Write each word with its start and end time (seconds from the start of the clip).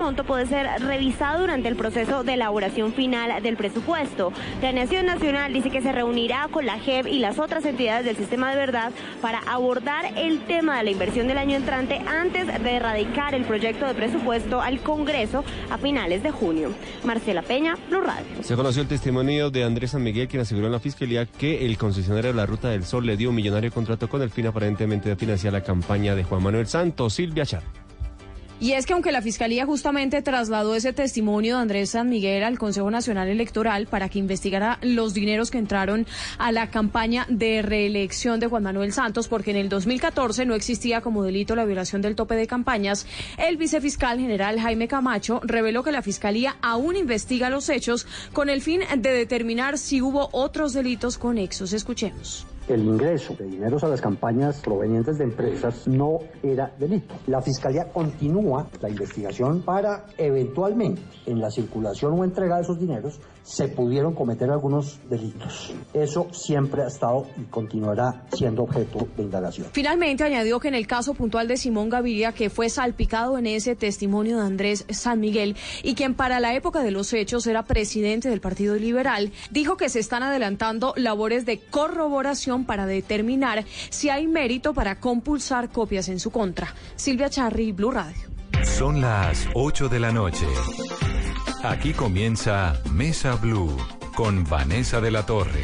monto 0.00 0.24
puede 0.24 0.46
ser 0.46 0.66
revisado 0.80 1.40
durante 1.40 1.68
el 1.68 1.76
proceso 1.76 2.24
de 2.24 2.34
elaboración 2.34 2.92
final 2.94 3.42
del 3.42 3.56
presupuesto. 3.56 4.32
Planeación 4.60 5.06
Nacional 5.06 5.52
dice 5.52 5.70
que 5.70 5.82
se 5.82 5.92
reunirá 5.92 6.48
con 6.50 6.64
la 6.64 6.78
JEP 6.78 7.06
y 7.06 7.18
las 7.18 7.38
otras 7.38 7.64
entidades 7.66 8.06
del 8.06 8.16
sistema 8.16 8.50
de 8.50 8.56
verdad 8.56 8.92
para 9.20 9.40
abordar 9.40 10.06
el 10.16 10.40
tema 10.46 10.78
de 10.78 10.84
la 10.84 10.90
inversión 10.90 11.28
del 11.28 11.36
año 11.36 11.56
entrante 11.56 12.00
antes 12.06 12.46
de 12.46 12.76
erradicar 12.76 13.34
el 13.34 13.44
proyecto 13.44 13.86
de 13.86 13.94
presupuesto 13.94 14.60
al 14.62 14.80
Congreso 14.80 15.44
a 15.70 15.76
finales 15.76 16.22
de 16.22 16.30
junio. 16.30 16.70
Marcela 17.04 17.42
Peña, 17.42 17.76
Blue 17.90 18.00
Radio. 18.00 18.42
Se 18.42 18.56
conoció 18.56 18.80
el 18.82 18.88
testimonio 18.88 19.50
de 19.50 19.64
Andrés 19.64 19.90
San 19.90 20.02
Miguel, 20.02 20.28
quien 20.28 20.42
aseguró 20.42 20.66
en 20.66 20.72
la 20.72 20.80
Fiscalía 20.80 21.26
que 21.26 21.66
el 21.66 21.76
concesionario 21.76 22.30
de 22.30 22.36
la 22.36 22.46
Ruta 22.46 22.70
del 22.70 22.84
Sol 22.84 23.04
le 23.04 23.18
dio 23.18 23.28
un 23.28 23.34
millonario 23.34 23.70
contrato 23.70 24.08
con 24.08 24.22
el 24.22 24.30
fin 24.30 24.46
aparentemente 24.46 25.10
de 25.10 25.16
financiar 25.16 25.52
la 25.52 25.62
campaña 25.62 26.14
de 26.14 26.24
Juan 26.24 26.42
Manuel 26.42 26.66
Santos. 26.66 27.12
Silvia 27.12 27.44
Char. 27.44 27.89
Y 28.60 28.72
es 28.72 28.84
que 28.84 28.92
aunque 28.92 29.10
la 29.10 29.22
Fiscalía 29.22 29.64
justamente 29.64 30.20
trasladó 30.20 30.74
ese 30.74 30.92
testimonio 30.92 31.56
de 31.56 31.62
Andrés 31.62 31.90
San 31.90 32.10
Miguel 32.10 32.44
al 32.44 32.58
Consejo 32.58 32.90
Nacional 32.90 33.28
Electoral 33.28 33.86
para 33.86 34.10
que 34.10 34.18
investigara 34.18 34.78
los 34.82 35.14
dineros 35.14 35.50
que 35.50 35.56
entraron 35.56 36.06
a 36.36 36.52
la 36.52 36.70
campaña 36.70 37.24
de 37.30 37.62
reelección 37.62 38.38
de 38.38 38.48
Juan 38.48 38.64
Manuel 38.64 38.92
Santos, 38.92 39.28
porque 39.28 39.52
en 39.52 39.56
el 39.56 39.70
2014 39.70 40.44
no 40.44 40.54
existía 40.54 41.00
como 41.00 41.22
delito 41.22 41.56
la 41.56 41.64
violación 41.64 42.02
del 42.02 42.16
tope 42.16 42.34
de 42.34 42.46
campañas, 42.46 43.06
el 43.38 43.56
vicefiscal 43.56 44.20
general 44.20 44.60
Jaime 44.60 44.88
Camacho 44.88 45.40
reveló 45.42 45.82
que 45.82 45.92
la 45.92 46.02
Fiscalía 46.02 46.56
aún 46.60 46.96
investiga 46.96 47.48
los 47.48 47.70
hechos 47.70 48.06
con 48.34 48.50
el 48.50 48.60
fin 48.60 48.82
de 48.94 49.10
determinar 49.10 49.78
si 49.78 50.02
hubo 50.02 50.28
otros 50.32 50.74
delitos 50.74 51.16
conexos. 51.16 51.72
Escuchemos 51.72 52.46
el 52.74 52.84
ingreso 52.84 53.34
de 53.34 53.46
dineros 53.46 53.82
a 53.84 53.88
las 53.88 54.00
campañas 54.00 54.60
provenientes 54.60 55.18
de 55.18 55.24
empresas 55.24 55.88
no 55.88 56.18
era 56.42 56.72
delito. 56.78 57.14
La 57.26 57.42
Fiscalía 57.42 57.88
continúa 57.92 58.68
la 58.80 58.88
investigación 58.88 59.62
para 59.62 60.06
eventualmente 60.16 61.02
en 61.26 61.40
la 61.40 61.50
circulación 61.50 62.18
o 62.18 62.24
entrega 62.24 62.56
de 62.56 62.62
esos 62.62 62.78
dineros 62.78 63.20
se 63.42 63.68
pudieron 63.68 64.14
cometer 64.14 64.50
algunos 64.50 65.00
delitos. 65.08 65.72
Eso 65.92 66.28
siempre 66.32 66.82
ha 66.82 66.86
estado 66.86 67.26
y 67.36 67.44
continuará 67.44 68.24
siendo 68.32 68.62
objeto 68.62 69.08
de 69.16 69.22
indagación. 69.24 69.68
Finalmente 69.72 70.24
añadió 70.24 70.60
que 70.60 70.68
en 70.68 70.74
el 70.74 70.86
caso 70.86 71.14
puntual 71.14 71.48
de 71.48 71.56
Simón 71.56 71.88
Gaviria, 71.88 72.32
que 72.32 72.50
fue 72.50 72.68
salpicado 72.68 73.38
en 73.38 73.46
ese 73.46 73.74
testimonio 73.74 74.38
de 74.38 74.44
Andrés 74.44 74.84
San 74.90 75.20
Miguel 75.20 75.56
y 75.82 75.94
quien 75.94 76.14
para 76.14 76.38
la 76.38 76.54
época 76.54 76.82
de 76.82 76.90
los 76.90 77.12
hechos 77.12 77.46
era 77.46 77.64
presidente 77.64 78.28
del 78.28 78.40
Partido 78.40 78.76
Liberal, 78.76 79.32
dijo 79.50 79.76
que 79.76 79.88
se 79.88 79.98
están 79.98 80.22
adelantando 80.22 80.94
labores 80.96 81.46
de 81.46 81.58
corroboración 81.58 82.59
para 82.64 82.86
determinar 82.86 83.64
si 83.90 84.08
hay 84.08 84.26
mérito 84.26 84.74
para 84.74 85.00
compulsar 85.00 85.70
copias 85.70 86.08
en 86.08 86.20
su 86.20 86.30
contra. 86.30 86.74
Silvia 86.96 87.30
Charri, 87.30 87.72
Blue 87.72 87.90
Radio. 87.90 88.30
Son 88.64 89.00
las 89.00 89.48
8 89.54 89.88
de 89.88 90.00
la 90.00 90.12
noche. 90.12 90.46
Aquí 91.62 91.92
comienza 91.92 92.80
Mesa 92.92 93.34
Blue 93.36 93.76
con 94.14 94.44
Vanessa 94.44 95.00
de 95.00 95.10
la 95.10 95.24
Torre. 95.24 95.62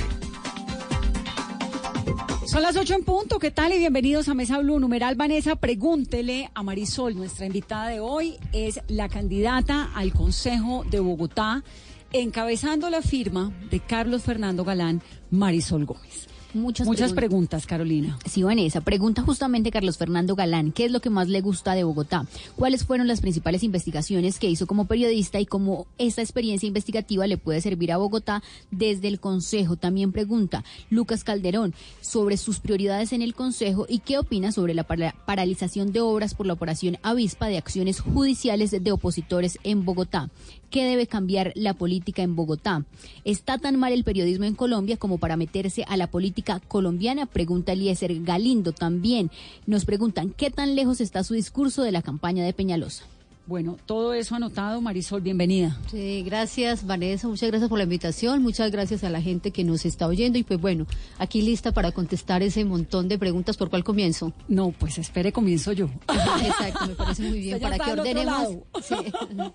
Son 2.47 2.63
las 2.63 2.77
8 2.77 2.95
en 2.95 3.05
punto, 3.05 3.39
¿qué 3.39 3.51
tal? 3.51 3.73
Y 3.73 3.79
bienvenidos 3.79 4.29
a 4.29 4.35
Mesa 4.35 4.59
Blue. 4.59 4.79
Numeral 4.79 5.15
Vanessa, 5.17 5.57
pregúntele 5.57 6.51
a 6.55 6.63
Marisol, 6.63 7.17
nuestra 7.17 7.45
invitada 7.45 7.89
de 7.89 8.01
hoy 8.01 8.37
es 8.53 8.81
la 8.89 9.09
candidata 9.09 9.91
al 9.95 10.13
Consejo 10.13 10.85
de 10.89 11.01
Bogotá, 11.01 11.65
encabezando 12.13 12.89
la 12.89 13.03
firma 13.03 13.53
de 13.71 13.81
Carlos 13.81 14.23
Fernando 14.23 14.65
Galán, 14.65 15.03
Marisol 15.31 15.85
Gómez. 15.85 16.29
Muchas, 16.57 16.87
Muchas 16.87 17.13
preguntas. 17.13 17.67
Carolina. 17.67 18.19
Sí, 18.25 18.43
Vanessa. 18.43 18.81
Pregunta 18.81 19.23
justamente 19.23 19.71
Carlos 19.71 19.99
Fernando 19.99 20.35
Galán, 20.35 20.73
¿qué 20.73 20.87
es 20.87 20.91
lo 20.91 21.01
que 21.01 21.11
más 21.11 21.29
le 21.29 21.41
gusta 21.41 21.75
de 21.75 21.85
Bogotá? 21.85 22.27
¿Cuáles 22.57 22.85
fueron 22.85 23.07
las 23.07 23.21
principales 23.21 23.63
investigaciones 23.63 24.39
que 24.39 24.49
hizo 24.49 24.67
como 24.67 24.87
periodista 24.87 25.39
y 25.39 25.47
cómo 25.47 25.87
esta 25.99 26.23
experiencia 26.23 26.67
investigativa 26.67 27.27
le 27.27 27.39
puede 27.39 27.61
servir 27.61 27.93
a 27.93 27.99
Bogotá 27.99 28.43
desde 28.71 29.09
el 29.09 29.21
Consejo? 29.21 29.77
También 29.77 30.13
pregunta 30.13 30.65
Lucas 30.91 31.25
Calderón 31.25 31.75
sobre 32.01 32.37
sus 32.37 32.61
prioridades 32.61 33.13
en 33.13 33.23
el 33.23 33.35
Consejo 33.35 33.87
y 33.89 33.99
qué 33.99 34.19
opina 34.19 34.53
sobre 34.53 34.75
la 34.75 34.85
paralización 34.85 35.93
de 35.93 36.01
obras 36.01 36.35
por 36.35 36.47
la 36.47 36.55
operación 36.55 36.99
Avispa 37.03 37.49
de 37.49 37.59
acciones 37.59 38.01
judiciales 38.01 38.71
de 38.71 38.93
opositores 38.93 39.59
en 39.63 39.85
Bogotá. 39.85 40.31
¿Qué 40.71 40.85
debe 40.85 41.07
cambiar 41.07 41.53
la 41.55 41.75
política 41.75 42.23
en 42.23 42.37
Bogotá? 42.37 42.85
¿Está 43.25 43.59
tan 43.59 43.77
mal 43.77 43.93
el 43.93 44.05
periodismo 44.05 44.45
en 44.45 44.55
Colombia 44.55 44.97
como 44.97 45.19
para 45.19 45.37
meterse 45.37 45.85
a 45.89 45.97
la 45.97 46.09
política 46.09 46.61
colombiana? 46.61 47.27
Pregunta 47.27 47.73
Eliezer 47.73 48.23
Galindo 48.23 48.73
también. 48.73 49.31
Nos 49.67 49.85
preguntan, 49.85 50.31
¿qué 50.37 50.51
tan 50.51 50.75
lejos 50.75 51.01
está 51.01 51.25
su 51.25 51.35
discurso 51.35 51.83
de 51.83 51.93
la 51.93 52.03
campaña 52.03 52.45
de 52.45 52.53
Peñalosa? 52.53 53.05
Bueno, 53.47 53.77
todo 53.87 54.13
eso 54.13 54.35
anotado, 54.35 54.81
Marisol, 54.81 55.21
bienvenida. 55.21 55.79
Sí, 55.89 56.25
gracias, 56.27 56.85
Vanessa, 56.85 57.29
muchas 57.29 57.49
gracias 57.49 57.69
por 57.69 57.79
la 57.79 57.85
invitación, 57.85 58.43
muchas 58.43 58.73
gracias 58.73 59.05
a 59.05 59.11
la 59.11 59.23
gente 59.23 59.53
que 59.53 59.63
nos 59.63 59.85
está 59.85 60.09
oyendo 60.09 60.37
y 60.37 60.43
pues 60.43 60.61
bueno, 60.61 60.85
aquí 61.19 61.43
lista 61.43 61.71
para 61.71 61.93
contestar 61.93 62.43
ese 62.43 62.65
montón 62.65 63.07
de 63.07 63.21
preguntas, 63.21 63.57
¿por 63.57 63.71
cuál 63.71 63.85
comienzo? 63.85 64.33
No, 64.49 64.73
pues 64.73 64.99
espere, 64.99 65.31
comienzo 65.31 65.71
yo. 65.71 65.89
Exacto, 66.45 66.89
me 66.89 66.95
parece 66.97 67.23
muy 67.23 67.39
bien, 67.39 67.61
para 67.61 67.79
que 67.79 67.93
ordenemos. 67.93 68.57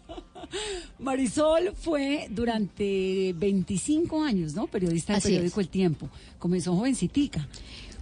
Marisol 1.00 1.74
fue 1.76 2.28
durante 2.30 3.34
25 3.36 4.24
años, 4.24 4.56
¿no? 4.56 4.68
Periodista 4.68 5.14
del 5.14 5.22
periódico 5.22 5.60
El 5.60 5.68
Tiempo. 5.68 6.10
Comenzó 6.40 6.74
jovencitica. 6.78 7.46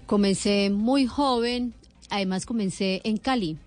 Comencé 0.05 0.69
muy 0.69 1.07
joven, 1.07 1.73
además 2.11 2.45
comencé 2.45 3.01
en 3.03 3.17
Cali 3.17 3.57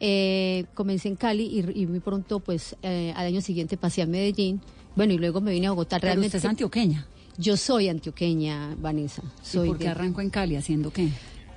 eh, 0.00 0.64
comencé 0.74 1.08
en 1.08 1.16
Cali 1.16 1.64
y, 1.74 1.86
muy 1.86 2.00
pronto, 2.00 2.40
pues, 2.40 2.76
eh, 2.82 3.12
al 3.16 3.26
año 3.26 3.40
siguiente 3.40 3.76
pasé 3.76 4.02
a 4.02 4.06
Medellín. 4.06 4.60
Bueno, 4.96 5.12
y 5.12 5.18
luego 5.18 5.40
me 5.40 5.52
vine 5.52 5.66
a 5.66 5.70
Bogotá. 5.70 5.98
Realmente 5.98 6.36
usted 6.36 6.38
es 6.38 6.44
antioqueña. 6.44 7.06
Yo 7.36 7.56
soy 7.56 7.88
antioqueña, 7.88 8.74
Vanessa. 8.80 9.22
Soy 9.42 9.68
¿Y 9.68 9.70
por 9.70 9.78
qué 9.78 9.88
arrancó 9.88 10.20
en 10.20 10.30
Cali? 10.30 10.56
¿Haciendo 10.56 10.92
qué? 10.92 11.08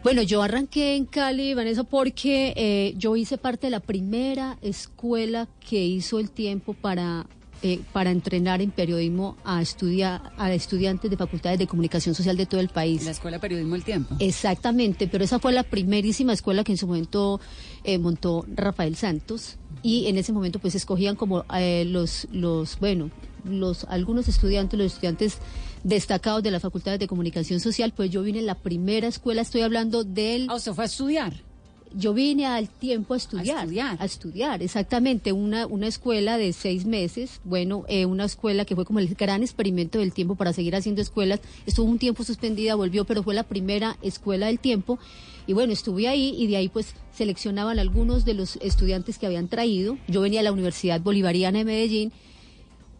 Bueno, 0.04 0.24
yo 0.24 0.42
arranqué 0.42 0.96
en 0.96 1.06
Cali, 1.06 1.54
Vanessa, 1.54 1.84
porque 1.84 2.54
eh, 2.56 2.94
yo 2.98 3.16
hice 3.16 3.38
parte 3.38 3.68
de 3.68 3.72
la 3.72 3.80
primera 3.80 4.58
escuela 4.62 5.48
que 5.60 5.84
hizo 5.86 6.20
el 6.20 6.32
tiempo 6.32 6.74
para 6.74 7.28
eh, 7.64 7.80
para 7.94 8.10
entrenar 8.10 8.62
en 8.62 8.72
periodismo 8.72 9.38
a, 9.44 9.62
estudiar, 9.62 10.32
a 10.38 10.52
estudiantes 10.52 11.12
de 11.12 11.18
facultades 11.18 11.60
de 11.60 11.68
comunicación 11.68 12.16
social 12.16 12.36
de 12.36 12.46
todo 12.48 12.60
el 12.60 12.70
país. 12.70 13.06
La 13.06 13.12
Escuela 13.12 13.38
de 13.38 13.42
Periodismo 13.42 13.76
del 13.76 13.84
Tiempo. 13.84 14.16
Exactamente, 14.20 15.08
pero 15.08 15.24
esa 15.24 15.38
fue 15.38 15.52
la 15.52 15.64
primerísima 15.64 16.34
escuela 16.34 16.64
que 16.64 16.72
en 16.72 16.78
su 16.78 16.88
momento 16.88 17.40
eh, 17.84 17.98
montó 17.98 18.46
Rafael 18.56 18.96
Santos 18.96 19.58
y 19.84 20.08
en 20.08 20.18
ese 20.18 20.34
momento 20.34 20.60
pues 20.60 20.76
escogían 20.76 21.16
como 21.16 21.46
eh, 21.56 21.86
los, 21.86 22.28
los, 22.32 22.80
bueno, 22.80 23.12
los 23.44 23.84
algunos 23.86 24.28
estudiantes, 24.28 24.80
los 24.80 24.94
estudiantes 24.94 25.38
destacados 25.84 26.44
de 26.44 26.52
las 26.52 26.62
facultades 26.62 27.00
de 27.00 27.08
comunicación 27.08 27.60
social, 27.60 27.94
pues 27.96 28.10
yo 28.10 28.24
vine 28.24 28.40
en 28.40 28.46
la 28.46 28.56
primera 28.56 29.08
escuela, 29.08 29.42
estoy 29.42 29.62
hablando 29.62 30.04
del... 30.04 30.48
Ah, 30.50 30.56
¿usted 30.56 30.74
fue 30.74 30.84
a 30.84 30.88
estudiar? 30.88 31.51
Yo 31.94 32.14
vine 32.14 32.46
al 32.46 32.70
tiempo 32.70 33.14
a 33.14 33.18
estudiar, 33.18 33.68
a 34.00 34.06
estudiar, 34.06 34.62
exactamente, 34.64 35.32
una, 35.32 35.68
una 35.68 35.88
escuela 35.88 36.38
de 36.38 36.54
seis 36.54 36.86
meses, 36.86 37.42
bueno, 37.44 37.86
eh, 37.88 38.06
una 38.06 38.26
escuela 38.26 38.66
que 38.66 38.76
fue 38.76 38.86
como 38.86 39.00
el 39.00 39.14
gran 39.16 39.42
experimento 39.42 40.00
del 40.00 40.14
tiempo 40.14 40.36
para 40.36 40.54
seguir 40.54 40.76
haciendo 40.76 41.02
escuelas, 41.02 41.42
estuvo 41.66 41.90
un 41.90 42.00
tiempo 42.00 42.24
suspendida, 42.24 42.76
volvió, 42.76 43.06
pero 43.06 43.24
fue 43.24 43.34
la 43.34 43.44
primera 43.44 43.98
escuela 44.02 44.48
del 44.48 44.60
tiempo, 44.60 45.00
y 45.48 45.54
bueno, 45.54 45.74
estuve 45.74 46.08
ahí 46.08 46.36
y 46.38 46.48
de 46.48 46.58
ahí 46.58 46.70
pues 46.70 46.94
seleccionaban 47.14 47.80
algunos 47.80 48.26
de 48.26 48.34
los 48.34 48.58
estudiantes 48.58 49.18
que 49.18 49.26
habían 49.26 49.48
traído, 49.48 49.98
yo 50.08 50.22
venía 50.22 50.40
a 50.40 50.44
la 50.44 50.52
Universidad 50.52 51.02
Bolivariana 51.02 51.60
de 51.60 51.66
Medellín, 51.66 52.12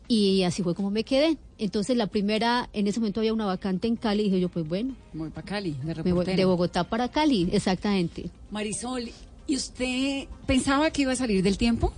y 0.08 0.44
así 0.44 0.62
fue 0.62 0.76
como 0.76 0.92
me 0.92 1.06
quedé. 1.06 1.38
Entonces 1.62 1.96
la 1.96 2.08
primera, 2.08 2.70
en 2.74 2.88
ese 2.88 3.00
momento 3.00 3.20
había 3.20 3.34
una 3.34 3.46
vacante 3.46 3.88
en 3.88 3.96
Cali 3.96 4.24
y 4.24 4.26
dije 4.26 4.40
yo, 4.40 4.50
pues 4.50 4.68
bueno. 4.68 4.96
Voy 5.14 5.30
para 5.30 5.46
Cali, 5.46 5.76
de 5.84 6.34
De 6.36 6.46
Bogotá 6.46 6.84
para 6.84 7.08
Cali, 7.10 7.50
exactamente. 7.52 8.32
Marisol, 8.50 9.12
¿y 9.46 9.56
usted 9.56 10.28
pensaba 10.48 10.90
que 10.90 11.04
iba 11.04 11.12
a 11.12 11.16
salir 11.16 11.44
del 11.44 11.60
tiempo? 11.60 11.94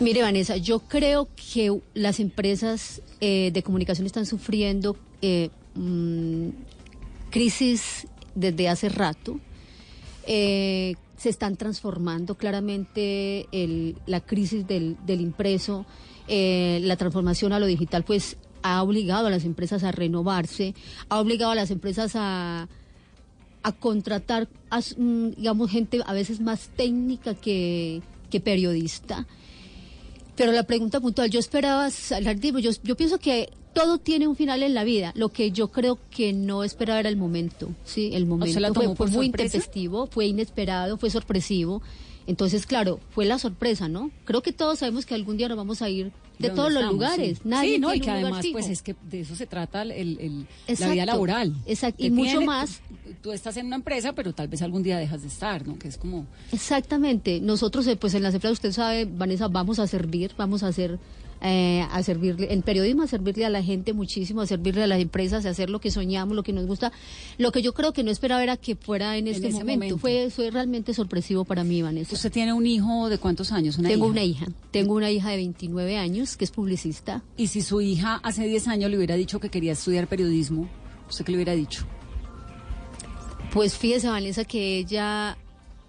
Mire, 0.00 0.22
Vanessa, 0.22 0.56
yo 0.56 0.78
creo 0.80 1.28
que 1.52 1.78
las 1.92 2.20
empresas 2.20 3.02
eh, 3.20 3.50
de 3.52 3.62
comunicación 3.62 4.06
están 4.06 4.24
sufriendo 4.24 4.96
eh, 5.20 5.50
mm, 5.74 6.48
crisis 7.28 8.06
desde 8.34 8.70
hace 8.70 8.88
rato. 8.88 9.38
Eh, 10.26 10.94
se 11.18 11.28
están 11.28 11.56
transformando 11.56 12.34
claramente 12.34 13.46
la 14.06 14.20
crisis 14.20 14.66
del, 14.66 14.96
impreso, 15.06 15.84
eh, 16.28 16.80
la 16.82 16.96
transformación 16.96 17.52
a 17.52 17.58
lo 17.58 17.66
digital, 17.66 18.04
pues 18.04 18.36
ha 18.62 18.82
obligado 18.82 19.26
a 19.28 19.30
las 19.30 19.44
empresas 19.44 19.84
a 19.84 19.92
renovarse, 19.92 20.74
ha 21.08 21.20
obligado 21.20 21.52
a 21.52 21.54
las 21.54 21.70
empresas 21.70 22.12
a, 22.14 22.68
a 23.62 23.72
contratar, 23.72 24.48
mm, 24.96 25.30
digamos, 25.36 25.70
gente 25.70 26.00
a 26.04 26.12
veces 26.12 26.40
más 26.40 26.68
técnica 26.76 27.34
que, 27.34 28.02
que 28.30 28.40
periodista. 28.40 29.26
Pero 30.36 30.52
la 30.52 30.64
pregunta 30.64 31.00
puntual, 31.00 31.30
yo 31.30 31.40
esperaba 31.40 31.90
salir, 31.90 32.56
yo, 32.58 32.70
yo 32.82 32.96
pienso 32.96 33.18
que 33.18 33.48
todo 33.72 33.98
tiene 33.98 34.26
un 34.26 34.36
final 34.36 34.62
en 34.62 34.72
la 34.72 34.84
vida. 34.84 35.12
Lo 35.16 35.28
que 35.28 35.50
yo 35.50 35.68
creo 35.68 35.98
que 36.10 36.32
no 36.32 36.64
esperaba 36.64 37.00
era 37.00 37.08
el 37.08 37.16
momento. 37.16 37.68
Sí, 37.84 38.10
el 38.14 38.24
momento 38.24 38.58
fue, 38.94 39.08
muy 39.08 39.26
intempestivo, 39.26 40.06
fue 40.06 40.26
inesperado, 40.26 40.96
fue 40.96 41.10
sorpresivo. 41.10 41.82
Entonces, 42.26 42.66
claro, 42.66 42.98
fue 43.10 43.24
la 43.24 43.38
sorpresa, 43.38 43.88
¿no? 43.88 44.10
Creo 44.24 44.42
que 44.42 44.52
todos 44.52 44.80
sabemos 44.80 45.06
que 45.06 45.14
algún 45.14 45.36
día 45.36 45.48
nos 45.48 45.56
vamos 45.56 45.80
a 45.82 45.88
ir 45.88 46.10
de 46.38 46.48
¿De 46.50 46.54
todos 46.54 46.70
los 46.72 46.84
lugares. 46.84 47.38
Sí. 47.38 47.42
Nadie 47.48 47.74
Sí, 47.74 47.78
no, 47.78 47.94
y 47.94 48.00
que 48.00 48.10
un 48.10 48.16
además, 48.16 48.44
pues 48.52 48.68
es 48.68 48.82
que 48.82 48.94
de 49.08 49.20
eso 49.20 49.34
se 49.36 49.46
trata 49.46 49.82
el, 49.82 49.90
el- 49.92 50.18
el- 50.20 50.40
la 50.40 50.46
Exacto, 50.68 50.92
vida 50.92 51.06
laboral. 51.06 51.54
exacto, 51.66 52.04
y 52.04 52.10
mucho 52.10 52.42
más. 52.42 52.80
Tú, 53.22 53.32
estás 53.32 53.56
en 53.56 53.66
una 53.66 53.76
empresa, 53.76 54.12
pero 54.12 54.34
tal 54.34 54.48
vez 54.48 54.60
algún 54.60 54.82
día 54.82 54.98
dejas 54.98 55.22
de 55.22 55.28
estar, 55.28 55.66
¿no? 55.66 55.78
Que 55.78 55.88
es 55.88 55.96
como. 55.96 56.26
Exactamente. 56.52 57.40
Nosotros, 57.40 57.86
eh, 57.86 57.96
pues 57.96 58.12
en 58.14 58.22
las 58.22 58.34
empresas, 58.34 58.54
usted 58.58 58.72
sabe, 58.72 59.04
Vanessa, 59.06 59.48
vamos 59.48 59.78
a 59.78 59.86
servir, 59.86 60.32
vamos 60.36 60.62
a 60.62 60.68
hacer, 60.68 60.98
eh, 61.40 61.86
a 61.90 62.02
servirle, 62.02 62.52
en 62.52 62.62
periodismo 62.62 63.02
a 63.02 63.06
servirle 63.06 63.44
a 63.44 63.50
la 63.50 63.62
gente 63.62 63.92
muchísimo, 63.92 64.40
a 64.40 64.46
servirle 64.46 64.82
a 64.82 64.86
las 64.86 65.00
empresas, 65.00 65.46
a 65.46 65.50
hacer 65.50 65.70
lo 65.70 65.80
que 65.80 65.90
soñamos, 65.90 66.34
lo 66.34 66.42
que 66.42 66.52
nos 66.52 66.66
gusta. 66.66 66.92
Lo 67.38 67.52
que 67.52 67.62
yo 67.62 67.74
creo 67.74 67.92
que 67.92 68.02
no 68.02 68.10
esperaba 68.10 68.42
era 68.42 68.56
que 68.56 68.76
fuera 68.76 69.16
en 69.16 69.28
este 69.28 69.50
momento. 69.50 69.72
momento. 69.72 69.98
Fue, 69.98 70.30
fue 70.30 70.50
realmente 70.50 70.94
sorpresivo 70.94 71.44
para 71.44 71.64
mí, 71.64 71.82
Vanessa. 71.82 72.14
¿Usted 72.14 72.32
tiene 72.32 72.52
un 72.52 72.66
hijo 72.66 73.08
de 73.08 73.18
cuántos 73.18 73.52
años? 73.52 73.78
Una 73.78 73.88
Tengo 73.88 74.06
hija? 74.06 74.12
una 74.12 74.24
hija. 74.24 74.46
Tengo 74.70 74.94
una 74.94 75.10
hija 75.10 75.30
de 75.30 75.36
29 75.36 75.96
años 75.96 76.36
que 76.36 76.44
es 76.44 76.50
publicista. 76.50 77.22
Y 77.36 77.48
si 77.48 77.62
su 77.62 77.80
hija 77.80 78.20
hace 78.22 78.46
10 78.46 78.68
años 78.68 78.90
le 78.90 78.96
hubiera 78.96 79.16
dicho 79.16 79.40
que 79.40 79.48
quería 79.48 79.72
estudiar 79.72 80.06
periodismo, 80.06 80.68
¿usted 81.08 81.24
qué 81.24 81.32
le 81.32 81.38
hubiera 81.38 81.54
dicho? 81.54 81.84
Pues 83.52 83.74
fíjese, 83.74 84.08
Vanessa, 84.08 84.44
que 84.44 84.78
ella... 84.78 85.36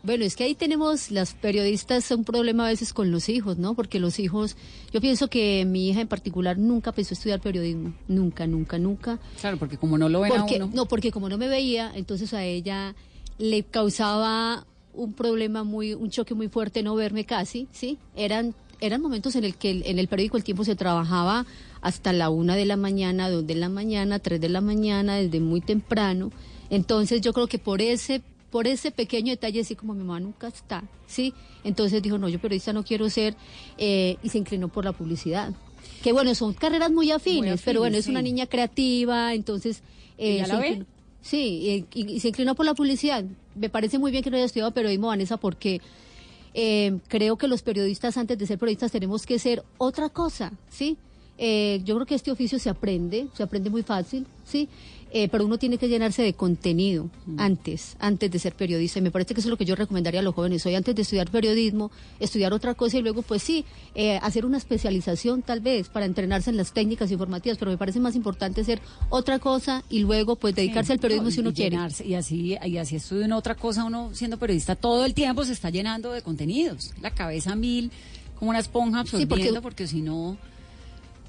Bueno, 0.03 0.23
es 0.23 0.35
que 0.35 0.43
ahí 0.45 0.55
tenemos, 0.55 1.11
las 1.11 1.33
periodistas, 1.33 2.09
un 2.11 2.23
problema 2.23 2.65
a 2.65 2.69
veces 2.69 2.93
con 2.93 3.11
los 3.11 3.27
hijos, 3.29 3.57
¿no? 3.57 3.73
Porque 3.73 3.99
los 3.99 4.19
hijos, 4.19 4.55
yo 4.93 5.01
pienso 5.01 5.27
que 5.27 5.65
mi 5.65 5.89
hija 5.89 5.99
en 6.01 6.07
particular 6.07 6.57
nunca 6.57 6.91
pensó 6.93 7.13
estudiar 7.13 7.41
periodismo, 7.41 7.93
nunca, 8.07 8.47
nunca, 8.47 8.77
nunca. 8.77 9.19
Claro, 9.41 9.57
porque 9.57 9.77
como 9.77 9.97
no 9.97 10.07
lo 10.07 10.21
ven 10.21 10.31
Porque, 10.31 10.55
a 10.55 10.65
uno. 10.65 10.71
no, 10.73 10.85
porque 10.85 11.11
como 11.11 11.27
no 11.29 11.37
me 11.37 11.47
veía, 11.49 11.91
entonces 11.95 12.33
a 12.33 12.43
ella 12.45 12.95
le 13.37 13.63
causaba 13.63 14.65
un 14.93 15.13
problema 15.13 15.63
muy, 15.63 15.93
un 15.93 16.09
choque 16.09 16.33
muy 16.33 16.47
fuerte 16.47 16.83
no 16.83 16.95
verme 16.95 17.25
casi, 17.25 17.67
¿sí? 17.71 17.97
Eran, 18.15 18.55
eran 18.79 19.01
momentos 19.01 19.35
en 19.35 19.43
el 19.43 19.55
que 19.55 19.71
el- 19.71 19.83
en 19.85 19.99
el 19.99 20.07
periódico 20.07 20.37
El 20.37 20.43
Tiempo 20.43 20.63
se 20.63 20.75
trabajaba 20.75 21.45
hasta 21.81 22.13
la 22.13 22.29
una 22.29 22.55
de 22.55 22.65
la 22.65 22.77
mañana, 22.77 23.29
dos 23.29 23.45
de 23.45 23.55
la 23.55 23.67
mañana, 23.69 24.19
tres 24.19 24.39
de 24.39 24.49
la 24.49 24.61
mañana, 24.61 25.15
desde 25.17 25.39
muy 25.39 25.59
temprano. 25.61 26.31
Entonces 26.69 27.21
yo 27.21 27.33
creo 27.33 27.47
que 27.47 27.59
por 27.59 27.81
ese, 27.81 28.21
por 28.57 28.65
ese 28.65 28.89
pequeño 28.89 29.29
detalle, 29.29 29.59
así 29.61 29.75
como 29.75 29.93
mi 29.93 29.99
mamá 30.03 30.19
nunca 30.19 30.47
está, 30.47 30.83
¿sí? 31.05 31.31
Entonces 31.63 32.01
dijo, 32.01 32.17
no, 32.17 32.27
yo 32.27 32.39
periodista 32.39 32.73
no 32.73 32.83
quiero 32.83 33.07
ser, 33.07 33.35
eh, 33.77 34.17
y 34.23 34.29
se 34.29 34.39
inclinó 34.39 34.67
por 34.67 34.83
la 34.83 34.93
publicidad. 34.93 35.53
Que 36.01 36.11
bueno, 36.11 36.33
son 36.33 36.53
carreras 36.55 36.89
muy 36.91 37.11
afines, 37.11 37.39
afines, 37.41 37.61
pero 37.63 37.81
bueno, 37.81 37.97
es 37.97 38.07
una 38.07 38.23
niña 38.23 38.47
creativa, 38.47 39.35
entonces... 39.35 39.83
¿Ella 40.17 40.45
se 40.47 40.53
la 40.53 40.59
ve? 40.59 40.67
inclinó- 40.69 40.85
Sí, 41.21 41.69
eh, 41.69 41.85
y, 41.93 42.13
y 42.13 42.19
se 42.19 42.29
inclinó 42.29 42.55
por 42.55 42.65
la 42.65 42.73
publicidad. 42.73 43.23
Me 43.53 43.69
parece 43.69 43.99
muy 43.99 44.09
bien 44.09 44.23
que 44.23 44.31
no 44.31 44.37
haya 44.37 44.45
estudiado 44.45 44.71
periodismo, 44.71 45.07
Vanessa, 45.07 45.37
porque 45.37 45.79
eh, 46.55 46.97
creo 47.09 47.37
que 47.37 47.47
los 47.47 47.61
periodistas, 47.61 48.17
antes 48.17 48.39
de 48.39 48.47
ser 48.47 48.57
periodistas, 48.57 48.91
tenemos 48.91 49.25
que 49.27 49.37
ser 49.37 49.63
otra 49.77 50.09
cosa, 50.09 50.51
¿sí? 50.67 50.97
Eh, 51.37 51.81
yo 51.85 51.93
creo 51.93 52.07
que 52.07 52.15
este 52.15 52.31
oficio 52.31 52.57
se 52.57 52.69
aprende, 52.71 53.27
se 53.35 53.43
aprende 53.43 53.69
muy 53.69 53.83
fácil, 53.83 54.25
¿sí? 54.45 54.67
Eh, 55.11 55.29
pero 55.29 55.45
uno 55.45 55.57
tiene 55.57 55.77
que 55.77 55.87
llenarse 55.87 56.21
de 56.21 56.33
contenido 56.33 57.09
antes, 57.37 57.95
antes 57.99 58.29
de 58.29 58.39
ser 58.39 58.53
periodista. 58.53 58.99
Y 58.99 59.01
me 59.01 59.09
parece 59.11 59.33
que 59.33 59.39
eso 59.39 59.47
es 59.47 59.51
lo 59.51 59.57
que 59.57 59.63
yo 59.65 59.75
recomendaría 59.75 60.19
a 60.19 60.23
los 60.23 60.35
jóvenes 60.35 60.65
hoy, 60.65 60.75
antes 60.75 60.95
de 60.95 61.01
estudiar 61.03 61.31
periodismo, 61.31 61.91
estudiar 62.19 62.51
otra 62.53 62.73
cosa 62.73 62.97
y 62.97 63.01
luego, 63.01 63.21
pues 63.21 63.41
sí, 63.41 63.63
eh, 63.95 64.19
hacer 64.21 64.45
una 64.45 64.57
especialización 64.57 65.41
tal 65.43 65.61
vez 65.61 65.87
para 65.87 66.05
entrenarse 66.05 66.49
en 66.49 66.57
las 66.57 66.73
técnicas 66.73 67.09
informativas, 67.11 67.57
pero 67.57 67.71
me 67.71 67.77
parece 67.77 67.99
más 68.01 68.15
importante 68.15 68.61
hacer 68.61 68.81
otra 69.09 69.39
cosa 69.39 69.83
y 69.89 69.99
luego, 69.99 70.35
pues, 70.35 70.55
dedicarse 70.55 70.87
Sí, 70.87 70.93
al 70.93 70.99
periodismo 70.99 71.29
no, 71.29 71.31
si 71.31 71.39
uno 71.39 71.49
y 71.51 71.53
quiere. 71.53 71.71
llenarse, 71.77 72.05
Y 72.05 72.13
así, 72.15 72.57
y 72.65 72.77
así 72.77 72.97
estudia 72.97 73.25
en 73.25 73.31
otra 73.33 73.55
cosa, 73.55 73.85
uno 73.85 74.09
siendo 74.13 74.37
periodista 74.37 74.75
todo 74.75 75.05
el 75.05 75.13
tiempo 75.13 75.45
se 75.45 75.53
está 75.53 75.69
llenando 75.69 76.11
de 76.11 76.21
contenidos. 76.21 76.91
La 77.01 77.11
cabeza 77.11 77.55
mil, 77.55 77.91
como 78.37 78.49
una 78.51 78.59
esponja 78.59 79.03
Sí, 79.05 79.11
porque- 79.11 79.23
absorbiendo, 79.23 79.61
porque, 79.61 79.87
si 79.87 80.01
no, 80.01 80.37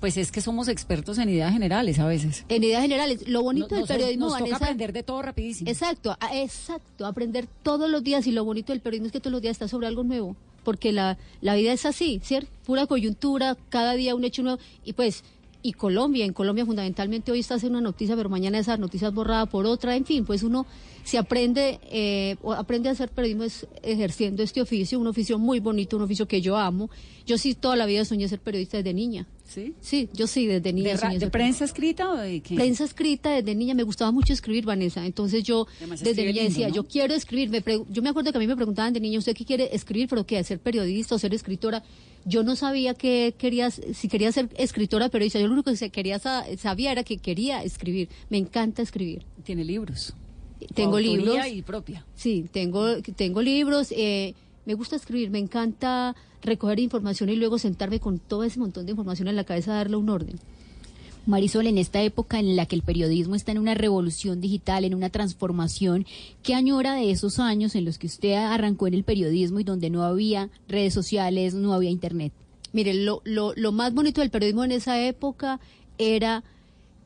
pues 0.00 0.16
es 0.16 0.30
que 0.32 0.40
somos 0.40 0.68
expertos 0.68 1.18
en 1.18 1.28
ideas 1.28 1.52
generales 1.52 1.98
a 1.98 2.06
veces. 2.06 2.44
En 2.48 2.62
ideas 2.64 2.82
generales, 2.82 3.26
lo 3.28 3.42
bonito 3.42 3.68
No- 3.70 3.76
del 3.78 3.86
periodismo, 3.86 4.26
nos 4.26 4.32
toca 4.34 4.44
Vanessa, 4.44 4.64
aprender 4.64 4.92
de 4.92 5.02
todo 5.02 5.22
rapidísimo. 5.22 5.70
Exacto, 5.70 6.16
exacto, 6.32 7.06
aprender 7.06 7.46
todos 7.62 7.90
los 7.90 8.02
días 8.02 8.26
y 8.26 8.32
lo 8.32 8.44
bonito 8.44 8.72
del 8.72 8.80
periodismo 8.80 9.06
es 9.06 9.12
que 9.12 9.20
todos 9.20 9.32
los 9.32 9.42
días 9.42 9.52
está 9.52 9.68
sobre 9.68 9.86
algo 9.86 10.04
nuevo, 10.04 10.36
porque 10.64 10.92
la, 10.92 11.18
la 11.40 11.54
vida 11.54 11.72
es 11.72 11.84
así, 11.86 12.20
¿cierto? 12.22 12.50
Pura 12.64 12.86
coyuntura, 12.86 13.56
cada 13.70 13.94
día 13.94 14.14
un 14.14 14.24
hecho 14.24 14.42
nuevo 14.42 14.58
y 14.84 14.92
pues 14.92 15.24
y 15.60 15.72
Colombia, 15.72 16.24
en 16.24 16.32
Colombia 16.32 16.64
fundamentalmente 16.64 17.32
hoy 17.32 17.40
está 17.40 17.56
haciendo 17.56 17.78
una 17.80 17.88
noticia, 17.88 18.14
pero 18.14 18.28
mañana 18.28 18.58
esa 18.60 18.76
noticia 18.76 19.08
es 19.08 19.14
borrada 19.14 19.46
por 19.46 19.66
otra, 19.66 19.96
en 19.96 20.04
fin, 20.06 20.24
pues 20.24 20.44
uno 20.44 20.66
se 21.08 21.16
aprende 21.16 21.80
eh, 21.90 22.36
o 22.42 22.52
aprende 22.52 22.88
a 22.90 22.92
hacer 22.92 23.08
periodismo 23.08 23.44
es 23.44 23.66
ejerciendo 23.82 24.42
este 24.42 24.60
oficio, 24.60 24.98
un 25.00 25.06
oficio 25.06 25.38
muy 25.38 25.58
bonito, 25.58 25.96
un 25.96 26.02
oficio 26.02 26.28
que 26.28 26.42
yo 26.42 26.56
amo. 26.56 26.90
Yo 27.24 27.38
sí 27.38 27.54
toda 27.54 27.76
la 27.76 27.86
vida 27.86 28.04
soñé 28.04 28.28
ser 28.28 28.40
periodista 28.40 28.76
desde 28.76 28.92
niña. 28.92 29.26
¿Sí? 29.44 29.72
Sí, 29.80 30.08
yo 30.12 30.26
sí 30.26 30.46
desde 30.46 30.72
niña 30.74 30.90
¿De, 30.92 30.98
soñé 30.98 31.14
de 31.14 31.20
ser 31.20 31.30
prensa 31.30 31.64
escrita 31.64 32.10
o 32.10 32.16
de 32.16 32.40
qué? 32.40 32.54
prensa 32.56 32.84
escrita 32.84 33.30
desde 33.30 33.54
niña 33.54 33.72
me 33.74 33.82
gustaba 33.84 34.10
mucho 34.12 34.34
escribir 34.34 34.66
Vanessa 34.66 35.06
entonces 35.06 35.42
yo 35.42 35.66
Además, 35.78 36.00
desde 36.00 36.22
niña 36.26 36.32
lindo, 36.42 36.48
decía 36.50 36.68
¿no? 36.68 36.74
yo 36.74 36.84
quiero 36.86 37.14
escribir 37.14 37.48
me 37.48 37.64
pregu- 37.64 37.86
yo 37.90 38.02
me 38.02 38.10
acuerdo 38.10 38.30
que 38.30 38.36
a 38.36 38.40
mí 38.40 38.46
me 38.46 38.56
preguntaban 38.56 38.92
de 38.92 39.00
niña 39.00 39.18
usted 39.18 39.34
qué 39.34 39.46
quiere 39.46 39.70
escribir 39.74 40.06
pero 40.10 40.26
qué 40.26 40.44
ser 40.44 40.58
periodista 40.58 41.14
o 41.14 41.18
ser 41.18 41.32
escritora 41.32 41.82
yo 42.26 42.42
no 42.42 42.56
sabía 42.56 42.92
que 42.92 43.34
quería 43.38 43.70
si 43.70 44.06
quería 44.08 44.30
ser 44.32 44.50
escritora 44.58 45.08
periodista 45.08 45.40
yo 45.40 45.46
lo 45.46 45.54
único 45.54 45.70
que 45.70 45.78
se- 45.78 45.88
quería 45.88 46.18
sa- 46.18 46.44
sabía 46.58 46.92
era 46.92 47.02
que 47.02 47.16
quería 47.16 47.62
escribir 47.62 48.10
me 48.28 48.36
encanta 48.36 48.82
escribir 48.82 49.24
Tiene 49.44 49.64
libros. 49.64 50.12
Tengo 50.74 50.96
Autoría 50.96 51.16
libros 51.16 51.46
y 51.52 51.62
propia. 51.62 52.04
sí 52.14 52.46
tengo 52.50 53.00
tengo 53.02 53.42
libros 53.42 53.92
eh, 53.92 54.34
me 54.66 54.74
gusta 54.74 54.96
escribir 54.96 55.30
me 55.30 55.38
encanta 55.38 56.14
recoger 56.42 56.80
información 56.80 57.28
y 57.30 57.36
luego 57.36 57.58
sentarme 57.58 58.00
con 58.00 58.18
todo 58.18 58.44
ese 58.44 58.58
montón 58.58 58.86
de 58.86 58.92
información 58.92 59.28
en 59.28 59.36
la 59.36 59.44
cabeza 59.44 59.74
darle 59.74 59.96
un 59.96 60.08
orden 60.08 60.38
Marisol, 61.28 61.66
en 61.66 61.76
esta 61.76 62.00
época 62.00 62.38
en 62.38 62.56
la 62.56 62.64
que 62.64 62.74
el 62.74 62.80
periodismo 62.80 63.34
está 63.34 63.52
en 63.52 63.58
una 63.58 63.74
revolución 63.74 64.40
digital, 64.40 64.84
en 64.84 64.94
una 64.94 65.10
transformación, 65.10 66.06
¿qué 66.42 66.54
añora 66.54 66.94
de 66.94 67.10
esos 67.10 67.38
años 67.38 67.74
en 67.74 67.84
los 67.84 67.98
que 67.98 68.06
usted 68.06 68.32
arrancó 68.32 68.86
en 68.86 68.94
el 68.94 69.04
periodismo 69.04 69.60
y 69.60 69.64
donde 69.64 69.90
no 69.90 70.04
había 70.04 70.48
redes 70.68 70.94
sociales, 70.94 71.52
no 71.52 71.74
había 71.74 71.90
internet? 71.90 72.32
Mire, 72.72 72.94
lo, 72.94 73.20
lo, 73.24 73.52
lo 73.56 73.72
más 73.72 73.92
bonito 73.92 74.22
del 74.22 74.30
periodismo 74.30 74.64
en 74.64 74.72
esa 74.72 75.02
época 75.04 75.60
era 75.98 76.44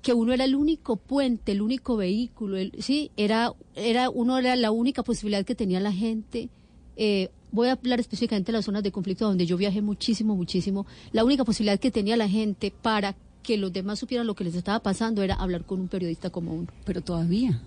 que 0.02 0.12
uno 0.12 0.32
era 0.32 0.44
el 0.44 0.54
único 0.56 0.96
puente, 0.96 1.52
el 1.52 1.62
único 1.62 1.96
vehículo, 1.96 2.56
el- 2.56 2.72
sí, 2.80 3.10
era, 3.16 3.52
era, 3.76 4.10
uno 4.10 4.36
era 4.38 4.56
la 4.56 4.70
única 4.72 5.02
posibilidad 5.02 5.44
que 5.44 5.54
tenía 5.54 5.80
la 5.80 5.92
gente. 5.92 6.48
eh, 6.96 7.30
voy 7.52 7.68
a 7.68 7.72
hablar 7.72 8.00
específicamente 8.00 8.50
de 8.52 8.58
las 8.58 8.64
zonas 8.64 8.82
de 8.82 8.90
conflicto 8.92 9.26
donde 9.26 9.44
yo 9.46 9.56
viajé 9.58 9.80
muchísimo, 9.82 10.34
muchísimo. 10.36 10.86
La 11.12 11.22
única 11.24 11.44
posibilidad 11.44 11.78
que 11.78 11.90
tenía 11.90 12.16
la 12.16 12.28
gente 12.28 12.70
para 12.70 13.14
que 13.42 13.56
los 13.58 13.72
demás 13.72 13.98
supieran 13.98 14.26
lo 14.26 14.34
que 14.34 14.44
les 14.44 14.54
estaba 14.54 14.78
pasando 14.80 15.22
era 15.22 15.34
hablar 15.34 15.64
con 15.64 15.80
un 15.80 15.88
periodista 15.88 16.30
como 16.30 16.54
uno. 16.54 16.68
Pero 16.84 17.00
todavía. 17.02 17.60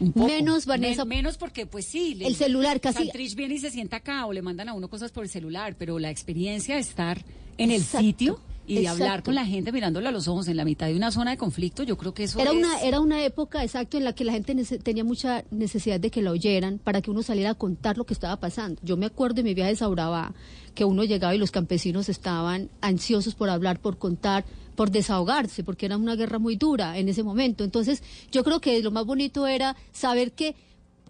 Un 0.00 0.12
poco. 0.12 0.26
Menos, 0.26 0.66
Vanessa. 0.66 1.04
Men- 1.04 1.18
menos 1.18 1.36
porque, 1.38 1.66
pues 1.66 1.84
sí. 1.86 2.14
le- 2.14 2.26
El 2.26 2.34
celular 2.36 2.80
casi- 2.80 3.04
Santrich 3.04 3.34
viene 3.36 3.54
y 3.54 3.58
se 3.58 3.70
sienta 3.70 3.96
acá 3.98 4.26
o 4.26 4.32
le 4.32 4.42
mandan 4.42 4.68
a 4.68 4.72
uno 4.74 4.88
cosas 4.88 5.10
por 5.12 5.24
el 5.24 5.30
celular, 5.30 5.74
pero 5.78 5.98
la 5.98 6.10
experiencia 6.10 6.74
de 6.76 6.80
estar 6.80 7.24
en 7.58 7.70
el 7.70 7.82
sitio 7.82 8.38
y 8.66 8.80
de 8.80 8.88
hablar 8.88 9.22
con 9.22 9.34
la 9.34 9.44
gente 9.44 9.72
mirándole 9.72 10.08
a 10.08 10.12
los 10.12 10.28
ojos 10.28 10.48
en 10.48 10.56
la 10.56 10.64
mitad 10.64 10.86
de 10.86 10.96
una 10.96 11.10
zona 11.10 11.32
de 11.32 11.36
conflicto, 11.36 11.82
yo 11.82 11.96
creo 11.96 12.14
que 12.14 12.24
eso 12.24 12.38
Era 12.38 12.50
es... 12.50 12.56
una, 12.56 12.80
era 12.80 13.00
una 13.00 13.24
época, 13.24 13.62
exacto, 13.62 13.96
en 13.96 14.04
la 14.04 14.14
que 14.14 14.24
la 14.24 14.32
gente 14.32 14.54
tenía 14.78 15.04
mucha 15.04 15.44
necesidad 15.50 16.00
de 16.00 16.10
que 16.10 16.22
la 16.22 16.30
oyeran 16.30 16.78
para 16.78 17.00
que 17.02 17.10
uno 17.10 17.22
saliera 17.22 17.50
a 17.50 17.54
contar 17.54 17.98
lo 17.98 18.04
que 18.04 18.14
estaba 18.14 18.36
pasando. 18.36 18.80
Yo 18.82 18.96
me 18.96 19.06
acuerdo 19.06 19.36
de 19.36 19.42
mi 19.42 19.54
viaje 19.54 19.70
de 19.70 19.76
Saurabá, 19.76 20.34
que 20.74 20.84
uno 20.84 21.04
llegaba 21.04 21.34
y 21.34 21.38
los 21.38 21.50
campesinos 21.50 22.08
estaban 22.08 22.68
ansiosos 22.80 23.34
por 23.34 23.50
hablar, 23.50 23.80
por 23.80 23.98
contar, 23.98 24.44
por 24.74 24.90
desahogarse, 24.90 25.62
porque 25.62 25.86
era 25.86 25.96
una 25.96 26.16
guerra 26.16 26.38
muy 26.38 26.56
dura 26.56 26.98
en 26.98 27.08
ese 27.08 27.22
momento. 27.22 27.64
Entonces, 27.64 28.02
yo 28.32 28.44
creo 28.44 28.60
que 28.60 28.82
lo 28.82 28.90
más 28.90 29.06
bonito 29.06 29.46
era 29.46 29.76
saber 29.92 30.32
que 30.32 30.56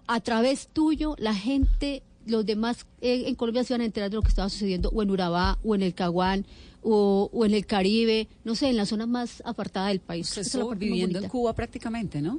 a 0.07 0.21
través 0.21 0.69
tuyo 0.69 1.17
la 1.19 1.35
gente, 1.35 2.03
los 2.27 2.45
demás 2.45 2.87
eh, 3.01 3.25
en 3.27 3.35
Colombia 3.35 3.65
se 3.65 3.73
iban 3.73 3.81
a 3.81 3.87
enterar 3.87 4.11
de 4.11 4.17
lo 4.17 4.23
que 4.23 4.29
estaba 4.29 4.49
sucediendo 4.49 4.91
o 4.91 5.03
en 5.03 5.11
Urabá 5.11 5.59
o 5.65 5.75
en 5.75 5.83
el 5.83 5.95
Caguán 5.95 6.47
o, 6.85 7.31
o 7.33 7.45
en 7.45 7.55
el 7.55 7.67
Caribe, 7.67 8.29
no 8.45 8.55
sé, 8.55 8.69
en 8.69 8.77
la 8.77 8.87
zona 8.87 9.07
más 9.07 9.43
apartada 9.45 9.89
del 9.89 10.01
país. 10.01 10.29
Usted 10.29 10.43
es 10.43 10.47
estuvo 10.49 10.71
más 10.71 10.79
viviendo 10.79 11.19
en. 11.19 11.29
Cuba 11.29 11.53
prácticamente, 11.55 12.21
¿no? 12.21 12.39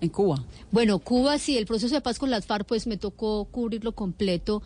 En 0.00 0.08
Cuba. 0.08 0.44
Bueno, 0.70 0.98
Cuba 0.98 1.38
sí, 1.38 1.56
el 1.56 1.66
proceso 1.66 1.94
de 1.94 2.00
paz 2.00 2.18
con 2.18 2.30
las 2.30 2.46
FARC 2.46 2.66
pues 2.66 2.86
me 2.86 2.96
tocó 2.96 3.44
cubrirlo 3.44 3.92
completo. 3.92 4.62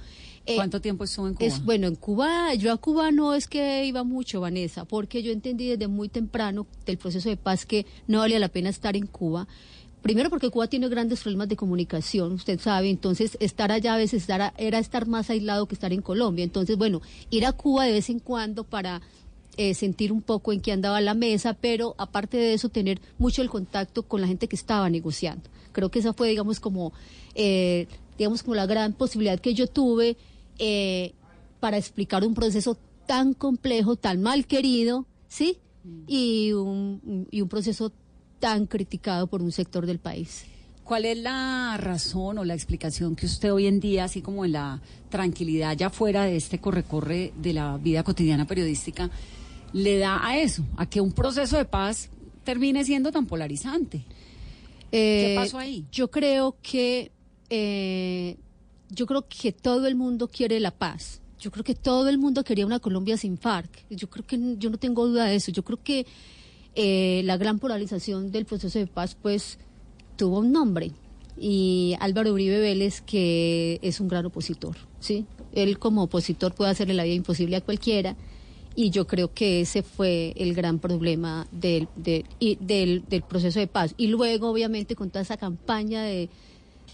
Eh, 0.46 0.54
¿Cuánto 0.54 0.80
tiempo 0.80 1.04
estuvo 1.04 1.26
en 1.26 1.34
Cuba? 1.34 1.46
Es, 1.46 1.64
bueno, 1.64 1.88
en 1.88 1.96
Cuba, 1.96 2.54
yo 2.54 2.72
a 2.72 2.76
Cuba 2.76 3.10
no 3.10 3.34
es 3.34 3.48
que 3.48 3.84
iba 3.84 4.04
mucho, 4.04 4.40
Vanessa, 4.40 4.84
porque 4.84 5.22
yo 5.22 5.32
entendí 5.32 5.68
desde 5.68 5.88
muy 5.88 6.08
temprano 6.08 6.66
del 6.86 6.98
proceso 6.98 7.28
de 7.28 7.36
paz 7.36 7.66
que 7.66 7.84
no 8.06 8.20
valía 8.20 8.38
la 8.38 8.48
pena 8.48 8.70
estar 8.70 8.96
en 8.96 9.06
Cuba. 9.06 9.48
Primero 10.06 10.30
porque 10.30 10.50
Cuba 10.50 10.68
tiene 10.68 10.88
grandes 10.88 11.20
problemas 11.20 11.48
de 11.48 11.56
comunicación, 11.56 12.30
usted 12.32 12.60
sabe, 12.60 12.90
entonces 12.90 13.36
estar 13.40 13.72
allá 13.72 13.94
a 13.94 13.96
veces 13.96 14.22
estar 14.22 14.40
a- 14.40 14.54
era 14.56 14.78
estar 14.78 15.08
más 15.08 15.30
aislado 15.30 15.66
que 15.66 15.74
estar 15.74 15.92
en 15.92 16.00
Colombia. 16.00 16.44
Entonces, 16.44 16.76
bueno, 16.78 17.02
ir 17.30 17.44
a 17.44 17.50
Cuba 17.52 17.86
de 17.86 17.92
vez 17.92 18.08
en 18.08 18.20
cuando 18.20 18.62
para 18.62 19.00
eh, 19.56 19.74
sentir 19.74 20.12
un 20.12 20.22
poco 20.22 20.52
en 20.52 20.60
qué 20.60 20.70
andaba 20.70 21.00
la 21.00 21.14
mesa, 21.14 21.54
pero 21.54 21.96
aparte 21.98 22.36
de 22.36 22.54
eso, 22.54 22.68
tener 22.68 23.00
mucho 23.18 23.42
el 23.42 23.50
contacto 23.50 24.04
con 24.04 24.20
la 24.20 24.28
gente 24.28 24.46
que 24.46 24.54
estaba 24.54 24.88
negociando. 24.90 25.50
Creo 25.72 25.90
que 25.90 25.98
esa 25.98 26.12
fue, 26.12 26.28
digamos, 26.28 26.60
como, 26.60 26.92
eh, 27.34 27.88
digamos, 28.16 28.44
como 28.44 28.54
la 28.54 28.66
gran 28.66 28.92
posibilidad 28.92 29.40
que 29.40 29.54
yo 29.54 29.66
tuve 29.66 30.16
eh, 30.60 31.14
para 31.58 31.78
explicar 31.78 32.24
un 32.24 32.34
proceso 32.34 32.78
tan 33.06 33.34
complejo, 33.34 33.96
tan 33.96 34.22
mal 34.22 34.46
querido, 34.46 35.04
¿sí? 35.26 35.58
Y 36.06 36.52
un, 36.52 37.26
y 37.32 37.40
un 37.40 37.48
proceso 37.48 37.92
tan 38.38 38.66
criticado 38.66 39.26
por 39.26 39.42
un 39.42 39.52
sector 39.52 39.86
del 39.86 39.98
país. 39.98 40.44
¿Cuál 40.84 41.04
es 41.04 41.18
la 41.18 41.76
razón 41.78 42.38
o 42.38 42.44
la 42.44 42.54
explicación 42.54 43.16
que 43.16 43.26
usted 43.26 43.52
hoy 43.52 43.66
en 43.66 43.80
día, 43.80 44.04
así 44.04 44.22
como 44.22 44.44
en 44.44 44.52
la 44.52 44.80
tranquilidad 45.08 45.76
ya 45.76 45.90
fuera 45.90 46.24
de 46.24 46.36
este 46.36 46.60
corre-corre 46.60 47.32
de 47.36 47.52
la 47.52 47.76
vida 47.76 48.04
cotidiana 48.04 48.46
periodística, 48.46 49.10
le 49.72 49.98
da 49.98 50.24
a 50.24 50.38
eso, 50.38 50.64
a 50.76 50.86
que 50.86 51.00
un 51.00 51.10
proceso 51.12 51.56
de 51.56 51.64
paz 51.64 52.08
termine 52.44 52.84
siendo 52.84 53.10
tan 53.10 53.26
polarizante? 53.26 54.04
¿Qué 54.92 55.32
Eh, 55.32 55.36
pasó 55.36 55.58
ahí? 55.58 55.84
Yo 55.90 56.08
creo 56.08 56.56
que 56.62 57.10
eh, 57.50 58.36
yo 58.90 59.06
creo 59.06 59.26
que 59.28 59.52
todo 59.52 59.88
el 59.88 59.96
mundo 59.96 60.28
quiere 60.28 60.60
la 60.60 60.70
paz. 60.70 61.20
Yo 61.40 61.50
creo 61.50 61.64
que 61.64 61.74
todo 61.74 62.08
el 62.08 62.18
mundo 62.18 62.44
quería 62.44 62.64
una 62.64 62.78
Colombia 62.78 63.16
sin 63.16 63.36
FARC. 63.38 63.84
Yo 63.90 64.08
creo 64.08 64.24
que 64.24 64.38
yo 64.58 64.70
no 64.70 64.78
tengo 64.78 65.06
duda 65.06 65.26
de 65.26 65.34
eso. 65.36 65.50
Yo 65.50 65.64
creo 65.64 65.82
que 65.82 66.06
eh, 66.76 67.22
la 67.24 67.38
gran 67.38 67.58
polarización 67.58 68.30
del 68.30 68.44
proceso 68.44 68.78
de 68.78 68.86
paz, 68.86 69.16
pues, 69.20 69.58
tuvo 70.16 70.40
un 70.40 70.52
nombre. 70.52 70.92
Y 71.38 71.96
Álvaro 72.00 72.32
Uribe 72.32 72.60
Vélez, 72.60 73.00
que 73.00 73.78
es 73.82 73.98
un 73.98 74.08
gran 74.08 74.26
opositor, 74.26 74.76
¿sí? 75.00 75.26
Él 75.52 75.78
como 75.78 76.02
opositor 76.02 76.54
puede 76.54 76.70
hacerle 76.70 76.94
la 76.94 77.04
vida 77.04 77.14
imposible 77.14 77.56
a 77.56 77.60
cualquiera. 77.62 78.16
Y 78.74 78.90
yo 78.90 79.06
creo 79.06 79.32
que 79.32 79.62
ese 79.62 79.82
fue 79.82 80.34
el 80.36 80.52
gran 80.54 80.78
problema 80.78 81.46
del, 81.50 81.88
proceso 83.26 83.58
de 83.58 83.66
paz. 83.66 83.94
Y 83.96 84.08
luego, 84.08 84.50
obviamente, 84.50 84.94
con 84.94 85.08
toda 85.08 85.22
esa 85.22 85.38
campaña 85.38 86.02
de, 86.02 86.28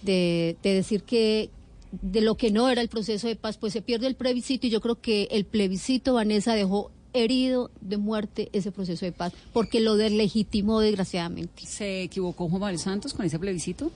de, 0.03 0.57
de 0.63 0.75
decir 0.75 1.03
que 1.03 1.51
de 1.91 2.21
lo 2.21 2.37
que 2.37 2.53
no 2.53 2.69
era 2.69 2.81
el 2.83 2.89
proceso 2.89 3.27
de 3.27 3.35
paz, 3.35 3.59
pues 3.59 3.73
se 3.73 3.83
pierde 3.83 4.07
el 4.07 4.15
plebiscito. 4.15 4.69
Y 4.69 4.71
yo 4.71 4.81
creo 4.81 5.01
que 5.01 5.29
el 5.33 5.45
plebiscito, 5.45 6.15
Vanessa, 6.15 6.55
dejó 6.55 6.93
herido 7.13 7.71
de 7.81 7.97
muerte 7.97 8.49
ese 8.53 8.73
proceso 8.73 9.05
de 9.05 9.13
paz, 9.13 9.33
porque 9.53 9.81
lo 9.81 9.97
deslegitimó 9.97 10.81
desgraciadamente. 10.81 11.67
¿Se 11.67 12.03
equivocó 12.03 12.49
Juan 12.49 12.61
Manuel 12.61 12.79
Santos 12.79 13.15
con 13.15 13.27
ese 13.27 13.39
plebiscito? 13.39 13.91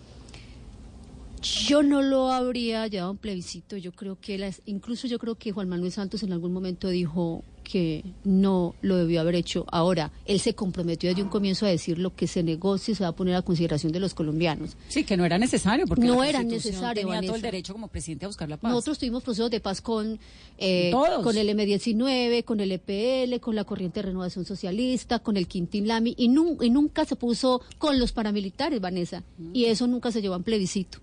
Yo 1.42 1.82
no 1.82 2.02
lo 2.02 2.32
habría 2.32 2.86
llevado 2.86 3.08
a 3.08 3.12
un 3.12 3.18
plebiscito. 3.18 3.76
Yo 3.76 3.92
creo 3.92 4.18
que, 4.20 4.38
las, 4.38 4.62
incluso 4.66 5.06
yo 5.06 5.18
creo 5.18 5.36
que 5.36 5.52
Juan 5.52 5.68
Manuel 5.68 5.92
Santos 5.92 6.22
en 6.22 6.32
algún 6.32 6.52
momento 6.52 6.88
dijo 6.88 7.44
que 7.68 8.04
no 8.22 8.76
lo 8.80 8.96
debió 8.96 9.20
haber 9.20 9.34
hecho. 9.34 9.66
Ahora, 9.72 10.12
él 10.24 10.38
se 10.38 10.54
comprometió 10.54 11.08
desde 11.10 11.22
un 11.22 11.28
comienzo 11.28 11.66
a 11.66 11.68
decir 11.68 11.98
lo 11.98 12.14
que 12.14 12.28
se 12.28 12.44
negocie 12.44 12.94
se 12.94 13.02
va 13.02 13.08
a 13.08 13.16
poner 13.16 13.34
a 13.34 13.42
consideración 13.42 13.90
de 13.92 13.98
los 13.98 14.14
colombianos. 14.14 14.76
Sí, 14.88 15.02
que 15.02 15.16
no 15.16 15.24
era 15.24 15.36
necesario, 15.36 15.84
porque 15.86 16.06
No 16.06 16.20
la 16.22 16.28
era 16.28 16.42
necesario, 16.44 17.02
tenía 17.02 17.16
todo 17.20 17.22
el 17.22 17.26
Vanessa. 17.42 17.46
derecho 17.46 17.72
como 17.72 17.88
presidente 17.88 18.24
a 18.24 18.28
buscar 18.28 18.48
la 18.48 18.56
paz. 18.56 18.70
Nosotros 18.70 18.98
tuvimos 19.00 19.24
procesos 19.24 19.50
de 19.50 19.58
paz 19.60 19.80
con, 19.80 20.18
eh, 20.58 20.92
con 21.24 21.36
el 21.36 21.48
M19, 21.48 22.44
con 22.44 22.60
el 22.60 22.70
EPL, 22.72 23.40
con 23.40 23.56
la 23.56 23.64
Corriente 23.64 24.00
de 24.00 24.06
Renovación 24.08 24.44
Socialista, 24.44 25.18
con 25.18 25.36
el 25.36 25.48
Quintín 25.48 25.88
Lami, 25.88 26.14
y, 26.16 26.28
nun- 26.28 26.62
y 26.64 26.70
nunca 26.70 27.04
se 27.04 27.16
puso 27.16 27.62
con 27.78 27.98
los 27.98 28.12
paramilitares, 28.12 28.80
Vanessa, 28.80 29.24
y 29.52 29.64
eso 29.64 29.86
nunca 29.88 30.12
se 30.12 30.22
llevó 30.22 30.34
a 30.34 30.38
un 30.38 30.44
plebiscito. 30.44 30.98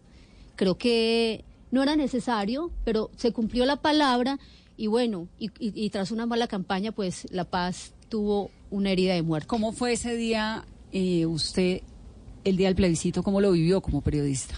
Creo 0.56 0.78
que 0.78 1.44
no 1.72 1.82
era 1.84 1.96
necesario, 1.96 2.72
pero 2.86 3.10
se 3.18 3.32
cumplió 3.34 3.66
la 3.66 3.78
palabra, 3.78 4.40
y 4.84 4.88
bueno, 4.88 5.30
y, 5.40 5.46
y- 5.60 5.72
y 5.86 5.90
tras 5.92 6.12
una 6.12 6.26
mala 6.26 6.48
campaña, 6.48 6.92
pues 6.92 7.26
la 7.32 7.46
paz 7.46 7.94
tuvo 8.10 8.52
una 8.70 8.92
herida 8.92 9.14
de 9.14 9.22
muerte. 9.22 9.48
¿Cómo 9.48 9.72
fue 9.72 9.94
ese 9.94 10.16
día 10.18 10.66
eh, 10.92 11.26
usted, 11.26 11.82
el 12.44 12.58
día 12.58 12.68
del 12.68 12.76
plebiscito, 12.76 13.24
cómo 13.24 13.40
lo 13.40 13.54
vivió 13.54 13.80
como 13.82 14.02
periodista? 14.02 14.56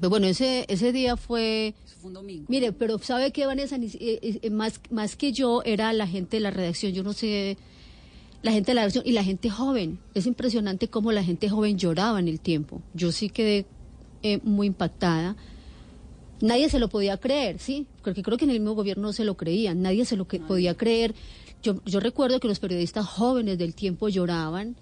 Pero 0.00 0.10
bueno, 0.10 0.26
ese, 0.26 0.66
ese 0.68 0.92
día 0.92 1.16
fue... 1.16 1.74
Fue 2.00 2.08
un 2.08 2.14
domingo. 2.14 2.44
Mire, 2.48 2.72
pero 2.72 2.98
¿sabe 2.98 3.32
qué, 3.32 3.46
Vanessa? 3.46 3.76
Si- 3.78 3.96
eh, 4.00 4.38
eh, 4.42 4.50
más, 4.50 4.80
más 4.90 5.16
que 5.16 5.32
yo, 5.32 5.62
era 5.64 5.92
la 5.94 6.06
gente 6.06 6.36
de 6.36 6.40
la 6.42 6.50
redacción. 6.50 6.92
Yo 6.92 7.02
no 7.02 7.14
sé, 7.14 7.56
la 8.42 8.52
gente 8.52 8.72
de 8.72 8.74
la 8.74 8.82
redacción 8.82 9.04
y 9.06 9.12
la 9.12 9.24
gente 9.24 9.48
joven. 9.48 9.98
Es 10.14 10.26
impresionante 10.26 10.88
cómo 10.88 11.10
la 11.10 11.24
gente 11.24 11.48
joven 11.48 11.78
lloraba 11.78 12.20
en 12.20 12.28
el 12.28 12.38
tiempo. 12.38 12.82
Yo 12.92 13.12
sí 13.12 13.30
quedé 13.30 13.64
eh, 14.22 14.40
muy 14.44 14.66
impactada. 14.66 15.36
Nadie 16.40 16.68
se 16.68 16.78
lo 16.78 16.88
podía 16.88 17.16
creer, 17.16 17.58
¿sí? 17.58 17.86
Porque 18.02 18.22
creo 18.22 18.38
que 18.38 18.44
en 18.44 18.50
el 18.50 18.60
mismo 18.60 18.74
gobierno 18.74 19.08
no 19.08 19.12
se 19.12 19.24
lo 19.24 19.36
creían. 19.36 19.82
Nadie 19.82 20.04
se 20.04 20.16
lo 20.16 20.28
que 20.28 20.40
podía 20.40 20.74
creer. 20.74 21.14
Yo, 21.62 21.82
yo 21.84 22.00
recuerdo 22.00 22.38
que 22.40 22.48
los 22.48 22.60
periodistas 22.60 23.06
jóvenes 23.06 23.58
del 23.58 23.74
tiempo 23.74 24.08
lloraban. 24.08 24.76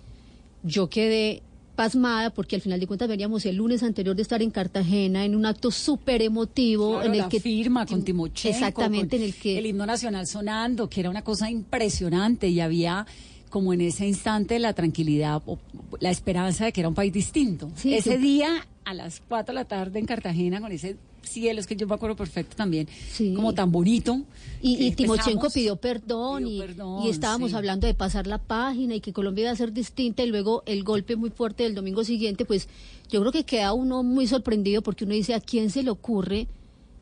Yo 0.62 0.88
quedé 0.88 1.42
pasmada 1.76 2.30
porque 2.30 2.56
al 2.56 2.62
final 2.62 2.80
de 2.80 2.86
cuentas 2.86 3.08
veníamos 3.08 3.46
el 3.46 3.56
lunes 3.56 3.82
anterior 3.82 4.16
de 4.16 4.22
estar 4.22 4.42
en 4.42 4.50
Cartagena 4.50 5.25
en 5.25 5.36
un 5.36 5.46
acto 5.46 5.70
súper 5.70 6.22
emotivo 6.22 6.92
Claro, 6.92 7.06
en 7.06 7.12
el 7.12 7.18
la 7.18 7.28
que 7.28 7.38
firma 7.38 7.86
con 7.86 8.02
Timochenko, 8.02 8.48
exactamente 8.48 9.16
con 9.16 9.22
en 9.22 9.28
el 9.28 9.34
que 9.34 9.58
el 9.58 9.66
himno 9.66 9.86
nacional 9.86 10.26
sonando, 10.26 10.88
que 10.88 11.00
era 11.00 11.10
una 11.10 11.22
cosa 11.22 11.50
impresionante 11.50 12.48
y 12.48 12.60
había 12.60 13.06
como 13.50 13.72
en 13.72 13.82
ese 13.82 14.06
instante 14.06 14.58
la 14.58 14.72
tranquilidad, 14.72 15.42
o 15.46 15.58
la 16.00 16.10
esperanza 16.10 16.64
de 16.64 16.72
que 16.72 16.80
era 16.80 16.88
un 16.88 16.94
país 16.94 17.12
distinto. 17.12 17.70
Sí, 17.76 17.94
ese 17.94 18.16
sí. 18.16 18.18
día 18.18 18.66
a 18.84 18.94
las 18.94 19.22
4 19.28 19.52
de 19.52 19.54
la 19.54 19.64
tarde 19.64 19.98
en 19.98 20.06
Cartagena 20.06 20.60
con 20.60 20.72
ese 20.72 20.96
cielo, 21.26 21.61
es 21.61 21.66
que 21.66 21.76
yo 21.76 21.87
me 21.87 21.95
acuerdo 21.95 22.16
perfecto 22.16 22.56
también, 22.56 22.88
Sí. 23.12 23.35
como 23.35 23.52
tan 23.54 23.71
bonito. 23.73 24.23
Y, 24.62 24.85
y 24.85 24.92
Timochenko 24.92 25.50
pidió 25.50 25.76
perdón, 25.76 26.45
pidió 26.45 26.56
y, 26.64 26.66
perdón, 26.66 27.02
y 27.04 27.11
estábamos 27.11 27.50
sí. 27.50 27.56
hablando 27.56 27.87
de 27.87 27.95
pasar 27.95 28.26
la 28.26 28.38
página 28.38 28.95
y 28.95 29.00
que 29.00 29.12
Colombia 29.12 29.42
iba 29.42 29.50
a 29.50 29.56
ser 29.56 29.73
distinta 29.73 30.23
y 30.23 30.28
luego 30.28 30.62
el 30.66 30.83
golpe 30.85 31.16
muy 31.16 31.30
fuerte 31.30 31.62
del 31.64 31.75
domingo 31.75 32.04
siguiente, 32.04 32.45
pues 32.45 32.68
yo 33.11 33.21
creo 33.21 33.33
que 33.33 33.45
queda 33.45 33.73
uno 33.73 34.02
muy 34.02 34.26
sorprendido 34.26 34.83
porque 34.83 35.04
uno 35.04 35.14
dice, 35.14 35.35
¿a 35.35 35.40
quién 35.40 35.71
se 35.71 35.83
le 35.83 35.90
ocurre 35.90 36.49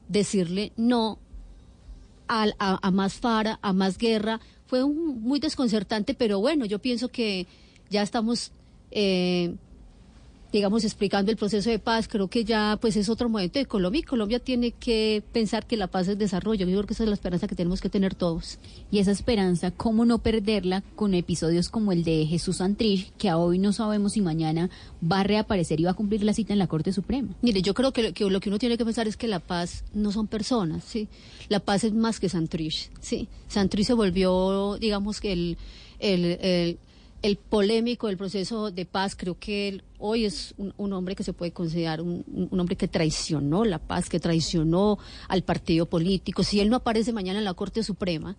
decirle 0.08 0.72
no 0.76 1.18
al- 2.28 2.54
a, 2.58 2.78
a 2.86 2.90
más 2.90 3.14
fara, 3.14 3.58
a 3.62 3.72
más 3.72 3.98
guerra? 3.98 4.40
Fue 4.66 4.82
un- 4.82 5.22
muy 5.22 5.40
desconcertante, 5.40 6.14
pero 6.14 6.40
bueno, 6.40 6.64
yo 6.64 6.78
pienso 6.78 7.08
que 7.08 7.46
ya 7.90 8.02
estamos... 8.02 8.50
eh, 8.90 9.54
digamos, 10.58 10.84
explicando 10.84 11.30
el 11.30 11.36
proceso 11.36 11.68
de 11.68 11.78
paz, 11.78 12.06
creo 12.08 12.28
que 12.28 12.44
ya 12.44 12.78
pues 12.80 12.96
es 12.96 13.08
otro 13.08 13.28
momento 13.28 13.58
de 13.58 13.66
Colombia 13.66 13.98
y 14.00 14.02
Colombia 14.04 14.38
tiene 14.38 14.70
que 14.70 15.22
pensar 15.32 15.66
que 15.66 15.76
la 15.76 15.88
paz 15.88 16.06
es 16.08 16.16
desarrollo. 16.18 16.66
Yo 16.66 16.76
creo 16.76 16.86
que 16.86 16.94
esa 16.94 17.02
es 17.02 17.08
la 17.08 17.14
esperanza 17.14 17.48
que 17.48 17.54
tenemos 17.56 17.80
que 17.80 17.88
tener 17.88 18.14
todos. 18.14 18.58
Y 18.90 19.00
esa 19.00 19.10
esperanza, 19.10 19.72
¿cómo 19.72 20.04
no 20.04 20.18
perderla 20.18 20.82
con 20.94 21.14
episodios 21.14 21.68
como 21.68 21.90
el 21.90 22.04
de 22.04 22.26
Jesús 22.26 22.58
Santrich, 22.58 23.10
que 23.18 23.28
a 23.28 23.36
hoy 23.36 23.58
no 23.58 23.72
sabemos 23.72 24.12
si 24.12 24.20
mañana 24.20 24.70
va 25.02 25.20
a 25.20 25.24
reaparecer 25.24 25.80
y 25.80 25.84
va 25.84 25.90
a 25.90 25.94
cumplir 25.94 26.22
la 26.22 26.32
cita 26.34 26.52
en 26.52 26.60
la 26.60 26.68
Corte 26.68 26.92
Suprema? 26.92 27.34
Mire, 27.42 27.60
yo 27.60 27.74
creo 27.74 27.92
que, 27.92 28.02
lo- 28.04 28.12
que 28.14 28.24
lo 28.24 28.38
que 28.40 28.48
uno 28.48 28.58
tiene 28.60 28.78
que 28.78 28.84
pensar 28.84 29.08
es 29.08 29.16
que 29.16 29.26
la 29.26 29.40
paz 29.40 29.82
no 29.92 30.12
son 30.12 30.28
personas, 30.28 30.84
¿sí? 30.84 31.08
La 31.48 31.58
paz 31.60 31.82
es 31.84 31.92
más 31.92 32.20
que 32.20 32.28
Santrich, 32.28 32.90
¿sí? 33.00 33.26
Santrich 33.48 33.86
se 33.86 33.92
volvió, 33.94 34.76
digamos, 34.80 35.20
que 35.20 35.32
el, 35.32 35.56
el, 35.98 36.24
el, 36.40 36.78
el 37.24 37.36
polémico 37.38 38.08
del 38.08 38.18
proceso 38.18 38.70
de 38.70 38.84
paz. 38.84 39.16
Creo 39.16 39.38
que 39.38 39.68
él 39.68 39.82
hoy 39.98 40.26
es 40.26 40.52
un, 40.58 40.74
un 40.76 40.92
hombre 40.92 41.16
que 41.16 41.24
se 41.24 41.32
puede 41.32 41.52
considerar 41.52 42.02
un, 42.02 42.24
hombre 42.52 42.76
que 42.76 42.86
traicionó 42.86 43.64
la 43.64 43.78
paz, 43.78 44.10
que 44.10 44.20
traicionó 44.20 44.98
al 45.26 45.42
partido 45.42 45.86
político. 45.86 46.42
Si 46.44 46.60
él 46.60 46.68
no 46.68 46.76
aparece 46.76 47.14
mañana 47.14 47.38
en 47.38 47.46
la 47.46 47.54
Corte 47.54 47.82
Suprema, 47.82 48.36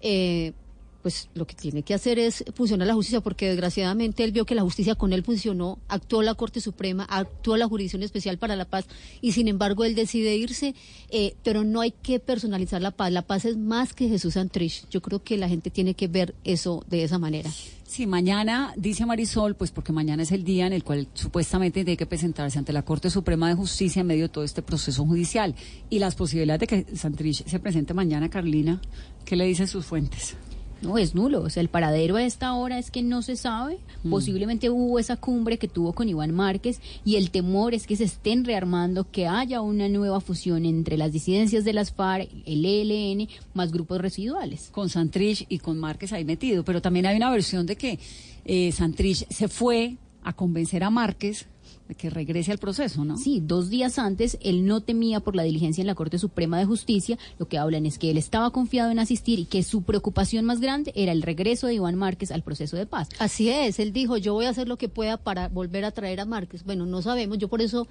eh, 0.00 0.52
pues 1.00 1.28
lo 1.34 1.46
que 1.46 1.54
tiene 1.54 1.84
que 1.84 1.94
hacer 1.94 2.18
es 2.18 2.42
funcionar 2.54 2.88
la 2.88 2.94
justicia, 2.94 3.20
porque 3.20 3.46
desgraciadamente 3.46 4.24
él 4.24 4.32
vio 4.32 4.46
que 4.46 4.56
la 4.56 4.62
justicia 4.62 4.96
con 4.96 5.12
él 5.12 5.22
funcionó, 5.22 5.78
actuó 5.86 6.22
la 6.22 6.34
Corte 6.34 6.60
Suprema, 6.60 7.04
actuó 7.04 7.56
la 7.56 7.68
Jurisdicción 7.68 8.02
Especial 8.02 8.38
para 8.38 8.56
la 8.56 8.64
Paz, 8.64 8.86
y 9.20 9.30
sin 9.32 9.46
embargo 9.46 9.84
él 9.84 9.94
decide 9.94 10.34
irse, 10.34 10.74
eh, 11.10 11.36
pero 11.44 11.62
no 11.62 11.82
hay 11.82 11.92
que 11.92 12.18
personalizar 12.20 12.80
la 12.80 12.90
paz, 12.90 13.12
la 13.12 13.22
paz 13.22 13.44
es 13.44 13.58
más 13.58 13.92
que 13.92 14.08
Jesús 14.08 14.34
Santrich, 14.34 14.88
yo 14.88 15.02
creo 15.02 15.22
que 15.22 15.36
la 15.36 15.48
gente 15.48 15.70
tiene 15.70 15.92
que 15.92 16.08
ver 16.08 16.34
eso 16.42 16.82
de 16.88 17.04
esa 17.04 17.18
manera. 17.18 17.50
Sí, 17.94 18.08
mañana, 18.08 18.74
dice 18.76 19.06
Marisol, 19.06 19.54
pues 19.54 19.70
porque 19.70 19.92
mañana 19.92 20.24
es 20.24 20.32
el 20.32 20.42
día 20.42 20.66
en 20.66 20.72
el 20.72 20.82
cual 20.82 21.06
supuestamente 21.14 21.84
tiene 21.84 21.96
que 21.96 22.06
presentarse 22.06 22.58
ante 22.58 22.72
la 22.72 22.84
Corte 22.84 23.08
Suprema 23.08 23.46
de 23.46 23.54
Justicia 23.54 24.00
en 24.00 24.08
medio 24.08 24.24
de 24.24 24.30
todo 24.30 24.42
este 24.42 24.62
proceso 24.62 25.06
judicial. 25.06 25.54
Y 25.90 26.00
las 26.00 26.16
posibilidades 26.16 26.58
de 26.58 26.66
que 26.66 26.96
Santrich 26.96 27.46
se 27.46 27.60
presente 27.60 27.94
mañana, 27.94 28.28
Carlina, 28.28 28.80
¿qué 29.24 29.36
le 29.36 29.44
dicen 29.44 29.68
sus 29.68 29.86
fuentes? 29.86 30.36
No, 30.84 30.98
es 30.98 31.14
nulo. 31.14 31.42
O 31.42 31.50
sea, 31.50 31.60
el 31.60 31.68
paradero 31.68 32.16
a 32.16 32.24
esta 32.24 32.52
hora 32.54 32.78
es 32.78 32.90
que 32.90 33.02
no 33.02 33.22
se 33.22 33.36
sabe. 33.36 33.78
Posiblemente 34.08 34.70
hubo 34.70 34.98
esa 34.98 35.16
cumbre 35.16 35.58
que 35.58 35.68
tuvo 35.68 35.92
con 35.92 36.08
Iván 36.08 36.34
Márquez 36.34 36.80
y 37.04 37.16
el 37.16 37.30
temor 37.30 37.74
es 37.74 37.86
que 37.86 37.96
se 37.96 38.04
estén 38.04 38.44
rearmando, 38.44 39.10
que 39.10 39.26
haya 39.26 39.60
una 39.60 39.88
nueva 39.88 40.20
fusión 40.20 40.64
entre 40.64 40.96
las 40.96 41.12
disidencias 41.12 41.64
de 41.64 41.72
las 41.72 41.92
FARC, 41.92 42.28
el 42.46 42.64
ELN, 42.64 43.28
más 43.54 43.72
grupos 43.72 44.00
residuales. 44.00 44.68
Con 44.72 44.88
Santrich 44.88 45.46
y 45.48 45.58
con 45.58 45.78
Márquez 45.78 46.12
ahí 46.12 46.24
metido. 46.24 46.64
Pero 46.64 46.82
también 46.82 47.06
hay 47.06 47.16
una 47.16 47.30
versión 47.30 47.66
de 47.66 47.76
que 47.76 47.98
eh, 48.44 48.72
Santrich 48.72 49.26
se 49.28 49.48
fue 49.48 49.96
a 50.22 50.32
convencer 50.32 50.84
a 50.84 50.90
Márquez 50.90 51.46
que 51.92 52.08
regrese 52.08 52.50
al 52.50 52.58
proceso, 52.58 53.04
¿no? 53.04 53.18
Sí, 53.18 53.42
dos 53.44 53.68
días 53.68 53.98
antes 53.98 54.38
él 54.40 54.64
no 54.64 54.80
temía 54.80 55.20
por 55.20 55.36
la 55.36 55.42
diligencia 55.42 55.82
en 55.82 55.86
la 55.86 55.94
Corte 55.94 56.18
Suprema 56.18 56.58
de 56.58 56.64
Justicia. 56.64 57.18
Lo 57.38 57.46
que 57.46 57.58
hablan 57.58 57.84
es 57.84 57.98
que 57.98 58.10
él 58.10 58.16
estaba 58.16 58.50
confiado 58.50 58.90
en 58.90 58.98
asistir 58.98 59.38
y 59.38 59.44
que 59.44 59.62
su 59.62 59.82
preocupación 59.82 60.46
más 60.46 60.60
grande 60.60 60.92
era 60.94 61.12
el 61.12 61.22
regreso 61.22 61.66
de 61.66 61.74
Iván 61.74 61.96
Márquez 61.96 62.30
al 62.30 62.42
proceso 62.42 62.76
de 62.76 62.86
paz. 62.86 63.10
Así 63.18 63.50
es, 63.50 63.78
él 63.78 63.92
dijo, 63.92 64.16
yo 64.16 64.32
voy 64.32 64.46
a 64.46 64.50
hacer 64.50 64.66
lo 64.66 64.78
que 64.78 64.88
pueda 64.88 65.18
para 65.18 65.48
volver 65.48 65.84
a 65.84 65.90
traer 65.90 66.20
a 66.20 66.24
Márquez. 66.24 66.64
Bueno, 66.64 66.86
no 66.86 67.02
sabemos, 67.02 67.38
yo 67.38 67.48
por 67.48 67.60
eso 67.60 67.86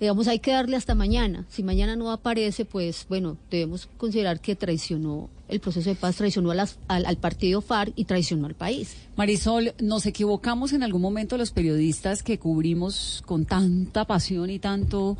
digamos, 0.00 0.28
hay 0.28 0.38
que 0.38 0.52
darle 0.52 0.76
hasta 0.76 0.94
mañana. 0.94 1.44
Si 1.48 1.62
mañana 1.62 1.96
no 1.96 2.10
aparece, 2.12 2.64
pues 2.64 3.06
bueno, 3.08 3.36
debemos 3.50 3.88
considerar 3.96 4.40
que 4.40 4.54
traicionó 4.54 5.28
el 5.48 5.60
proceso 5.60 5.90
de 5.90 5.96
paz, 5.96 6.16
traicionó 6.16 6.50
a 6.52 6.66
al, 6.88 7.16
partido 7.16 7.60
FARC 7.60 7.92
y 7.96 8.04
traicionó 8.04 8.46
al 8.46 8.54
país. 8.54 8.94
Marisol, 9.16 9.74
¿nos 9.80 10.06
equivocamos 10.06 10.72
en 10.72 10.82
algún 10.82 11.02
momento 11.02 11.36
los 11.36 11.50
periodistas 11.50 12.22
que 12.22 12.38
cubrimos 12.38 13.22
con 13.26 13.46
tanta 13.46 14.04
pasión 14.04 14.50
y 14.50 14.58
tanto, 14.58 15.16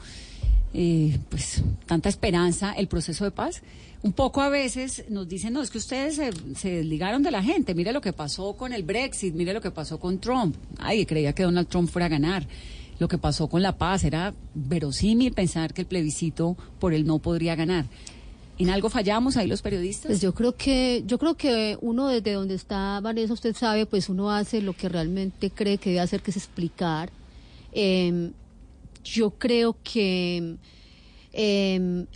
eh, 0.75 1.19
pues, 1.29 1.63
tanta 1.87 2.09
esperanza 2.09 2.73
el 2.73 2.89
proceso 2.89 3.25
de 3.25 3.31
paz? 3.31 3.63
Un 4.03 4.13
poco 4.13 4.43
a 4.43 4.49
veces 4.49 5.05
nos 5.09 5.29
dicen, 5.29 5.55
no, 5.55 5.63
es 5.63 5.71
que 5.71 5.79
ustedes 5.79 6.17
se, 6.17 6.31
se 6.55 6.71
desligaron 6.71 7.23
de 7.23 7.33
la 7.33 7.43
gente. 7.43 7.75
Mire 7.75 7.93
lo 7.93 8.01
que 8.01 8.13
pasó 8.13 8.53
con 8.53 8.73
el 8.73 8.85
Brexit, 8.85 9.35
mire 9.35 9.53
lo 9.53 9.61
que 9.61 9.73
pasó 9.73 9.99
con 9.99 10.21
Trump. 10.21 10.55
Ay, 10.79 11.05
creía 11.05 11.33
que 11.33 11.43
Donald 11.43 11.69
Trump 11.69 11.91
fuera 11.91 12.07
a 12.07 12.11
ganar. 12.11 12.47
Lo 12.99 13.09
que 13.09 13.19
pasó 13.19 13.49
con 13.49 13.63
la 13.63 13.79
paz 13.79 14.05
era 14.05 14.35
verosímil 14.55 15.33
pensar 15.33 15.73
que 15.73 15.83
el 15.83 15.87
plebiscito 15.87 16.57
por 16.79 16.95
el 16.95 17.07
no 17.07 17.19
podría 17.19 17.55
ganar. 17.55 17.87
¿En 18.59 18.71
algo 18.71 18.91
fallamos 18.91 19.37
ahí 19.37 19.47
los 19.47 19.63
periodistas? 19.63 20.07
Pues 20.07 20.21
yo 20.21 20.35
creo 20.35 20.57
que, 20.57 21.05
yo 21.07 21.19
creo 21.19 21.37
que 21.37 21.79
uno 21.81 22.09
desde 22.09 22.33
donde 22.33 22.55
está 22.55 23.01
Vanessa, 23.01 23.33
usted 23.33 23.55
sabe, 23.55 23.87
pues 23.87 24.09
uno 24.09 24.33
hace 24.33 24.61
lo 24.61 24.73
que 24.73 24.89
realmente 24.89 25.51
cree 25.51 25.79
que 25.79 25.91
debe 25.91 26.01
hacer, 26.01 26.23
que 26.23 26.33
es 26.33 26.37
explicar. 26.37 27.11
Eh, 27.73 28.31
yo 29.05 29.31
creo 29.31 29.77
que 29.83 30.57
eh, 31.33 32.07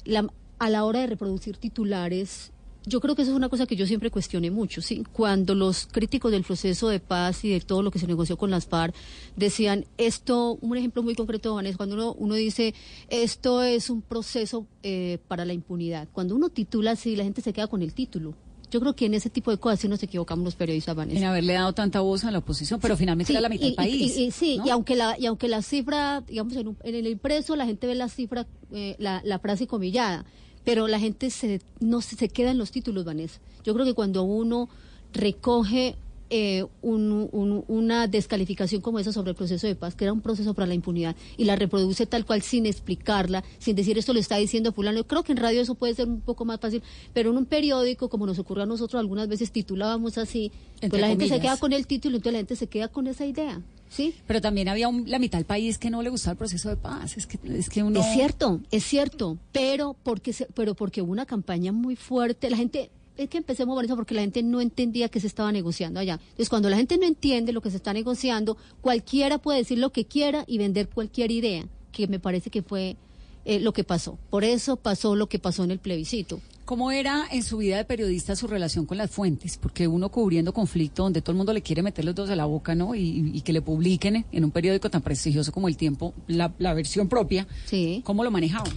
a 0.58 0.70
la 0.70 0.84
hora 0.84 1.00
de 1.00 1.06
reproducir 1.06 1.56
titulares, 1.56 2.50
yo 2.84 3.00
creo 3.00 3.14
que 3.14 3.22
eso 3.22 3.30
es 3.30 3.36
una 3.36 3.48
cosa 3.48 3.66
que 3.66 3.76
yo 3.76 3.86
siempre 3.86 4.10
cuestioné 4.10 4.50
mucho, 4.50 4.82
¿sí? 4.82 5.04
Cuando 5.12 5.54
los 5.54 5.86
críticos 5.86 6.32
del 6.32 6.42
proceso 6.42 6.88
de 6.88 6.98
paz 7.00 7.44
y 7.44 7.50
de 7.50 7.60
todo 7.60 7.82
lo 7.82 7.90
que 7.90 7.98
se 7.98 8.06
negoció 8.06 8.36
con 8.36 8.50
las 8.50 8.66
FARC 8.66 8.94
decían 9.36 9.84
esto, 9.98 10.58
un 10.60 10.76
ejemplo 10.76 11.02
muy 11.02 11.14
concreto, 11.14 11.54
Vanessa, 11.54 11.76
cuando 11.76 11.94
uno, 11.94 12.14
uno 12.18 12.34
dice 12.34 12.74
esto 13.08 13.62
es 13.62 13.88
un 13.90 14.02
proceso 14.02 14.66
eh, 14.82 15.18
para 15.28 15.44
la 15.44 15.52
impunidad, 15.52 16.08
cuando 16.12 16.34
uno 16.34 16.48
titula 16.48 16.92
así, 16.92 17.14
la 17.16 17.24
gente 17.24 17.40
se 17.40 17.52
queda 17.52 17.66
con 17.68 17.82
el 17.82 17.94
título. 17.94 18.34
Yo 18.70 18.80
creo 18.80 18.96
que 18.96 19.04
en 19.04 19.12
ese 19.12 19.28
tipo 19.28 19.50
de 19.50 19.58
cosas 19.58 19.80
sí 19.80 19.86
nos 19.88 20.02
equivocamos 20.02 20.46
los 20.46 20.54
periodistas, 20.54 20.96
Vanessa. 20.96 21.18
En 21.18 21.24
haberle 21.26 21.52
dado 21.52 21.74
tanta 21.74 22.00
voz 22.00 22.24
a 22.24 22.30
la 22.30 22.38
oposición, 22.38 22.80
pero 22.80 22.96
finalmente 22.96 23.26
Sí, 23.28 23.34
era 23.34 23.42
la 23.42 23.50
mitad 23.50 23.64
y- 23.64 23.68
del 23.68 23.74
país. 23.76 24.16
y- 24.16 24.24
y- 24.24 24.30
sí, 24.30 24.56
¿no? 24.56 24.66
y 24.66 24.70
aunque 24.70 24.96
la 24.96 25.14
y 25.18 25.26
aunque 25.26 25.46
la 25.46 25.60
cifra, 25.60 26.22
digamos, 26.26 26.56
en, 26.56 26.68
un- 26.68 26.78
en 26.82 26.94
el 26.94 27.06
impreso 27.06 27.54
la 27.54 27.66
gente 27.66 27.86
ve 27.86 27.94
la 27.94 28.08
cifra, 28.08 28.46
eh, 28.72 28.96
la, 28.98 29.20
la 29.26 29.38
frase 29.38 29.66
comillada, 29.66 30.24
pero 30.64 30.88
la 30.88 30.99
gente 30.99 31.31
se 31.31 31.61
no 31.81 32.00
se, 32.00 32.16
se 32.16 32.28
queda 32.28 32.50
en 32.50 32.59
los 32.59 32.71
títulos, 32.71 33.04
Vanessa. 33.04 33.40
Yo 33.64 33.75
creo 33.75 33.85
que 33.87 33.95
cuando 33.95 34.23
uno 34.25 34.69
recoge 35.12 35.97
eh, 36.35 36.64
un- 36.81 37.28
un- 37.31 37.62
una 37.69 38.07
descalificación 38.07 38.81
como 38.81 38.99
esa 38.99 39.12
sobre 39.12 39.33
el 39.33 39.37
proceso 39.37 39.66
de 39.66 39.75
paz, 39.75 39.95
que 39.95 40.04
era 40.04 40.14
un 40.14 40.23
proceso 40.23 40.54
para 40.54 40.66
la 40.66 40.73
impunidad, 40.73 41.14
y 41.37 41.45
la 41.45 41.57
reproduce 41.57 42.07
tal 42.07 42.25
cual 42.25 42.40
sin 42.40 42.64
explicarla, 42.64 43.45
sin 43.59 43.76
decir 43.76 43.99
esto 43.99 44.14
lo 44.14 44.19
está 44.19 44.38
diciendo 44.38 44.73
fulano. 44.73 45.04
Creo 45.04 45.25
que 45.25 45.33
en 45.33 45.37
radio 45.38 45.61
eso 45.61 45.75
puede 45.75 45.95
ser 45.95 46.09
un 46.09 46.23
poco 46.23 46.47
más 46.47 46.59
fácil, 46.59 46.83
pero 47.12 47.33
en 47.33 47.37
un 47.37 47.45
periódico, 47.45 48.09
como 48.09 48.25
nos 48.25 48.38
ocurrió 48.38 48.62
a 48.62 48.66
nosotros 48.66 48.99
algunas 48.99 49.28
veces, 49.28 49.52
titulábamos 49.52 50.16
así, 50.16 50.50
Entre 50.76 50.88
pues 50.88 51.00
la 51.02 51.09
gente 51.09 51.28
se 51.28 51.38
queda 51.38 51.59
con 51.59 51.75
el 51.75 51.87
título, 51.87 52.16
entonces 52.16 52.33
la 52.33 52.38
gente 52.38 52.57
se 52.57 52.66
queda 52.66 52.88
con 52.88 53.09
esa 53.09 53.26
idea. 53.26 53.61
¿Sí? 53.94 54.14
Pero 54.26 54.40
también 54.40 54.68
había 54.68 54.88
un- 54.88 55.04
la 55.11 55.18
mitad 55.18 55.38
del 55.38 55.44
país 55.44 55.76
que 55.76 55.90
no 55.90 56.00
le 56.00 56.08
gustaba 56.08 56.32
el 56.32 56.38
proceso 56.38 56.70
de 56.70 56.76
paz. 56.76 57.16
Es 57.18 57.26
que, 57.26 57.38
es 57.58 57.68
que 57.68 57.82
uno... 57.82 58.00
Es 58.00 58.06
cierto, 58.14 58.61
es 58.70 58.84
cierto, 58.84 59.37
pero 59.52 59.94
porque 60.02 60.32
se- 60.32 60.46
pero 60.54 60.75
porque 60.75 61.02
hubo 61.02 61.12
una 61.12 61.26
campaña 61.26 61.72
muy 61.72 61.94
fuerte, 61.96 62.49
la 62.49 62.56
gente 62.56 62.90
es 63.18 63.28
que 63.28 63.37
empecemos 63.37 63.75
por 63.76 63.84
eso 63.84 63.94
porque 63.94 64.14
la 64.14 64.22
gente 64.22 64.42
no 64.42 64.62
entendía 64.62 65.11
que 65.11 65.20
se 65.20 65.26
estaba 65.26 65.52
negociando 65.52 66.00
allá. 66.00 66.14
Entonces, 66.30 66.49
cuando 66.49 66.70
la 66.70 66.78
gente 66.78 66.96
no 66.96 67.04
entiende 67.06 67.52
lo 67.52 67.61
que 67.61 67.70
se 67.70 67.76
está 67.76 67.92
negociando, 67.92 68.56
cualquiera 68.80 69.37
puede 69.37 69.58
decir 69.58 69.76
lo 69.78 69.90
que 69.90 70.06
quiera 70.06 70.44
y 70.46 70.56
vender 70.56 70.88
cualquier 70.88 71.30
idea, 71.30 71.66
que 71.92 72.06
me 72.08 72.18
parece 72.18 72.49
que 72.49 72.62
fue 72.62 72.96
eh, 73.44 73.61
lo 73.61 73.75
que 73.75 73.84
pasó. 73.84 74.18
Por 74.30 74.44
eso 74.44 74.76
pasó 74.76 75.14
lo 75.16 75.26
que 75.28 75.38
pasó 75.38 75.64
en 75.64 75.70
el 75.72 75.78
plebiscito. 75.80 76.40
¿Cómo 76.64 76.92
era 76.92 77.26
en 77.31 77.42
su 77.42 77.59
vida 77.59 77.76
de 77.76 77.85
periodista 77.85 78.37
su 78.37 78.47
relación 78.47 78.87
con 78.87 78.97
las 78.97 79.11
fuentes? 79.11 79.59
Porque 79.59 79.88
uno 79.88 80.11
cubriendo 80.11 80.52
conflicto 80.52 81.02
donde 81.02 81.21
todo 81.21 81.33
el 81.33 81.37
mundo 81.37 81.52
le 81.52 81.61
quiere 81.61 81.83
meter 81.83 82.04
los 82.04 82.14
dos 82.14 82.31
a 82.31 82.37
la 82.37 82.44
boca, 82.44 82.75
¿no? 82.75 82.94
Y, 82.94 83.33
y 83.35 83.40
que 83.40 83.53
le 83.53 83.61
publiquen 83.61 84.25
en 84.31 84.44
un 84.44 84.51
periódico 84.51 84.88
tan 84.88 85.03
prestigioso 85.03 85.51
como 85.53 85.68
El 85.68 85.77
Tiempo 85.77 86.14
la, 86.29 86.53
la 86.59 86.72
versión 86.72 87.09
propia. 87.09 87.46
Sí. 87.66 88.01
¿Cómo 88.05 88.22
lo 88.22 88.31
manejaban? 88.31 88.72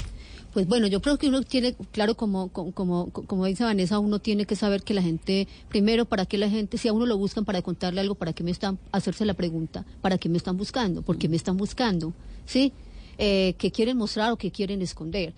Pues 0.51 0.67
bueno, 0.67 0.87
yo 0.87 1.01
creo 1.01 1.17
que 1.17 1.27
uno 1.27 1.41
tiene, 1.43 1.75
claro, 1.91 2.15
como, 2.15 2.47
como, 2.47 2.71
como, 2.71 3.09
como 3.11 3.45
dice 3.45 3.65
Vanessa, 3.65 3.99
uno 3.99 4.19
tiene 4.19 4.45
que 4.45 4.55
saber 4.55 4.83
que 4.83 4.93
la 4.93 5.01
gente, 5.01 5.49
primero, 5.67 6.05
para 6.05 6.25
qué 6.25 6.37
la 6.37 6.49
gente, 6.49 6.77
si 6.77 6.87
a 6.87 6.93
uno 6.93 7.05
lo 7.05 7.17
buscan 7.17 7.43
para 7.43 7.61
contarle 7.61 7.99
algo, 7.99 8.15
para 8.15 8.31
qué 8.31 8.41
me 8.41 8.51
están, 8.51 8.79
hacerse 8.93 9.25
la 9.25 9.33
pregunta, 9.33 9.85
para 10.01 10.17
qué 10.17 10.29
me 10.29 10.37
están 10.37 10.55
buscando, 10.55 11.01
por 11.01 11.17
qué 11.17 11.27
me 11.27 11.35
están 11.35 11.57
buscando, 11.57 12.13
¿sí? 12.45 12.71
Eh, 13.17 13.55
¿Qué 13.57 13.69
quieren 13.69 13.97
mostrar 13.97 14.31
o 14.31 14.37
qué 14.37 14.49
quieren 14.49 14.81
esconder? 14.81 15.33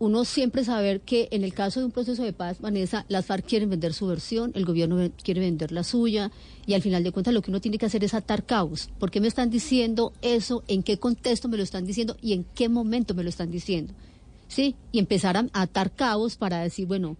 Uno 0.00 0.24
siempre 0.24 0.64
saber 0.64 1.02
que 1.02 1.28
en 1.30 1.44
el 1.44 1.54
caso 1.54 1.78
de 1.78 1.86
un 1.86 1.92
proceso 1.92 2.24
de 2.24 2.32
paz, 2.32 2.60
Vanessa, 2.60 3.04
las 3.08 3.26
FARC 3.26 3.46
quieren 3.46 3.70
vender 3.70 3.92
su 3.92 4.08
versión, 4.08 4.50
el 4.54 4.64
gobierno 4.64 5.10
quiere 5.22 5.40
vender 5.40 5.70
la 5.70 5.84
suya, 5.84 6.32
y 6.66 6.74
al 6.74 6.82
final 6.82 7.04
de 7.04 7.12
cuentas 7.12 7.32
lo 7.32 7.42
que 7.42 7.52
uno 7.52 7.60
tiene 7.60 7.78
que 7.78 7.86
hacer 7.86 8.02
es 8.02 8.14
atar 8.14 8.44
cabos. 8.44 8.90
¿Por 8.98 9.12
qué 9.12 9.20
me 9.20 9.28
están 9.28 9.50
diciendo 9.50 10.12
eso? 10.22 10.64
¿En 10.66 10.82
qué 10.82 10.98
contexto 10.98 11.48
me 11.48 11.56
lo 11.56 11.62
están 11.62 11.86
diciendo? 11.86 12.16
¿Y 12.20 12.32
en 12.32 12.42
qué 12.42 12.68
momento 12.68 13.14
me 13.14 13.22
lo 13.22 13.28
están 13.28 13.52
diciendo? 13.52 13.94
¿sí? 14.50 14.74
Y 14.92 14.98
empezar 14.98 15.36
a 15.36 15.46
atar 15.52 15.92
cabos 15.92 16.36
para 16.36 16.58
decir, 16.58 16.86
bueno, 16.86 17.16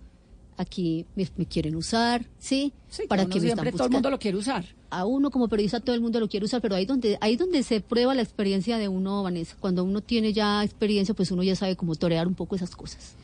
aquí 0.58 1.06
me, 1.14 1.26
me 1.36 1.46
quieren 1.46 1.76
usar, 1.76 2.26
¿sí? 2.38 2.72
Sí, 2.88 3.04
para 3.08 3.22
uno 3.22 3.32
que 3.32 3.40
me 3.40 3.46
siempre 3.46 3.68
están 3.70 3.78
todo 3.78 3.86
el 3.86 3.92
mundo 3.92 4.10
lo 4.10 4.18
quiere 4.18 4.36
usar. 4.36 4.66
A 4.90 5.06
uno 5.06 5.30
como 5.30 5.48
periodista 5.48 5.80
todo 5.80 5.94
el 5.94 6.00
mundo 6.00 6.18
lo 6.20 6.28
quiere 6.28 6.44
usar, 6.46 6.60
pero 6.60 6.74
ahí 6.74 6.84
donde 6.84 7.16
ahí 7.20 7.36
donde 7.36 7.62
se 7.62 7.80
prueba 7.80 8.14
la 8.14 8.22
experiencia 8.22 8.76
de 8.78 8.88
uno, 8.88 9.22
Vanessa. 9.22 9.56
Cuando 9.60 9.84
uno 9.84 10.00
tiene 10.00 10.32
ya 10.32 10.64
experiencia, 10.64 11.14
pues 11.14 11.30
uno 11.30 11.42
ya 11.44 11.54
sabe 11.56 11.76
cómo 11.76 11.94
torear 11.94 12.26
un 12.26 12.34
poco 12.34 12.56
esas 12.56 12.74
cosas. 12.74 13.14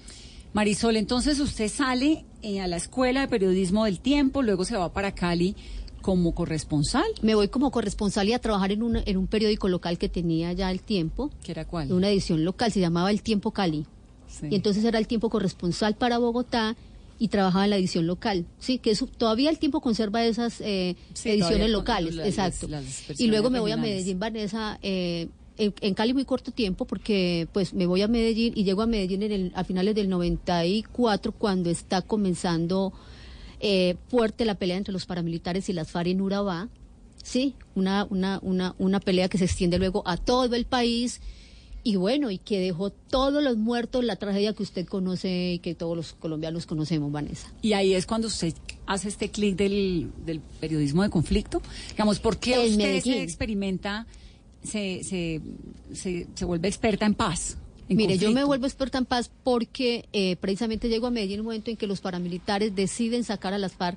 Marisol, 0.53 0.97
entonces 0.97 1.39
usted 1.41 1.69
sale 1.69 2.25
eh, 2.43 2.61
a 2.61 2.67
la 2.67 2.77
Escuela 2.77 3.21
de 3.23 3.29
Periodismo 3.29 3.85
del 3.85 4.01
Tiempo, 4.01 4.43
luego 4.43 4.65
se 4.65 4.77
va 4.77 4.93
para 4.93 5.13
Cali 5.15 5.55
como 6.01 6.35
corresponsal, 6.37 7.05
Me 7.21 7.35
voy 7.35 7.49
como 7.49 7.73
corresponsal 7.73 8.29
y 8.29 8.33
a 8.33 8.39
trabajar 8.39 8.71
en, 8.71 8.85
una- 8.85 9.03
en 9.05 9.17
un 9.17 9.27
periódico 9.27 9.69
local 9.69 9.99
que 9.99 10.09
tenía 10.09 10.53
ya 10.53 10.71
el 10.71 10.81
tiempo, 10.81 11.31
que 11.43 11.51
era 11.51 11.65
cuál. 11.67 11.93
una 11.93 12.09
edición 12.09 12.45
local, 12.45 12.71
se 12.71 12.79
llamaba 12.79 13.11
El 13.11 13.23
Tiempo 13.23 13.51
Cali. 13.51 13.87
Sí. 14.29 14.47
Y 14.51 14.55
entonces 14.55 14.85
era 14.85 14.99
el 15.01 15.09
tiempo 15.09 15.31
corresponsal 15.31 15.97
para 15.97 16.19
Bogotá 16.19 16.77
y 17.19 17.29
trabajaba 17.29 17.65
en 17.65 17.71
la 17.71 17.77
edición 17.77 18.07
local. 18.07 18.47
Sí, 18.59 18.79
que 18.79 18.91
eso, 18.91 19.07
todavía 19.07 19.51
el 19.51 19.59
tiempo 19.59 19.81
conserva 19.81 20.25
esas 20.25 20.61
eh, 20.61 20.97
Sí, 21.15 21.31
ediciones 21.31 21.71
locales, 21.71 22.15
las- 22.15 22.27
exacto. 22.29 22.69
las- 22.69 23.09
las 23.09 23.21
y 23.21 23.27
luego 23.29 23.51
me 23.51 23.61
voy 23.61 23.71
a. 23.73 23.77
Medellín, 23.77 24.19
Vanessa, 24.19 24.79
eh, 24.83 25.29
en, 25.59 25.73
en 25.81 25.95
Cali 25.95 26.13
muy 26.13 26.25
corto 26.27 26.51
tiempo 26.53 26.85
porque 26.85 27.49
pues 27.53 27.73
me 27.73 27.87
voy 27.87 28.03
a 28.03 28.09
Medellín 28.09 28.53
y 28.55 28.65
llego 28.65 28.83
a 28.83 28.87
Medellín 28.87 29.23
en 29.23 29.33
el, 29.33 29.53
a 29.55 29.65
finales 29.65 29.95
del 29.95 30.09
94 30.11 31.33
cuando 31.33 31.71
está 31.71 32.03
comenzando 32.03 32.93
eh, 33.61 33.97
fuerte 34.09 34.45
la 34.45 34.55
pelea 34.57 34.77
entre 34.77 34.93
los 34.93 35.07
paramilitares 35.07 35.69
y 35.69 35.73
las 35.73 35.91
FARC 35.91 36.09
en 36.09 36.21
Urabá. 36.21 36.69
Sí, 37.23 37.55
una, 37.75 38.07
una, 38.11 38.39
una, 38.43 38.75
una 38.79 39.01
pelea 39.01 39.29
que 39.29 39.39
se 39.39 39.47
extiende 39.47 39.79
luego 39.79 40.03
a 40.07 40.17
todo 40.17 40.55
el 40.55 40.65
país 40.67 41.21
y 41.87 41.95
bueno, 41.95 42.33
y 42.33 42.39
que 42.39 42.59
dejó 42.59 42.91
todos 42.91 43.45
los 43.45 43.57
muertos, 43.57 44.05
la 44.05 44.17
tragedia 44.17 44.53
que 44.53 44.65
usted 44.65 44.87
conoce 44.87 45.53
y 45.53 45.59
que 45.61 45.77
todos 45.77 45.97
los 45.97 46.15
colombianos 46.15 46.67
conocemos, 46.67 47.13
Vanessa. 47.13 47.47
Y 47.63 47.75
ahí 47.75 47.95
es 47.95 48.07
cuando 48.07 48.27
usted 48.27 48.55
hace 48.87 49.07
este 49.07 49.31
clic 49.31 49.55
del, 49.55 50.11
del 50.25 50.41
periodismo 50.59 51.05
de 51.05 51.11
conflicto. 51.11 51.63
Digamos, 51.91 52.19
¿por 52.19 52.39
qué 52.39 52.55
En 52.55 52.73
usted 52.73 52.77
Medellín. 52.77 53.15
se 53.15 53.23
experimenta, 53.23 54.05
se, 54.65 55.05
se, 55.05 55.41
se, 55.93 56.27
se 56.35 56.45
vuelve 56.45 56.67
experta 56.67 57.07
en 57.07 57.15
paz? 57.15 57.57
Mire, 57.89 58.19
yo 58.19 58.33
me 58.33 58.43
vuelvo 58.43 58.67
experta 58.67 58.99
en 58.99 59.05
paz 59.05 59.31
porque 59.45 60.09
eh, 60.13 60.35
precisamente 60.41 60.89
llego 60.89 61.07
a 61.07 61.13
Medellín 61.13 61.35
en 61.35 61.41
un 61.43 61.47
momento 61.47 61.71
en 61.71 61.77
que 61.77 61.87
los 61.87 62.01
paramilitares 62.01 62.75
deciden 62.75 63.23
sacar 63.23 63.55
a 63.55 63.59
las 63.59 63.75
FARC, 63.75 63.97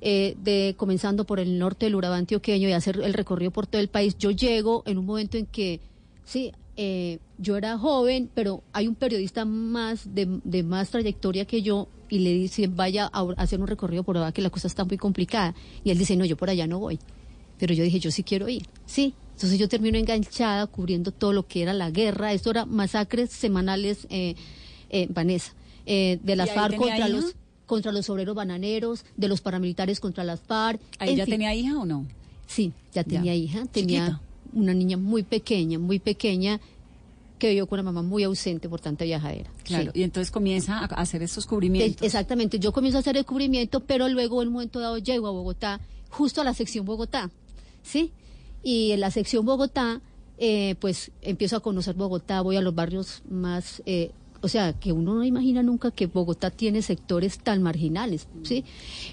eh, 0.00 0.34
de, 0.42 0.74
comenzando 0.76 1.24
por 1.26 1.38
el 1.38 1.60
norte 1.60 1.86
del 1.86 1.94
Urabá 1.94 2.16
antioqueño 2.16 2.68
y 2.68 2.72
hacer 2.72 3.00
el 3.04 3.14
recorrido 3.14 3.52
por 3.52 3.68
todo 3.68 3.80
el 3.80 3.86
país. 3.86 4.18
Yo 4.18 4.32
llego 4.32 4.82
en 4.84 4.98
un 4.98 5.06
momento 5.06 5.38
en 5.38 5.46
que, 5.46 5.78
sí, 6.24 6.50
eh, 6.76 7.18
yo 7.38 7.56
era 7.56 7.78
joven, 7.78 8.30
pero 8.34 8.62
hay 8.72 8.88
un 8.88 8.94
periodista 8.94 9.44
más 9.44 10.14
de, 10.14 10.40
de 10.44 10.62
más 10.62 10.90
trayectoria 10.90 11.44
que 11.44 11.62
yo 11.62 11.88
y 12.08 12.18
le 12.20 12.32
dice, 12.32 12.66
vaya 12.68 13.10
a 13.12 13.26
hacer 13.36 13.60
un 13.60 13.66
recorrido 13.66 14.02
por 14.02 14.16
Urabá, 14.16 14.32
que 14.32 14.42
la 14.42 14.50
cosa 14.50 14.68
está 14.68 14.84
muy 14.84 14.96
complicada. 14.98 15.54
Y 15.82 15.90
él 15.90 15.98
dice, 15.98 16.16
no, 16.16 16.24
yo 16.24 16.36
por 16.36 16.50
allá 16.50 16.66
no 16.66 16.78
voy. 16.78 16.98
Pero 17.58 17.74
yo 17.74 17.82
dije, 17.84 17.98
yo 17.98 18.10
sí 18.10 18.22
quiero 18.22 18.48
ir. 18.48 18.66
Sí. 18.86 19.14
Entonces 19.34 19.58
yo 19.58 19.68
termino 19.68 19.98
enganchada 19.98 20.66
cubriendo 20.66 21.10
todo 21.10 21.32
lo 21.32 21.46
que 21.46 21.62
era 21.62 21.72
la 21.72 21.90
guerra. 21.90 22.32
Esto 22.32 22.50
era 22.50 22.66
masacres 22.66 23.30
semanales, 23.30 24.06
eh, 24.10 24.36
eh, 24.90 25.08
Vanessa, 25.10 25.54
eh, 25.86 26.20
de 26.22 26.36
las 26.36 26.50
FARC 26.52 26.76
contra 26.76 26.98
hija? 26.98 27.08
los 27.08 27.34
contra 27.66 27.92
los 27.92 28.10
obreros 28.10 28.34
bananeros, 28.34 29.06
de 29.16 29.26
los 29.26 29.40
paramilitares 29.40 29.98
contra 29.98 30.22
las 30.22 30.38
FARC. 30.40 30.80
¿Ahí 30.98 31.10
en 31.12 31.16
ya 31.16 31.24
fin. 31.24 31.32
tenía 31.32 31.54
hija 31.54 31.78
o 31.78 31.86
no? 31.86 32.06
Sí, 32.46 32.72
ya 32.92 33.02
tenía 33.04 33.32
Ya. 33.32 33.34
hija, 33.34 33.64
tenía 33.72 34.04
Chiquita. 34.06 34.20
Una 34.54 34.72
niña 34.74 34.96
muy 34.96 35.22
pequeña, 35.22 35.78
muy 35.78 35.98
pequeña, 35.98 36.60
que 37.38 37.48
vivió 37.48 37.66
con 37.66 37.80
una 37.80 37.90
mamá 37.90 38.02
muy 38.08 38.22
ausente 38.22 38.68
por 38.68 38.80
tanta 38.80 39.04
viajadera. 39.04 39.50
Claro. 39.64 39.92
Sí. 39.92 40.00
Y 40.00 40.02
entonces 40.04 40.30
comienza 40.30 40.78
a 40.78 40.84
hacer 40.84 41.22
estos 41.22 41.44
Eh, 41.44 41.48
cubrimientos. 41.48 42.06
Exactamente, 42.06 42.58
yo 42.58 42.72
comienzo 42.72 42.98
a 42.98 43.00
hacer 43.00 43.16
el 43.16 43.24
cubrimiento, 43.24 43.80
pero 43.80 44.08
luego 44.08 44.40
en 44.42 44.48
un 44.48 44.54
momento 44.54 44.80
dado 44.80 44.98
llego 44.98 45.26
a 45.26 45.30
Bogotá, 45.32 45.80
justo 46.08 46.40
a 46.40 46.44
la 46.44 46.54
sección 46.54 46.84
Bogotá, 46.86 47.30
¿sí? 47.82 48.12
Y 48.62 48.92
en 48.92 49.00
la 49.00 49.10
sección 49.10 49.44
Bogotá 49.44 50.00
eh, 50.38 50.74
pues 50.80 51.12
empiezo 51.22 51.56
a 51.56 51.60
conocer 51.60 51.94
Bogotá, 51.94 52.40
voy 52.40 52.56
a 52.56 52.60
los 52.60 52.74
barrios 52.74 53.22
más, 53.30 53.82
eh, 53.86 54.10
o 54.40 54.48
sea, 54.48 54.72
que 54.72 54.92
uno 54.92 55.14
no 55.14 55.24
imagina 55.24 55.62
nunca 55.62 55.90
que 55.90 56.06
Bogotá 56.06 56.50
tiene 56.50 56.82
sectores 56.82 57.38
tan 57.38 57.62
marginales, 57.62 58.26
¿sí? 58.42 58.64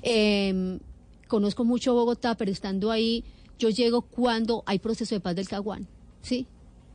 Em, 0.02 0.80
conozco 1.28 1.64
mucho 1.64 1.94
Bogotá, 1.94 2.36
pero 2.36 2.52
estando 2.52 2.92
ahí, 2.92 3.24
yo 3.62 3.70
llego 3.70 4.02
cuando 4.02 4.64
hay 4.66 4.80
proceso 4.80 5.14
de 5.14 5.22
paz 5.22 5.36
del 5.36 5.48
Caguán, 5.48 5.88
¿sí? 6.24 6.48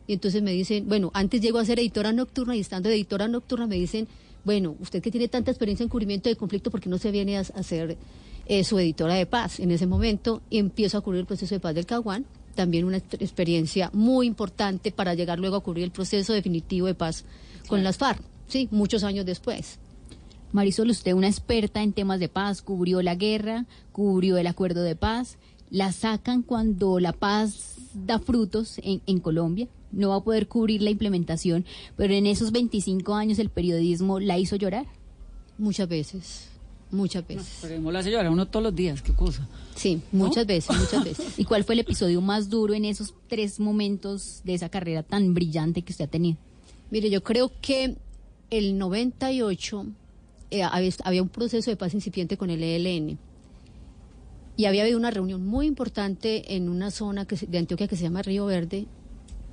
Y 0.08 0.14
entonces 0.14 0.42
me 0.42 0.50
dicen, 0.50 0.88
bueno, 0.88 1.12
antes 1.14 1.40
llego 1.40 1.58
a 1.60 1.64
ser 1.64 1.78
editora 1.78 2.12
nocturna 2.12 2.56
y 2.56 2.60
estando 2.60 2.88
de 2.88 2.96
editora 2.96 3.28
nocturna 3.28 3.66
me 3.68 3.76
dicen, 3.76 4.08
bueno, 4.44 4.74
usted 4.80 5.00
que 5.00 5.12
tiene 5.12 5.28
tanta 5.28 5.52
experiencia 5.52 5.84
en 5.84 5.88
cubrimiento 5.90 6.28
de 6.28 6.34
conflicto, 6.36 6.70
¿por 6.72 6.80
qué 6.80 6.88
no 6.88 6.98
se 6.98 7.12
viene 7.12 7.38
a, 7.38 7.40
a 7.40 7.62
ser 7.62 7.96
eh, 8.46 8.64
su 8.64 8.78
editora 8.80 9.14
de 9.14 9.26
paz? 9.26 9.60
En 9.60 9.70
ese 9.70 9.86
momento 9.86 10.42
empiezo 10.50 10.98
a 10.98 11.00
cubrir 11.02 11.20
el 11.20 11.26
proceso 11.26 11.54
de 11.54 11.60
paz 11.60 11.74
del 11.74 11.86
Caguán, 11.86 12.26
también 12.56 12.84
una 12.84 12.96
ex- 12.96 13.14
experiencia 13.20 13.90
muy 13.92 14.26
importante 14.26 14.90
para 14.90 15.14
llegar 15.14 15.38
luego 15.38 15.56
a 15.56 15.62
cubrir 15.62 15.84
el 15.84 15.90
proceso 15.92 16.32
definitivo 16.32 16.88
de 16.88 16.94
paz 16.94 17.24
con 17.68 17.84
las 17.84 17.96
FARC, 17.96 18.20
sí, 18.48 18.68
muchos 18.72 19.04
años 19.04 19.24
después. 19.24 19.78
Marisol, 20.52 20.90
usted 20.90 21.12
una 21.12 21.26
experta 21.28 21.82
en 21.82 21.92
temas 21.92 22.20
de 22.20 22.28
paz, 22.28 22.62
cubrió 22.62 23.02
la 23.02 23.14
guerra, 23.16 23.66
cubrió 23.92 24.38
el 24.38 24.46
acuerdo 24.46 24.82
de 24.82 24.94
paz, 24.94 25.36
la 25.70 25.92
sacan 25.92 26.42
cuando 26.42 27.00
la 27.00 27.12
paz 27.12 27.76
da 27.94 28.18
frutos 28.18 28.78
en, 28.82 29.02
en 29.06 29.20
Colombia, 29.20 29.68
no 29.92 30.10
va 30.10 30.16
a 30.16 30.24
poder 30.24 30.48
cubrir 30.48 30.82
la 30.82 30.90
implementación, 30.90 31.64
pero 31.96 32.14
en 32.14 32.26
esos 32.26 32.52
25 32.52 33.14
años 33.14 33.38
el 33.38 33.48
periodismo 33.48 34.20
la 34.20 34.38
hizo 34.38 34.56
llorar. 34.56 34.86
Muchas 35.58 35.88
veces, 35.88 36.48
muchas 36.90 37.26
veces. 37.26 37.58
Pero 37.62 37.80
no 37.80 37.90
lo 37.90 37.98
hace 37.98 38.10
llorar 38.10 38.30
uno 38.30 38.46
todos 38.46 38.62
los 38.62 38.74
días, 38.74 39.00
qué 39.02 39.14
cosa. 39.14 39.48
Sí, 39.74 40.00
muchas 40.12 40.46
veces, 40.46 40.76
muchas 40.76 41.04
veces. 41.04 41.38
¿Y 41.38 41.44
cuál 41.44 41.64
fue 41.64 41.74
el 41.74 41.80
episodio 41.80 42.20
más 42.20 42.50
duro 42.50 42.74
en 42.74 42.84
esos 42.84 43.14
tres 43.28 43.58
momentos 43.58 44.42
de 44.44 44.54
esa 44.54 44.68
carrera 44.68 45.02
tan 45.02 45.32
brillante 45.34 45.82
que 45.82 45.92
usted 45.92 46.04
ha 46.04 46.08
tenido? 46.08 46.38
Mire, 46.90 47.10
yo 47.10 47.22
creo 47.22 47.50
que 47.60 47.96
el 48.50 48.78
98 48.78 49.86
eh, 50.50 50.62
había, 50.62 50.92
había 51.04 51.22
un 51.22 51.28
proceso 51.28 51.70
de 51.70 51.76
paz 51.76 51.94
incipiente 51.94 52.36
con 52.36 52.50
el 52.50 52.62
ELN. 52.62 53.18
Y 54.56 54.64
había 54.64 54.82
habido 54.82 54.98
una 54.98 55.10
reunión 55.10 55.44
muy 55.46 55.66
importante 55.66 56.56
en 56.56 56.68
una 56.68 56.90
zona 56.90 57.26
que 57.26 57.36
de 57.36 57.58
Antioquia 57.58 57.88
que 57.88 57.96
se 57.96 58.04
llama 58.04 58.22
Río 58.22 58.46
Verde, 58.46 58.86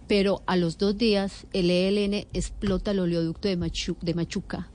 pero 0.08 0.42
a 0.46 0.56
los 0.56 0.78
dos 0.78 0.98
días 0.98 1.46
el 1.54 1.70
ELN 1.70 2.26
explota 2.34 2.92
el 2.92 3.00
oleoducto 3.00 3.48
de, 3.48 3.58
Machu- 3.58 3.98
de 4.02 4.14
Machuca 4.14 4.70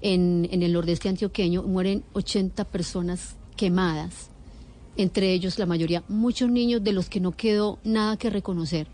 en, 0.00 0.48
el 0.50 0.72
nordeste 0.72 1.08
antioqueño. 1.08 1.62
Mueren 1.64 2.02
80 2.14 2.64
personas 2.64 3.36
quemadas, 3.56 4.30
entre 4.96 5.32
ellos 5.32 5.58
la 5.58 5.66
mayoría, 5.66 6.02
muchos 6.08 6.50
niños 6.50 6.82
de 6.82 6.92
los 6.92 7.08
que 7.08 7.20
no 7.20 7.32
quedó 7.32 7.78
nada 7.84 8.16
que 8.16 8.30
reconocer. 8.30 8.86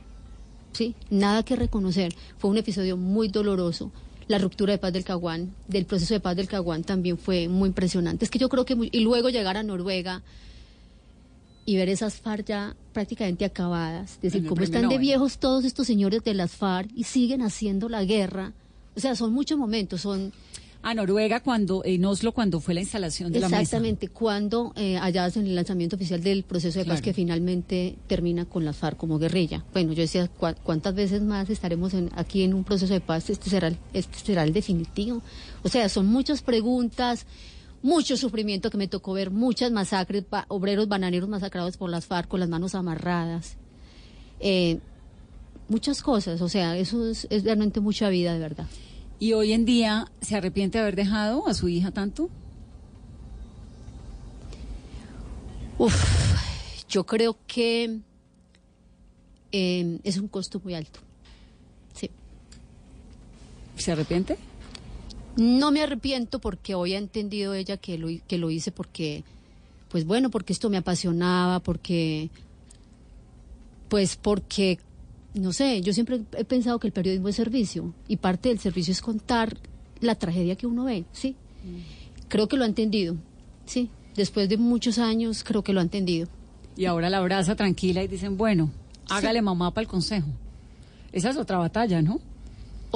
Sí, 0.72 0.94
nada 1.08 1.44
que 1.44 1.54
reconocer. 1.54 2.14
Fue 2.38 2.50
un 2.50 2.58
episodio 2.58 2.96
muy 2.96 3.28
doloroso. 3.28 3.92
La 4.26 4.38
ruptura 4.38 4.72
de 4.72 4.78
paz 4.78 4.92
del 4.92 5.04
Caguán, 5.04 5.54
del 5.68 5.84
proceso 5.84 6.14
de 6.14 6.20
paz 6.20 6.34
del 6.34 6.48
Caguán 6.48 6.82
también 6.82 7.16
fue 7.16 7.46
muy 7.48 7.68
impresionante. 7.68 8.24
Es 8.24 8.30
que 8.30 8.38
yo 8.40 8.48
creo 8.48 8.64
que, 8.64 8.76
y 8.90 9.00
luego 9.00 9.28
llegar 9.28 9.56
a 9.56 9.62
Noruega 9.62 10.22
y 11.66 11.76
ver 11.76 11.88
esas 11.88 12.14
FARC 12.20 12.46
ya 12.46 12.76
prácticamente 12.92 13.44
acabadas, 13.44 14.16
En 14.16 14.20
decir, 14.22 14.46
cómo 14.46 14.62
están 14.62 14.88
de 14.88 14.98
viejos 14.98 15.38
todos 15.38 15.64
estos 15.64 15.86
señores 15.86 16.22
de 16.24 16.34
las 16.34 16.52
FARC 16.52 16.90
y 16.94 17.04
siguen 17.04 17.42
haciendo 17.42 17.88
la 17.88 18.04
guerra. 18.04 18.52
O 18.96 19.00
sea, 19.00 19.16
son 19.16 19.32
muchos 19.32 19.58
momentos, 19.58 20.00
son 20.02 20.32
A 20.82 20.92
Noruega 20.92 21.40
cuando, 21.40 21.82
en 21.86 22.04
Oslo, 22.04 22.32
cuando 22.32 22.60
fue 22.60 22.74
la 22.74 22.80
instalación 22.82 23.32
de 23.32 23.40
la 23.40 23.48
mesa. 23.48 23.62
exactamente 23.62 24.08
cuando 24.08 24.72
eh, 24.76 24.98
allá 24.98 25.24
hacen 25.24 25.46
el 25.46 25.54
lanzamiento 25.54 25.96
oficial 25.96 26.22
del 26.22 26.42
proceso 26.44 26.78
de 26.78 26.84
paz 26.84 27.00
que 27.00 27.14
finalmente 27.14 27.96
termina 28.06 28.44
con 28.44 28.66
las 28.66 28.76
FARC 28.76 28.98
como 28.98 29.18
guerrilla. 29.18 29.64
Bueno, 29.72 29.94
yo 29.94 30.02
decía, 30.02 30.28
¿cuá- 30.38 30.54
¿cuántas 30.62 30.94
veces 30.94 31.22
más 31.22 31.48
estaremos 31.48 31.94
en- 31.94 32.10
aquí 32.14 32.42
en 32.42 32.52
un 32.52 32.64
proceso 32.64 32.92
de 32.92 33.00
paz? 33.00 33.30
Este 33.30 33.48
será, 33.48 33.68
el- 33.68 33.78
este 33.94 34.18
será 34.18 34.44
el 34.44 34.52
definitivo. 34.52 35.22
O 35.62 35.68
sea, 35.70 35.88
son 35.88 36.04
muchas 36.06 36.42
preguntas, 36.42 37.24
mucho 37.84 38.16
sufrimiento 38.16 38.70
que 38.70 38.78
me 38.78 38.88
tocó 38.88 39.12
ver, 39.12 39.30
muchas 39.30 39.70
masacres, 39.70 40.24
obreros 40.48 40.88
bananeros 40.88 41.28
masacrados 41.28 41.76
por 41.76 41.90
las 41.90 42.06
FARC 42.06 42.28
con 42.28 42.40
las 42.40 42.48
manos 42.48 42.74
amarradas. 42.74 43.58
Eh, 44.40 44.78
muchas 45.68 46.00
cosas, 46.00 46.40
o 46.40 46.48
sea, 46.48 46.78
eso 46.78 47.06
es, 47.06 47.26
es 47.28 47.44
realmente 47.44 47.80
mucha 47.80 48.08
vida, 48.08 48.32
de 48.32 48.38
verdad. 48.38 48.66
Y 49.18 49.34
hoy 49.34 49.52
en 49.52 49.66
día, 49.66 50.10
¿se 50.22 50.34
arrepiente 50.34 50.78
de 50.78 50.82
haber 50.82 50.96
dejado 50.96 51.46
a 51.46 51.52
su 51.52 51.68
hija 51.68 51.90
tanto? 51.90 52.30
Uf, 55.76 55.94
yo 56.88 57.04
creo 57.04 57.36
que 57.46 58.00
eh, 59.52 59.98
es 60.04 60.16
un 60.16 60.28
costo 60.28 60.58
muy 60.64 60.72
alto. 60.72 61.00
Sí. 61.92 62.10
¿Se 63.76 63.92
arrepiente? 63.92 64.38
No 65.36 65.70
me 65.70 65.82
arrepiento 65.82 66.38
porque 66.38 66.74
hoy 66.74 66.94
ha 66.94 66.98
entendido 66.98 67.54
ella 67.54 67.76
que 67.76 67.98
lo, 67.98 68.08
que 68.26 68.38
lo 68.38 68.50
hice 68.50 68.70
porque, 68.70 69.24
pues 69.88 70.06
bueno, 70.06 70.30
porque 70.30 70.52
esto 70.52 70.70
me 70.70 70.76
apasionaba, 70.76 71.60
porque, 71.60 72.30
pues 73.88 74.16
porque, 74.16 74.78
no 75.34 75.52
sé, 75.52 75.80
yo 75.80 75.92
siempre 75.92 76.20
he 76.36 76.44
pensado 76.44 76.78
que 76.78 76.86
el 76.86 76.92
periodismo 76.92 77.28
es 77.28 77.36
servicio 77.36 77.92
y 78.06 78.16
parte 78.16 78.48
del 78.48 78.60
servicio 78.60 78.92
es 78.92 79.00
contar 79.00 79.56
la 80.00 80.14
tragedia 80.14 80.56
que 80.56 80.66
uno 80.66 80.84
ve, 80.84 81.04
¿sí? 81.12 81.34
Creo 82.28 82.46
que 82.46 82.56
lo 82.56 82.64
ha 82.64 82.68
entendido, 82.68 83.16
¿sí? 83.66 83.90
Después 84.14 84.48
de 84.48 84.56
muchos 84.56 84.98
años 84.98 85.42
creo 85.42 85.64
que 85.64 85.72
lo 85.72 85.80
ha 85.80 85.82
entendido. 85.82 86.28
Y 86.76 86.86
ahora 86.86 87.10
la 87.10 87.18
abraza 87.18 87.56
tranquila 87.56 88.02
y 88.02 88.08
dicen, 88.08 88.36
bueno, 88.36 88.70
hágale 89.08 89.42
mamá 89.42 89.72
para 89.72 89.82
el 89.82 89.88
consejo. 89.88 90.28
Esa 91.12 91.30
es 91.30 91.36
otra 91.36 91.58
batalla, 91.58 92.02
¿no? 92.02 92.20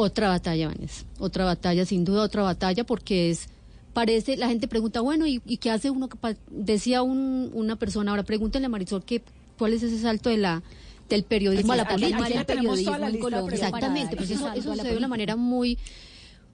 Otra 0.01 0.29
batalla, 0.29 0.69
Vanessa. 0.69 1.05
Otra 1.19 1.45
batalla, 1.45 1.85
sin 1.85 2.05
duda 2.05 2.23
otra 2.23 2.43
batalla, 2.43 2.85
porque 2.85 3.31
es, 3.31 3.49
parece, 3.93 4.37
la 4.37 4.47
gente 4.49 4.69
pregunta, 4.69 5.01
bueno, 5.01 5.27
¿y, 5.27 5.43
y 5.45 5.57
qué 5.57 5.71
hace 5.71 5.91
uno? 5.91 6.09
Decía 6.51 7.03
un- 7.03 7.51
una 7.53 7.77
persona, 7.77 8.13
ahora 8.13 8.23
pregúntenle 8.23 8.67
a 8.67 8.69
Marisol 8.69 9.05
que, 9.05 9.23
cuál 9.59 9.73
es 9.73 9.83
ese 9.83 9.99
salto 9.99 10.31
de 10.31 10.37
la 10.37 10.63
del 11.09 11.25
periodismo 11.25 11.73
a 11.73 11.77
la 11.77 11.83
Aquí- 11.85 11.95
política. 11.95 12.19
toda 12.19 12.99
la 12.99 13.09
en 13.09 13.19
Colombia 13.19 13.55
Exactamente, 13.55 14.15
pues 14.17 14.31
eso, 14.31 14.53
eso 14.53 14.71
a 14.73 14.75
de 14.75 14.81
una 14.83 14.83
política. 14.85 15.09
manera 15.09 15.37
muy, 15.37 15.79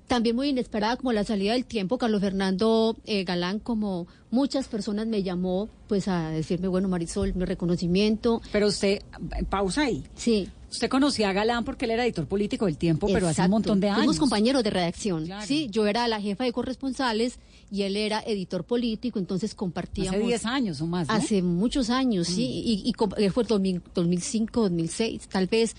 también 0.07 0.37
muy 0.37 0.49
inesperada, 0.51 0.97
como 0.97 1.13
la 1.13 1.25
salida 1.25 1.53
del 1.55 1.65
tiempo. 1.65 1.99
Carlos 1.99 2.21
Fernando 2.21 2.97
eh, 3.05 3.25
Galán, 3.25 3.59
como 3.59 4.07
muchas 4.31 4.69
personas 4.69 5.07
me 5.09 5.23
llamó, 5.25 5.69
pues 5.89 6.07
a 6.09 6.31
decirme, 6.31 6.69
bueno, 6.69 6.89
Marisol, 6.89 7.35
mi 7.35 7.45
reconocimiento. 7.45 8.41
Pero 8.53 8.69
usted, 8.69 9.03
pausa 9.51 9.83
ahí. 9.83 10.05
Sí, 10.15 10.49
Usted 10.75 10.89
conocía 10.89 11.31
a 11.31 11.33
Galán 11.33 11.65
porque 11.65 11.85
él 11.85 11.93
era 11.93 12.05
editor 12.05 12.27
político 12.27 12.67
del 12.67 12.77
tiempo, 12.77 13.07
pero 13.13 13.29
hace 13.29 13.43
un 13.43 13.51
montón 13.51 13.81
de 13.81 13.89
años. 13.89 13.99
Fuimos 13.99 14.19
compañeros 14.19 14.63
de 14.65 14.71
redacción, 14.71 15.25
Claro. 15.27 15.47
sí. 15.47 15.69
Yo 15.71 15.87
era 15.87 16.07
la 16.09 16.21
jefa 16.21 16.45
de 16.45 16.53
corresponsales 16.53 17.39
y 17.71 17.83
él 17.83 17.97
era 17.97 18.21
editor 18.27 18.65
político, 18.65 19.19
entonces 19.19 19.55
compartíamos. 19.55 20.17
Hace 20.17 20.27
10 20.27 20.47
años 20.47 20.81
o 20.81 20.87
más, 20.87 21.07
¿no? 21.09 21.15
Mm. 21.15 21.17
Hace 21.17 21.43
muchos 21.43 21.91
años, 21.91 22.27
sí. 22.27 22.45
Y, 22.45 22.83
y 22.89 22.93
com- 22.93 23.13
eh, 23.17 23.31
fue 23.31 23.45
2000 23.45 23.81
2005, 23.95 24.63
2006, 24.63 25.29
tal 25.29 25.47
vez. 25.47 25.77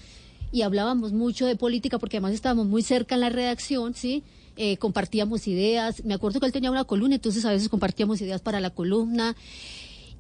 Y 0.51 0.62
hablábamos 0.62 1.12
mucho 1.12 1.45
de 1.45 1.58
política 1.58 1.99
porque 1.99 2.17
además 2.17 2.34
estábamos 2.34 2.67
muy 2.67 2.81
cerca 2.81 3.15
en 3.15 3.21
la 3.21 3.29
redacción, 3.29 3.93
sí. 3.95 4.23
Eh, 4.58 4.77
compartíamos 4.77 5.45
ideas. 5.47 6.05
Me 6.05 6.13
acuerdo 6.13 6.39
que 6.39 6.45
él 6.45 6.53
tenía 6.53 6.71
una 6.71 6.86
columna, 6.86 7.15
entonces 7.15 7.43
a 7.43 7.51
veces 7.51 7.67
compartíamos 7.67 8.21
ideas 8.21 8.39
para 8.39 8.62
la 8.62 8.69
columna. 8.69 9.36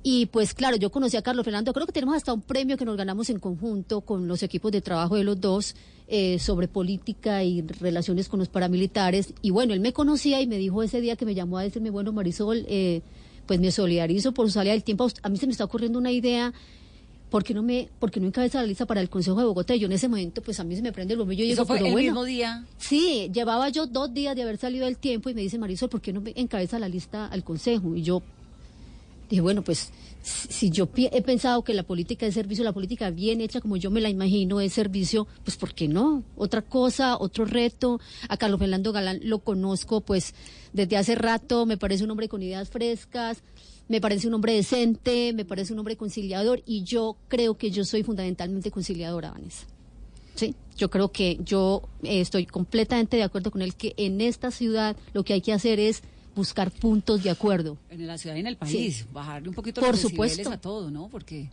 Y 0.07 0.27
pues 0.27 0.53
claro, 0.53 0.77
yo 0.77 0.91
conocí 0.91 1.17
a 1.17 1.23
Carlos 1.23 1.43
Fernando, 1.43 1.73
creo 1.73 1.87
que 1.87 1.91
tenemos 1.91 2.15
hasta 2.15 2.31
un 2.31 2.41
premio 2.41 2.77
que 2.77 2.85
nos 2.85 2.95
ganamos 2.95 3.31
en 3.31 3.39
conjunto 3.39 4.01
con 4.01 4.27
los 4.27 4.43
equipos 4.43 4.71
de 4.71 4.79
trabajo 4.79 5.15
de 5.15 5.23
los 5.23 5.41
dos 5.41 5.75
eh, 6.07 6.37
sobre 6.37 6.67
política 6.67 7.43
y 7.43 7.63
relaciones 7.63 8.29
con 8.29 8.37
los 8.37 8.47
paramilitares. 8.47 9.33
Y 9.41 9.49
bueno, 9.49 9.73
él 9.73 9.79
me 9.79 9.93
conocía 9.93 10.39
y 10.41 10.45
me 10.45 10.59
dijo 10.59 10.83
ese 10.83 11.01
día 11.01 11.15
que 11.15 11.25
me 11.25 11.33
llamó 11.33 11.57
a 11.57 11.63
decirme, 11.63 11.89
bueno, 11.89 12.13
Marisol, 12.13 12.67
eh, 12.69 13.01
pues 13.47 13.59
me 13.59 13.71
solidarizo 13.71 14.31
por 14.31 14.45
su 14.45 14.51
salida 14.51 14.73
del 14.73 14.83
tiempo. 14.83 15.07
A 15.23 15.29
mí 15.29 15.37
se 15.39 15.47
me 15.47 15.53
está 15.53 15.63
ocurriendo 15.63 15.97
una 15.97 16.11
idea. 16.11 16.53
¿Por 17.31 17.43
qué 17.43 17.55
no 17.55 17.63
me, 17.63 17.89
por 17.97 18.11
qué 18.11 18.19
no 18.19 18.27
encabeza 18.27 18.61
la 18.61 18.67
lista 18.67 18.85
para 18.85 19.01
el 19.01 19.09
Consejo 19.09 19.39
de 19.39 19.45
Bogotá? 19.45 19.73
Y 19.73 19.79
yo 19.79 19.87
en 19.87 19.93
ese 19.93 20.07
momento, 20.07 20.43
pues 20.43 20.59
a 20.59 20.63
mí 20.63 20.75
se 20.75 20.83
me 20.83 20.91
prende 20.91 21.15
el 21.15 21.17
bombillo 21.17 21.43
y 21.43 21.49
Eso 21.49 21.63
digo, 21.63 21.65
fue 21.65 21.77
pero 21.77 21.87
el 21.87 21.93
bueno, 21.93 22.11
mismo 22.11 22.25
día. 22.25 22.63
Sí, 22.77 23.31
llevaba 23.33 23.69
yo 23.69 23.87
dos 23.87 24.13
días 24.13 24.35
de 24.35 24.43
haber 24.43 24.59
salido 24.59 24.85
del 24.85 24.99
tiempo 24.99 25.31
y 25.31 25.33
me 25.33 25.41
dice 25.41 25.57
Marisol, 25.57 25.89
¿por 25.89 25.99
qué 25.99 26.13
no 26.13 26.21
me 26.21 26.31
encabeza 26.35 26.77
la 26.77 26.87
lista 26.87 27.25
al 27.25 27.43
Consejo? 27.43 27.95
Y 27.95 28.03
yo 28.03 28.21
dije, 29.29 29.41
bueno, 29.41 29.63
pues 29.63 29.91
si 30.25 30.71
yo 30.71 30.89
he 30.95 31.21
pensado 31.21 31.63
que 31.63 31.73
la 31.73 31.83
política 31.83 32.25
es 32.25 32.33
servicio, 32.33 32.63
la 32.63 32.73
política 32.73 33.11
bien 33.11 33.41
hecha 33.41 33.61
como 33.61 33.77
yo 33.77 33.91
me 33.91 34.01
la 34.01 34.09
imagino 34.09 34.59
es 34.59 34.73
servicio, 34.73 35.27
pues 35.43 35.55
¿por 35.55 35.73
qué 35.73 35.87
no? 35.87 36.23
Otra 36.35 36.63
cosa, 36.63 37.17
otro 37.17 37.45
reto. 37.45 37.99
A 38.27 38.37
Carlos 38.37 38.59
Fernando 38.59 38.91
Galán 38.91 39.19
lo 39.23 39.39
conozco 39.39 40.01
pues 40.01 40.33
desde 40.73 40.97
hace 40.97 41.15
rato, 41.15 41.65
me 41.65 41.77
parece 41.77 42.03
un 42.03 42.11
hombre 42.11 42.27
con 42.27 42.41
ideas 42.41 42.69
frescas, 42.69 43.43
me 43.87 44.01
parece 44.01 44.27
un 44.27 44.33
hombre 44.33 44.53
decente, 44.53 45.31
me 45.33 45.45
parece 45.45 45.73
un 45.73 45.79
hombre 45.79 45.95
conciliador 45.95 46.63
y 46.65 46.83
yo 46.83 47.17
creo 47.27 47.57
que 47.57 47.69
yo 47.69 47.85
soy 47.85 48.03
fundamentalmente 48.03 48.71
conciliadora, 48.71 49.31
Vanessa. 49.31 49.67
Sí, 50.33 50.53
yo 50.75 50.89
creo 50.89 51.11
que 51.11 51.39
yo 51.45 51.83
eh, 52.03 52.19
estoy 52.19 52.45
completamente 52.45 53.15
de 53.15 53.23
acuerdo 53.23 53.51
con 53.51 53.61
él 53.61 53.75
que 53.75 53.93
en 53.97 54.19
esta 54.21 54.51
ciudad 54.51 54.97
lo 55.13 55.23
que 55.23 55.33
hay 55.33 55.41
que 55.41 55.53
hacer 55.53 55.79
es 55.79 56.01
buscar 56.35 56.71
puntos 56.71 57.23
de 57.23 57.29
acuerdo. 57.29 57.77
En 57.89 58.05
la 58.05 58.17
ciudad 58.17 58.35
y 58.35 58.39
en 58.39 58.47
el 58.47 58.57
país. 58.57 59.05
Bajarle 59.11 59.49
un 59.49 59.55
poquito 59.55 59.81
Por 59.81 59.91
los 59.91 60.01
supuesto. 60.01 60.51
a 60.51 60.57
todo, 60.57 60.91
¿no? 60.91 61.07
Porque 61.07 61.49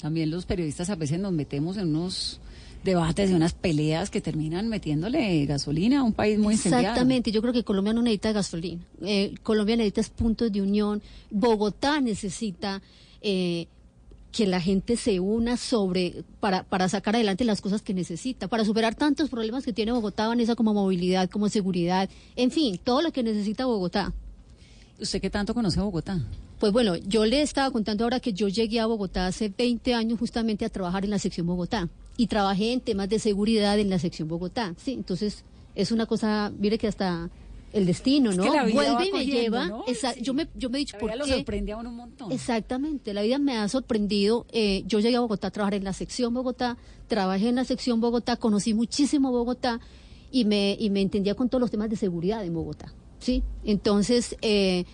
también 0.00 0.30
los 0.30 0.46
periodistas 0.46 0.90
a 0.90 0.94
veces 0.96 1.18
nos 1.18 1.32
metemos 1.32 1.76
en 1.76 1.88
unos 1.88 2.40
debates 2.84 3.30
y 3.30 3.34
unas 3.34 3.54
peleas 3.54 4.10
que 4.10 4.20
terminan 4.20 4.68
metiéndole 4.68 5.46
gasolina 5.46 6.00
a 6.00 6.02
un 6.02 6.12
país 6.12 6.38
muy 6.38 6.54
incendiado. 6.54 6.82
Exactamente, 6.84 7.32
yo 7.32 7.40
creo 7.40 7.52
que 7.52 7.64
Colombia 7.64 7.94
no 7.94 8.02
necesita 8.02 8.32
gasolina. 8.32 8.82
Eh, 9.02 9.34
Colombia 9.42 9.76
necesita 9.76 10.02
puntos 10.14 10.52
de 10.52 10.60
unión. 10.60 11.02
Bogotá 11.30 12.00
necesita 12.00 12.82
eh, 13.22 13.66
que 14.34 14.48
la 14.48 14.60
gente 14.60 14.96
se 14.96 15.20
una 15.20 15.56
sobre 15.56 16.24
para, 16.40 16.64
para 16.64 16.88
sacar 16.88 17.14
adelante 17.14 17.44
las 17.44 17.60
cosas 17.60 17.82
que 17.82 17.94
necesita, 17.94 18.48
para 18.48 18.64
superar 18.64 18.96
tantos 18.96 19.30
problemas 19.30 19.64
que 19.64 19.72
tiene 19.72 19.92
Bogotá, 19.92 20.26
Vanessa, 20.26 20.56
como 20.56 20.74
movilidad, 20.74 21.30
como 21.30 21.48
seguridad, 21.48 22.10
en 22.34 22.50
fin, 22.50 22.80
todo 22.82 23.00
lo 23.00 23.12
que 23.12 23.22
necesita 23.22 23.64
Bogotá. 23.64 24.12
¿Usted 24.98 25.20
qué 25.20 25.30
tanto 25.30 25.54
conoce 25.54 25.78
a 25.78 25.84
Bogotá? 25.84 26.20
Pues 26.58 26.72
bueno, 26.72 26.96
yo 26.96 27.24
le 27.24 27.42
estaba 27.42 27.70
contando 27.70 28.02
ahora 28.02 28.18
que 28.18 28.32
yo 28.32 28.48
llegué 28.48 28.80
a 28.80 28.86
Bogotá 28.86 29.28
hace 29.28 29.52
20 29.56 29.94
años 29.94 30.18
justamente 30.18 30.64
a 30.64 30.68
trabajar 30.68 31.04
en 31.04 31.10
la 31.10 31.20
sección 31.20 31.46
Bogotá 31.46 31.88
y 32.16 32.26
trabajé 32.26 32.72
en 32.72 32.80
temas 32.80 33.08
de 33.08 33.20
seguridad 33.20 33.78
en 33.78 33.88
la 33.88 34.00
sección 34.00 34.26
Bogotá. 34.26 34.74
Sí, 34.82 34.94
entonces 34.94 35.44
es 35.76 35.92
una 35.92 36.06
cosa, 36.06 36.52
mire 36.58 36.76
que 36.76 36.88
hasta 36.88 37.30
el 37.74 37.86
destino, 37.86 38.32
¿no? 38.32 38.44
Vuelve 38.72 39.08
y 39.08 39.12
me 39.12 39.26
lleva. 39.26 39.68
Yo, 40.20 40.32
me, 40.32 40.48
yo 40.54 40.70
me 40.70 40.78
he 40.78 40.80
dicho, 40.80 40.96
¿por 40.96 41.10
qué? 41.10 41.16
lo 41.16 41.26
sorprende 41.26 41.72
a 41.72 41.76
uno 41.76 41.90
un 41.90 41.96
montón. 41.96 42.30
Exactamente, 42.30 43.12
la 43.12 43.22
vida 43.22 43.38
me 43.38 43.58
ha 43.58 43.68
sorprendido. 43.68 44.46
Eh, 44.52 44.84
yo 44.86 45.00
llegué 45.00 45.16
a 45.16 45.20
Bogotá 45.20 45.48
a 45.48 45.50
trabajar 45.50 45.74
en 45.74 45.84
la 45.84 45.92
sección 45.92 46.32
Bogotá, 46.32 46.78
trabajé 47.08 47.48
en 47.48 47.56
la 47.56 47.64
sección 47.64 48.00
Bogotá, 48.00 48.36
conocí 48.36 48.74
muchísimo 48.74 49.32
Bogotá 49.32 49.80
y 50.30 50.44
me, 50.44 50.76
y 50.78 50.88
me 50.90 51.00
entendía 51.00 51.34
con 51.34 51.48
todos 51.48 51.60
los 51.60 51.70
temas 51.70 51.90
de 51.90 51.96
seguridad 51.96 52.44
en 52.44 52.54
Bogotá. 52.54 52.94
¿sí? 53.18 53.42
Entonces, 53.64 54.36
eh, 54.40 54.84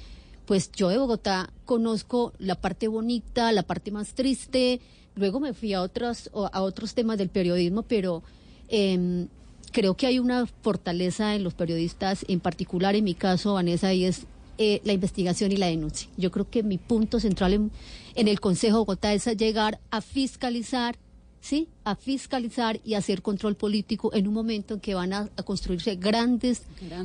pues 0.47 0.73
yo 0.73 0.89
de 0.89 0.97
Bogotá 0.97 1.53
conozco 1.67 2.33
la 2.39 2.55
parte 2.55 2.89
bonita, 2.89 3.53
la 3.53 3.63
parte 3.63 3.91
más 3.91 4.15
triste. 4.15 4.81
Luego 5.17 5.39
me 5.39 5.53
fui 5.53 5.75
a 5.75 5.83
otros, 5.83 6.31
a 6.33 6.63
otros 6.63 6.95
temas 6.95 7.19
del 7.19 7.29
periodismo, 7.29 7.83
pero 7.83 8.23
eh, 8.69 9.27
creo 9.73 9.95
que 9.95 10.07
hay 10.07 10.19
una 10.19 10.47
fortaleza 10.47 11.35
en 11.35 11.45
los 11.45 11.55
periodistas, 11.55 12.25
en 12.29 12.41
particular 12.41 12.97
en 12.97 13.05
mi 13.05 13.15
caso, 13.15 13.55
Vanessa, 13.55 13.93
y 13.93 14.05
es 14.05 14.27
eh, 14.59 14.81
la 14.85 14.93
investigación 14.93 15.53
y 15.53 15.57
la 15.57 15.67
denuncia. 15.67 16.11
Yo 16.17 16.31
creo 16.31 16.49
que 16.49 16.63
mi 16.63 16.79
punto 16.79 17.19
central 17.19 17.71
en, 18.15 18.29
el 18.29 18.41
Consejo 18.41 18.75
de 18.75 18.81
Bogotá 18.81 19.15
es 19.15 19.25
llegar 19.37 19.81
a 19.91 20.03
fiscalizar, 20.03 20.99
¿sí? 21.41 21.69
A 21.85 21.97
fiscalizar 21.97 22.79
y 22.85 22.95
hacer 22.95 23.23
control 23.23 23.55
político 23.55 24.13
en 24.13 24.29
un 24.29 24.35
momento 24.35 24.75
en 24.75 24.81
que 24.81 24.95
van 24.95 25.13
a, 25.13 25.29
construirse 25.45 25.97
grandes, 25.97 26.65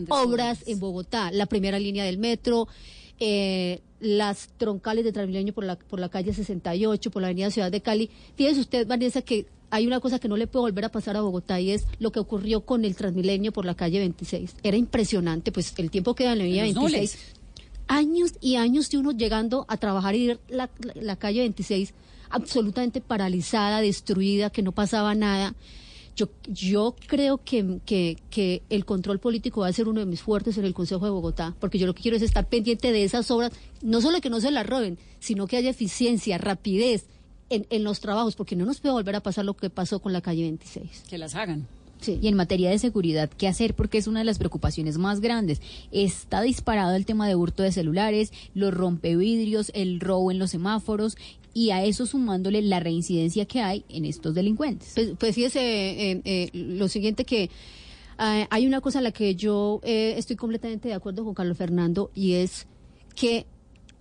obras, 0.09 0.63
en 0.67 0.79
Bogotá. 0.79 1.31
La 1.31 1.45
primera 1.45 1.79
línea 1.79 2.03
del 2.03 2.17
metro, 2.17 2.67
eh, 3.19 3.81
las 3.99 4.49
troncales 4.57 5.03
de 5.03 5.11
Transmilenio 5.11 5.53
por 5.53 5.63
la, 5.63 5.77
por 5.77 5.99
la 5.99 6.09
calle 6.09 6.33
68, 6.33 7.11
por 7.11 7.21
la 7.21 7.29
avenida 7.29 7.51
Ciudad 7.51 7.71
de 7.71 7.81
Cali. 7.81 8.09
Fíjese 8.35 8.61
usted, 8.61 8.87
Vanessa, 8.87 9.21
que 9.21 9.47
hay 9.69 9.87
una 9.87 9.99
cosa 9.99 10.19
que 10.19 10.27
no 10.27 10.37
le 10.37 10.47
puede 10.47 10.63
volver 10.63 10.85
a 10.85 10.89
pasar 10.89 11.17
a 11.17 11.21
Bogotá 11.21 11.59
y 11.59 11.71
es 11.71 11.85
lo 11.99 12.11
que 12.11 12.19
ocurrió 12.19 12.61
con 12.61 12.85
el 12.85 12.95
Transmilenio 12.95 13.51
por 13.51 13.65
la 13.65 13.75
calle 13.75 13.99
26. 13.99 14.55
Era 14.63 14.77
impresionante, 14.77 15.51
pues 15.51 15.73
el 15.77 15.91
tiempo 15.91 16.15
queda 16.15 16.33
en 16.33 16.39
la 16.39 16.43
avenida 16.43 16.63
26. 16.63 17.17
Años 17.87 18.33
y 18.41 18.55
años 18.55 18.89
de 18.89 18.97
uno 18.97 19.11
llegando 19.11 19.65
a 19.67 19.77
trabajar 19.77 20.15
y 20.15 20.27
ver 20.27 20.39
la, 20.49 20.69
la, 20.95 21.17
calle 21.17 21.41
26 21.41 21.93
absolutamente 22.31 22.99
paralizada, 22.99 23.79
destruida, 23.81 24.49
que 24.49 24.63
no 24.63 24.71
pasaba 24.71 25.13
nada. 25.13 25.53
Yo, 26.15 26.29
yo 26.47 26.95
creo 27.07 27.39
que, 27.43 27.79
que, 27.85 28.17
que, 28.29 28.61
el 28.69 28.85
control 28.85 29.19
político 29.19 29.61
va 29.61 29.67
a 29.67 29.73
ser 29.73 29.89
uno 29.89 29.99
de 29.99 30.05
mis 30.05 30.21
fuertes 30.21 30.57
en 30.57 30.63
el 30.63 30.73
Consejo 30.73 31.03
de 31.03 31.11
Bogotá, 31.11 31.55
porque 31.59 31.77
yo 31.77 31.87
lo 31.87 31.93
que 31.93 32.03
quiero 32.03 32.15
es 32.15 32.23
estar 32.23 32.47
pendiente 32.47 32.91
de 32.93 33.03
esas 33.03 33.29
obras, 33.31 33.51
no 33.81 33.99
solo 33.99 34.21
que 34.21 34.29
no 34.29 34.39
se 34.39 34.51
las 34.51 34.65
roben, 34.65 34.97
sino 35.19 35.45
que 35.45 35.57
haya 35.57 35.69
eficiencia, 35.69 36.37
rapidez, 36.37 37.05
en, 37.49 37.83
los 37.83 37.99
trabajos, 37.99 38.35
porque 38.35 38.55
no 38.55 38.65
nos 38.65 38.79
puede 38.79 38.93
volver 38.93 39.15
a 39.15 39.21
pasar 39.21 39.45
lo 39.45 39.55
que 39.55 39.69
pasó 39.69 39.99
con 39.99 40.13
la 40.13 40.21
calle 40.21 40.43
26. 40.43 41.03
Que 41.07 41.17
las 41.17 41.35
hagan. 41.35 41.67
Sí. 42.01 42.19
Y 42.21 42.27
en 42.27 42.35
materia 42.35 42.69
de 42.69 42.79
seguridad, 42.79 43.29
¿qué 43.29 43.47
hacer? 43.47 43.73
Porque 43.73 43.97
es 43.97 44.07
una 44.07 44.19
de 44.19 44.25
las 44.25 44.37
preocupaciones 44.37 44.97
más 44.97 45.21
grandes. 45.21 45.61
Está 45.91 46.41
disparado 46.41 46.95
el 46.95 47.05
tema 47.05 47.27
de 47.27 47.35
hurto 47.35 47.63
de 47.63 47.71
celulares, 47.71 48.31
los 48.53 48.73
rompevidrios, 48.73 49.71
el 49.73 49.99
robo 49.99 50.31
en 50.31 50.39
los 50.39 50.51
semáforos 50.51 51.17
y 51.55 51.71
a 51.71 51.85
eso 51.85 52.05
sumándole 52.05 52.61
la 52.61 52.81
reincidencia 52.81 53.45
que 53.45 53.61
hay 53.61 53.85
en 53.87 54.03
estos 54.03 54.35
delincuentes. 54.35 54.91
Pues, 54.93 55.11
pues 55.17 55.33
fíjese, 55.33 55.61
eh, 56.11 56.21
eh, 56.25 56.49
lo 56.51 56.89
siguiente 56.89 57.23
que 57.23 57.43
eh, 57.43 58.47
hay 58.49 58.67
una 58.67 58.81
cosa 58.81 58.99
en 58.99 59.05
la 59.05 59.11
que 59.11 59.35
yo 59.35 59.79
estoy 59.83 60.35
completamente 60.35 60.89
de 60.89 60.93
acuerdo 60.93 61.23
con 61.23 61.33
Carlos 61.33 61.57
Fernando 61.57 62.11
y 62.13 62.33
es 62.33 62.67
que 63.15 63.45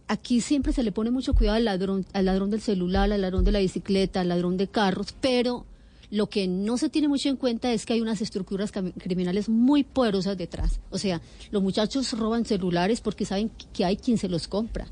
aquí 0.09 0.41
siempre 0.41 0.73
se 0.73 0.83
le 0.83 0.91
pone 0.91 1.13
mucho 1.13 1.33
cuidado 1.33 1.57
al 1.57 1.65
ladrón, 1.65 2.05
al 2.13 2.25
ladrón 2.25 2.51
del 2.51 2.61
celular, 2.61 3.13
al 3.13 3.21
ladrón 3.21 3.45
de 3.45 3.53
la 3.53 3.61
bicicleta, 3.61 4.23
al 4.23 4.31
ladrón 4.31 4.57
de 4.57 4.67
carros, 4.67 5.15
pero 5.21 5.65
lo 6.11 6.29
que 6.29 6.49
no 6.49 6.77
se 6.77 6.89
tiene 6.89 7.07
mucho 7.07 7.29
en 7.29 7.37
cuenta 7.37 7.73
es 7.73 7.87
que 7.87 7.93
hay 7.93 8.01
unas 8.01 8.21
estructuras 8.21 8.73
criminales 8.73 9.49
muy 9.49 9.85
poderosas 9.85 10.37
detrás. 10.37 10.81
O 10.91 10.99
sea, 10.99 11.21
los 11.53 11.63
muchachos 11.63 12.13
roban 12.19 12.45
celulares 12.45 13.01
porque 13.01 13.25
saben 13.25 13.51
que 13.73 13.85
hay 13.85 13.97
quien 13.97 14.19
se 14.19 14.29
los 14.29 14.49
compra 14.49 14.87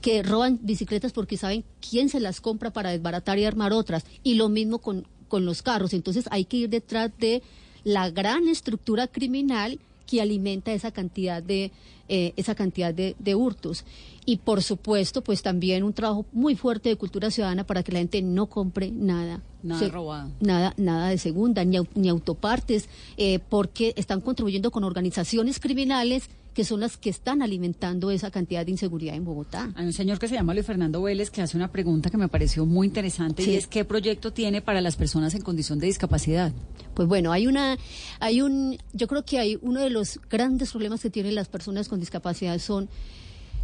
que 0.00 0.22
roban 0.22 0.58
bicicletas 0.62 1.12
porque 1.12 1.36
saben 1.36 1.64
quién 1.88 2.08
se 2.08 2.20
las 2.20 2.40
compra 2.40 2.72
para 2.72 2.90
desbaratar 2.90 3.38
y 3.38 3.44
armar 3.44 3.72
otras. 3.72 4.04
Y 4.22 4.34
lo 4.34 4.48
mismo 4.48 4.78
con, 4.78 5.06
con 5.28 5.44
los 5.44 5.62
carros. 5.62 5.92
Entonces 5.92 6.26
hay 6.30 6.44
que 6.44 6.58
ir 6.58 6.70
detrás 6.70 7.10
de 7.18 7.42
la 7.84 8.10
gran 8.10 8.48
estructura 8.48 9.06
criminal 9.06 9.78
que 10.06 10.22
alimenta 10.22 10.72
esa 10.72 10.90
cantidad 10.90 11.42
de 11.42 11.70
eh, 12.10 12.32
esa 12.36 12.54
cantidad 12.54 12.94
de, 12.94 13.34
hurtos. 13.34 13.84
Y 14.24 14.38
por 14.38 14.62
supuesto, 14.62 15.22
pues 15.22 15.42
también 15.42 15.84
un 15.84 15.92
trabajo 15.92 16.24
muy 16.32 16.56
fuerte 16.56 16.88
de 16.88 16.96
cultura 16.96 17.30
ciudadana 17.30 17.64
para 17.64 17.82
que 17.82 17.92
la 17.92 17.98
gente 17.98 18.22
no 18.22 18.46
compre 18.46 18.90
nada. 18.90 19.42
Nada 19.62 19.88
robado. 19.88 20.30
Nada, 20.40 20.72
nada 20.78 21.10
de 21.10 21.18
segunda, 21.18 21.66
ni, 21.66 21.76
ni 21.94 22.08
autopartes, 22.08 22.88
eh, 23.18 23.40
porque 23.50 23.92
están 23.96 24.22
contribuyendo 24.22 24.70
con 24.70 24.84
organizaciones 24.84 25.60
criminales 25.60 26.30
que 26.58 26.64
son 26.64 26.80
las 26.80 26.96
que 26.96 27.08
están 27.08 27.40
alimentando 27.40 28.10
esa 28.10 28.32
cantidad 28.32 28.66
de 28.66 28.72
inseguridad 28.72 29.14
en 29.14 29.24
Bogotá. 29.24 29.70
Hay 29.76 29.86
un 29.86 29.92
señor 29.92 30.18
que 30.18 30.26
se 30.26 30.34
llama 30.34 30.54
Luis 30.54 30.66
Fernando 30.66 31.00
Vélez 31.00 31.30
que 31.30 31.40
hace 31.40 31.56
una 31.56 31.70
pregunta 31.70 32.10
que 32.10 32.16
me 32.16 32.26
pareció 32.26 32.66
muy 32.66 32.88
interesante 32.88 33.44
y 33.44 33.54
es 33.54 33.68
qué 33.68 33.84
proyecto 33.84 34.32
tiene 34.32 34.60
para 34.60 34.80
las 34.80 34.96
personas 34.96 35.36
en 35.36 35.42
condición 35.42 35.78
de 35.78 35.86
discapacidad. 35.86 36.52
Pues 36.94 37.06
bueno, 37.06 37.30
hay 37.30 37.46
una, 37.46 37.78
hay 38.18 38.42
un, 38.42 38.76
yo 38.92 39.06
creo 39.06 39.24
que 39.24 39.38
hay 39.38 39.56
uno 39.62 39.80
de 39.80 39.90
los 39.90 40.18
grandes 40.28 40.72
problemas 40.72 41.00
que 41.00 41.10
tienen 41.10 41.36
las 41.36 41.46
personas 41.46 41.88
con 41.88 42.00
discapacidad 42.00 42.58
son 42.58 42.88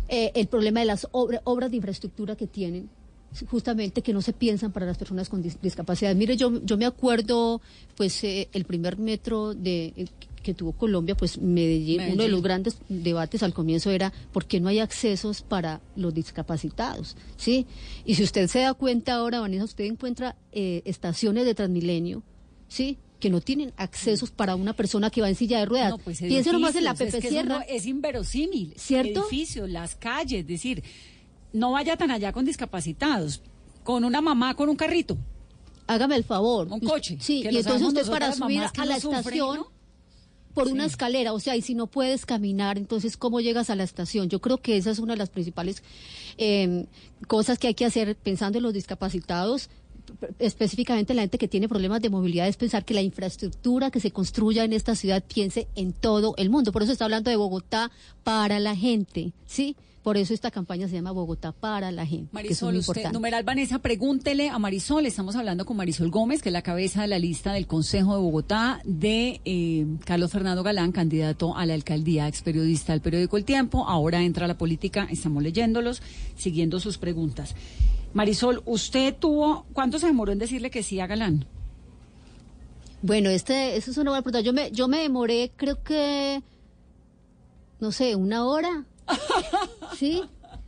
eh, 0.09 0.30
el 0.37 0.46
problema 0.46 0.78
de 0.78 0.87
las 0.87 1.09
obras 1.11 1.72
de 1.72 1.76
infraestructura 1.76 2.37
que 2.37 2.46
tienen 2.46 2.88
justamente 3.50 4.02
que 4.02 4.12
no 4.12 4.22
se 4.22 4.33
piensan 4.33 4.70
para 4.70 4.87
las 4.87 4.98
personas 4.98 5.28
con 5.28 5.42
discapacidad. 5.42 6.14
Mire, 6.14 6.37
yo, 6.37 6.64
yo 6.64 6.76
me 6.76 6.87
acuerdo, 6.87 7.61
pues, 7.96 8.22
eh, 8.22 8.48
el 8.52 8.64
primer 8.64 8.98
metro 8.98 9.52
de, 9.52 10.09
que 10.44 10.54
tuvo 10.54 10.72
Colombia, 10.72 11.16
pues 11.16 11.38
Medellín, 11.38 12.02
uno 12.12 12.22
de 12.22 12.28
los 12.28 12.42
grandes 12.42 12.78
debates 12.88 13.42
al 13.42 13.52
comienzo 13.52 13.90
era 13.90 14.12
por 14.33 14.46
qué 14.46 14.61
no 14.61 14.68
hay 14.68 14.78
accesos 14.78 15.42
para 15.42 15.80
los 15.96 16.14
discapacitados, 16.14 17.16
¿sí? 17.37 17.66
Y 18.04 18.14
si 18.14 18.22
usted 18.22 18.46
se 18.46 18.61
da 18.61 18.74
cuenta 18.74 19.14
ahora, 19.14 19.40
Vanessa, 19.40 19.64
usted 19.64 19.85
encuentra 19.85 20.37
eh, 20.52 20.83
estaciones 20.85 21.44
de 21.46 21.54
Transmilenio, 21.57 22.22
¿sí? 22.68 22.98
que 23.18 23.30
no 23.30 23.40
tienen 23.40 23.72
accesos 23.78 24.30
para 24.30 24.54
una 24.54 24.74
persona 24.74 25.09
que 25.09 25.22
va 25.22 25.30
en 25.30 25.35
silla 25.35 25.59
de 25.59 25.64
ruedas. 25.64 25.90
No, 25.90 25.98
pues 25.98 26.18
Piense 26.18 26.52
nomás 26.52 26.76
en 26.76 26.85
la 26.85 26.92
Pepe 26.92 27.18
es 27.18 27.24
Sierra. 27.24 27.62
es 27.62 27.87
inverosímil. 27.87 28.74
¿Cierto? 28.76 29.20
Edificios, 29.20 29.70
las 29.70 29.96
calles, 29.96 30.40
es 30.40 30.46
decir, 30.46 30.83
no 31.54 31.72
vaya 31.72 31.96
tan 31.96 32.11
allá 32.11 32.33
con 32.33 32.44
discapacitados, 32.44 33.40
con 33.83 34.04
una 34.04 34.20
mamá 34.20 34.54
con 34.54 34.68
un 34.68 34.76
carrito. 34.76 35.16
Hágame 35.87 36.16
el 36.16 36.24
favor. 36.24 36.68
Un 36.70 36.80
coche. 36.80 37.16
Sí, 37.20 37.42
y 37.50 37.57
entonces 37.57 37.88
usted 37.88 38.07
para 38.07 38.33
subir 38.33 38.61
a 38.62 38.85
la 38.85 38.96
estación 38.96 39.64
por 40.54 40.68
una 40.68 40.84
escalera, 40.84 41.32
o 41.32 41.40
sea, 41.40 41.56
y 41.56 41.62
si 41.62 41.74
no 41.74 41.88
puedes 41.88 42.24
caminar, 42.26 42.78
entonces, 42.78 43.16
¿cómo 43.16 43.40
llegas 43.40 43.70
a 43.70 43.76
la 43.76 43.82
estación? 43.82 44.28
Yo 44.28 44.40
creo 44.40 44.58
que 44.58 44.76
esa 44.76 44.90
es 44.90 45.00
una 45.00 45.14
de 45.14 45.18
las 45.18 45.30
principales 45.30 45.82
em, 46.38 46.86
cosas 47.26 47.58
que 47.58 47.66
hay 47.66 47.74
que 47.74 47.84
hacer 47.84 48.16
pensando 48.16 48.58
en 48.58 48.62
los 48.62 48.72
discapacitados, 48.72 49.68
específicamente 50.38 51.14
la 51.14 51.22
gente 51.22 51.38
que 51.38 51.48
tiene 51.48 51.68
problemas 51.68 52.00
de 52.02 52.10
movilidad, 52.10 52.46
es 52.46 52.56
pensar 52.56 52.84
que 52.84 52.94
la 52.94 53.02
infraestructura 53.02 53.90
que 53.90 54.00
se 54.00 54.12
construya 54.12 54.64
en 54.64 54.72
esta 54.72 54.94
ciudad 54.94 55.22
piense 55.22 55.66
en 55.74 55.92
todo 55.92 56.34
el 56.36 56.50
mundo. 56.50 56.72
Por 56.72 56.82
eso 56.82 56.92
está 56.92 57.04
hablando 57.04 57.30
de 57.30 57.36
Bogotá 57.36 57.90
para 58.22 58.60
la 58.60 58.76
gente, 58.76 59.32
¿sí? 59.46 59.76
Por 60.04 60.18
eso 60.18 60.34
esta 60.34 60.50
campaña 60.50 60.86
se 60.86 60.96
llama 60.96 61.12
Bogotá 61.12 61.52
para 61.52 61.90
la 61.90 62.04
gente. 62.04 62.28
Marisol, 62.30 62.76
usted, 62.76 63.10
numeral 63.10 63.42
Vanessa, 63.42 63.78
pregúntele 63.78 64.50
a 64.50 64.58
Marisol. 64.58 65.06
Estamos 65.06 65.34
hablando 65.34 65.64
con 65.64 65.78
Marisol 65.78 66.10
Gómez, 66.10 66.42
que 66.42 66.50
es 66.50 66.52
la 66.52 66.60
cabeza 66.60 67.00
de 67.00 67.08
la 67.08 67.18
lista 67.18 67.54
del 67.54 67.66
Consejo 67.66 68.14
de 68.14 68.20
Bogotá 68.20 68.82
de 68.84 69.40
eh, 69.46 69.86
Carlos 70.04 70.30
Fernando 70.30 70.62
Galán, 70.62 70.92
candidato 70.92 71.56
a 71.56 71.64
la 71.64 71.72
alcaldía, 71.72 72.28
ex 72.28 72.42
periodista 72.42 72.92
del 72.92 73.00
periódico 73.00 73.38
El 73.38 73.46
Tiempo. 73.46 73.88
Ahora 73.88 74.22
entra 74.22 74.44
a 74.44 74.48
la 74.48 74.58
política, 74.58 75.08
estamos 75.10 75.42
leyéndolos, 75.42 76.02
siguiendo 76.36 76.80
sus 76.80 76.98
preguntas. 76.98 77.54
Marisol, 78.12 78.62
usted 78.66 79.16
tuvo, 79.18 79.64
¿cuánto 79.72 79.98
se 79.98 80.06
demoró 80.08 80.32
en 80.32 80.38
decirle 80.38 80.70
que 80.70 80.82
sí 80.82 81.00
a 81.00 81.06
Galán? 81.06 81.46
Bueno, 83.00 83.30
este, 83.30 83.78
eso 83.78 83.90
es 83.90 83.96
una 83.96 84.10
buena 84.10 84.22
pregunta. 84.22 84.42
Yo 84.42 84.52
me, 84.52 84.70
yo 84.70 84.86
me 84.86 84.98
demoré, 84.98 85.50
creo 85.56 85.82
que, 85.82 86.42
no 87.80 87.90
sé, 87.90 88.16
una 88.16 88.44
hora 88.44 88.84
¿Sí? 89.98 90.22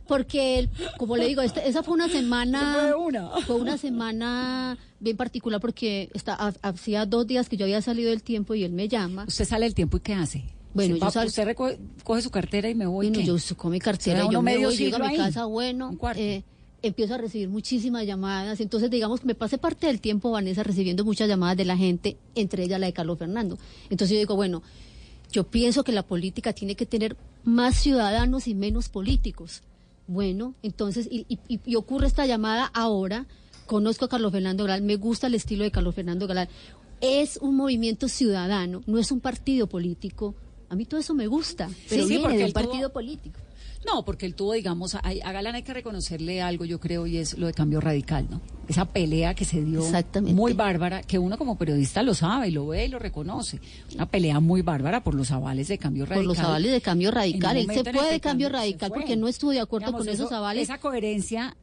porque, 0.07 0.59
el- 0.59 0.69
como 0.97 1.17
le 1.17 1.27
digo, 1.27 1.41
este- 1.41 1.67
esa 1.67 1.83
fue 1.83 1.93
una 1.93 2.07
semana... 2.07 2.73
Se 2.75 2.79
fue 2.93 2.95
una. 2.95 3.29
Fue 3.45 3.55
una 3.57 3.77
semana 3.77 4.77
bien 5.01 5.17
particular 5.17 5.59
porque 5.59 6.09
está, 6.13 6.33
ha- 6.33 6.53
hacía 6.61 7.05
dos 7.05 7.27
días 7.27 7.49
que 7.49 7.57
yo 7.57 7.65
había 7.65 7.81
salido 7.81 8.09
del 8.09 8.23
tiempo 8.23 8.55
y 8.55 8.63
él 8.63 8.71
me 8.71 8.87
llama. 8.87 9.25
¿Usted 9.27 9.43
sale 9.43 9.65
del 9.65 9.73
tiempo 9.75 9.97
y 9.97 9.99
qué 9.99 10.13
hace? 10.13 10.45
Bueno, 10.73 10.95
¿Se 10.95 11.01
yo 11.01 11.11
sal- 11.11 11.27
Usted 11.27 11.45
recoge- 11.45 11.77
coge 12.05 12.21
su 12.21 12.29
cartera 12.31 12.69
y 12.69 12.75
me 12.75 12.85
voy. 12.85 13.07
Bueno, 13.07 13.19
¿qué? 13.19 13.25
yo 13.25 13.37
saco 13.37 13.67
mi 13.69 13.79
cartera 13.79 14.23
y 14.23 14.31
yo 14.31 14.41
me 14.41 14.57
voy, 14.57 14.77
llego 14.77 14.95
a 14.95 15.09
mi 15.09 15.17
casa, 15.17 15.43
bueno, 15.45 15.97
eh, 16.15 16.43
empiezo 16.83 17.15
a 17.15 17.17
recibir 17.17 17.49
muchísimas 17.49 18.05
llamadas. 18.05 18.61
Entonces, 18.61 18.89
digamos 18.89 19.25
me 19.25 19.35
pasé 19.35 19.57
parte 19.57 19.87
del 19.87 19.99
tiempo, 19.99 20.31
Vanessa, 20.31 20.63
recibiendo 20.63 21.03
muchas 21.03 21.27
llamadas 21.27 21.57
de 21.57 21.65
la 21.65 21.75
gente, 21.75 22.15
entre 22.33 22.63
ellas 22.63 22.79
la 22.79 22.85
de 22.87 22.93
Carlos 22.93 23.17
Fernando. 23.19 23.57
Entonces 23.89 24.15
yo 24.15 24.19
digo, 24.19 24.35
bueno, 24.37 24.63
yo 25.33 25.43
pienso 25.45 25.83
que 25.83 25.91
la 25.91 26.03
política 26.03 26.53
tiene 26.53 26.75
que 26.75 26.85
tener 26.85 27.17
más 27.47 27.75
ciudadanos 27.77 28.45
y 28.49 28.53
menos 28.55 28.89
políticos. 28.89 29.63
Bueno, 30.05 30.53
entonces, 30.63 31.07
y, 31.09 31.25
y- 31.29 31.59
y- 31.65 31.75
ocurre 31.75 32.05
esta 32.07 32.25
llamada 32.25 32.65
ahora, 32.73 33.25
conozco 33.65 34.03
a 34.05 34.09
Carlos 34.09 34.33
Fernando 34.33 34.65
Galán, 34.65 34.85
me 34.85 34.97
gusta 34.97 35.27
el 35.27 35.33
estilo 35.35 35.63
de 35.63 35.71
Carlos 35.71 35.95
Fernando 35.95 36.27
Galán. 36.27 36.49
Es 36.99 37.37
un 37.37 37.55
movimiento 37.55 38.09
ciudadano, 38.09 38.83
no 38.85 38.99
es 38.99 39.11
un 39.13 39.21
partido 39.21 39.67
político. 39.67 40.35
A 40.69 40.75
mí 40.75 40.83
todo 40.85 40.99
eso 40.99 41.13
me 41.13 41.27
gusta, 41.27 41.69
pero 41.89 42.03
sí, 42.03 42.09
viene 42.09 42.23
porque 42.23 42.37
de 42.37 42.43
un 42.45 42.51
tuvo- 42.51 42.53
partido 42.65 42.91
político. 42.91 43.39
No, 43.85 44.03
porque 44.03 44.25
él 44.25 44.35
tuvo, 44.35 44.53
digamos, 44.53 44.95
a, 44.95 44.99
a 44.99 45.31
Galán 45.31 45.55
hay 45.55 45.63
que 45.63 45.73
reconocerle 45.73 46.41
algo, 46.41 46.65
yo 46.65 46.79
creo, 46.79 47.07
y 47.07 47.17
es 47.17 47.37
lo 47.37 47.47
de 47.47 47.53
cambio 47.53 47.79
radical, 47.79 48.27
¿no? 48.29 48.41
Esa 48.67 48.85
pelea 48.85 49.33
que 49.33 49.45
se 49.45 49.63
dio 49.63 49.81
muy 50.23 50.53
bárbara, 50.53 51.01
que 51.03 51.19
uno 51.19 51.37
como 51.37 51.57
periodista 51.57 52.03
lo 52.03 52.13
sabe, 52.13 52.49
y 52.49 52.51
lo 52.51 52.67
ve 52.67 52.85
y 52.85 52.89
lo 52.89 52.99
reconoce. 52.99 53.59
Una 53.95 54.05
pelea 54.07 54.39
muy 54.39 54.61
bárbara 54.61 55.03
por 55.03 55.15
los 55.15 55.31
avales 55.31 55.67
de 55.69 55.77
cambio 55.77 56.03
por 56.03 56.09
radical. 56.17 56.27
los 56.27 56.39
avales 56.39 56.71
de 56.71 56.81
cambio 56.81 57.11
radical. 57.11 57.55
Él 57.55 57.67
se 57.71 57.83
fue 57.93 58.11
de 58.11 58.19
cambio 58.19 58.49
radical 58.49 58.91
porque 58.93 59.15
no 59.15 59.27
estuvo 59.27 59.51
de 59.51 59.59
acuerdo 59.61 59.87
Digamos, 59.87 60.05
con 60.05 60.13
esos 60.13 60.25
eso- 60.27 60.35
avales. 60.35 60.63
Esa 60.63 60.79
coherencia, 60.79 61.55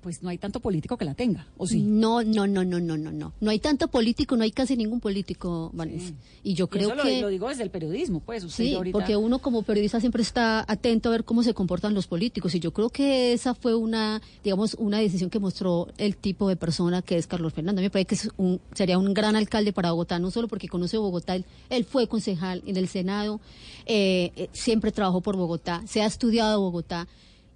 pues 0.00 0.22
no 0.22 0.28
hay 0.28 0.38
tanto 0.38 0.60
político 0.60 0.96
que 0.96 1.04
la 1.04 1.14
tenga, 1.14 1.46
¿o 1.56 1.66
sí? 1.66 1.80
No, 1.82 2.22
no, 2.22 2.46
no, 2.46 2.64
no, 2.64 2.78
no, 2.80 2.96
no, 2.96 3.10
no. 3.12 3.32
No 3.40 3.50
hay 3.50 3.58
tanto 3.58 3.88
político, 3.88 4.36
no 4.36 4.42
hay 4.44 4.50
casi 4.52 4.76
ningún 4.76 5.00
político, 5.00 5.70
Vanessa. 5.74 6.12
Y 6.42 6.54
yo 6.54 6.66
Y 6.66 6.68
creo 6.68 6.88
eso 6.88 6.96
lo- 6.96 7.02
que... 7.02 7.20
lo, 7.20 7.28
digo 7.28 7.48
desde 7.48 7.62
el 7.64 7.70
periodismo, 7.70 8.20
pues. 8.20 8.44
Usted 8.44 8.64
Sí, 8.64 8.74
ahorita- 8.74 8.92
porque 8.98 9.16
uno 9.16 9.40
como 9.40 9.62
periodista 9.62 10.00
siempre 10.00 10.22
está 10.22 10.64
atento 10.70 11.08
a 11.08 11.12
ver 11.12 11.24
cómo 11.24 11.42
se 11.42 11.52
comportan 11.54 11.94
los 11.94 12.06
políticos 12.06 12.54
y 12.54 12.60
yo 12.60 12.72
creo 12.72 12.90
que 12.90 13.32
esa 13.32 13.54
fue 13.54 13.74
una, 13.74 14.22
digamos, 14.44 14.74
una 14.78 14.98
decisión 14.98 15.30
que 15.30 15.38
mostró 15.38 15.88
el 15.98 16.16
tipo 16.16 16.48
de 16.48 16.56
persona 16.56 17.02
que 17.02 17.16
es 17.16 17.26
Carlos 17.26 17.52
Fernando. 17.52 17.80
A 17.80 17.82
mí 17.82 17.86
Me 17.86 17.90
parece 17.90 18.06
que 18.06 18.14
es 18.14 18.30
un, 18.36 18.60
sería 18.74 18.98
un 18.98 19.12
gran 19.14 19.34
alcalde 19.36 19.72
para 19.72 19.90
Bogotá, 19.90 20.18
no 20.18 20.30
solo 20.30 20.48
porque 20.48 20.68
conoce 20.68 20.96
Bogotá, 20.98 21.34
él, 21.36 21.44
él 21.70 21.84
fue 21.84 22.06
concejal 22.06 22.62
en 22.66 22.76
el 22.76 22.88
Senado, 22.88 23.40
eh, 23.86 24.32
eh, 24.36 24.48
siempre 24.52 24.92
trabajó 24.92 25.20
por 25.20 25.36
Bogotá, 25.36 25.82
se 25.86 26.02
ha 26.02 26.06
estudiado 26.06 26.60
Bogotá 26.60 27.08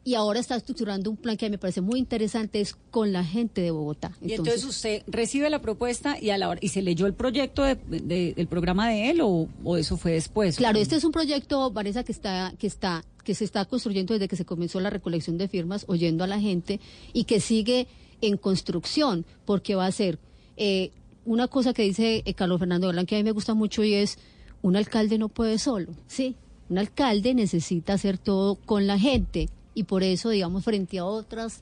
y 0.05 0.15
ahora 0.15 0.41
está 0.41 0.57
estructurando 0.57 1.11
un 1.11 1.17
plan 1.17 1.37
que 1.37 1.47
a 1.47 1.49
mí 1.49 1.53
me 1.53 1.59
parece 1.59 1.81
muy 1.81 1.99
interesante, 2.01 2.61
es 2.61 2.75
con 2.91 3.13
la 3.13 3.25
gente 3.25 3.61
de 3.61 3.71
Bogotá. 3.71 4.11
Y 4.21 4.33
entonces 4.33 4.65
usted 4.65 5.03
recibe 5.07 5.49
la 5.49 5.61
propuesta 5.63 6.17
y 6.21 6.31
a 6.31 6.39
la 6.39 6.49
hora, 6.49 6.59
y 6.63 6.69
se 6.69 6.83
leyó 6.83 7.07
el 7.07 7.15
proyecto 7.15 7.63
de- 7.63 7.77
de- 7.77 8.35
del 8.35 8.47
programa 8.49 8.89
de 8.89 9.11
él 9.11 9.21
o, 9.21 9.49
o 9.63 9.77
eso 9.77 9.97
fue 9.97 10.13
después. 10.13 10.57
Claro, 10.57 10.79
este 10.81 10.97
es 10.97 11.05
un 11.05 11.13
proyecto, 11.13 11.71
Vanessa, 11.71 12.03
que 12.03 12.11
está, 12.13 12.53
que 12.59 12.67
está, 12.67 13.05
que 13.23 13.35
se 13.37 13.45
está 13.45 13.65
construyendo 13.65 14.13
desde 14.15 14.27
que 14.27 14.35
se 14.37 14.45
comenzó 14.45 14.81
la 14.81 14.91
recolección 14.91 15.39
de 15.39 15.47
firmas, 15.47 15.85
oyendo 15.87 16.25
a 16.25 16.27
la 16.27 16.41
gente, 16.41 16.81
y 17.13 17.25
que 17.25 17.39
sigue 17.41 17.87
en 18.21 18.37
construcción, 18.37 19.25
porque 19.45 19.75
va 19.77 19.87
a 19.87 19.93
ser 19.93 20.19
eh, 20.57 20.91
una 21.25 21.47
cosa 21.47 21.73
que 21.73 21.83
dice 21.83 22.23
eh, 22.25 22.35
Carlos 22.35 22.59
Fernando 22.59 22.89
Galán, 22.89 23.07
que 23.07 23.15
a 23.15 23.19
mí 23.19 23.25
me 23.25 23.31
gusta 23.31 23.55
mucho, 23.55 23.85
y 23.85 23.95
es 23.95 24.19
un 24.63 24.75
alcalde 24.75 25.19
no 25.19 25.29
puede 25.29 25.59
solo, 25.61 25.93
sí, 26.09 26.35
un 26.69 26.79
alcalde 26.79 27.35
necesita 27.35 27.93
hacer 27.93 28.19
todo 28.19 28.57
con 28.57 28.87
la 28.89 28.99
gente, 28.99 29.49
y 29.75 29.85
por 29.85 30.03
eso, 30.03 30.31
digamos, 30.31 30.65
frente 30.65 30.99
a 30.99 31.05
otros 31.05 31.61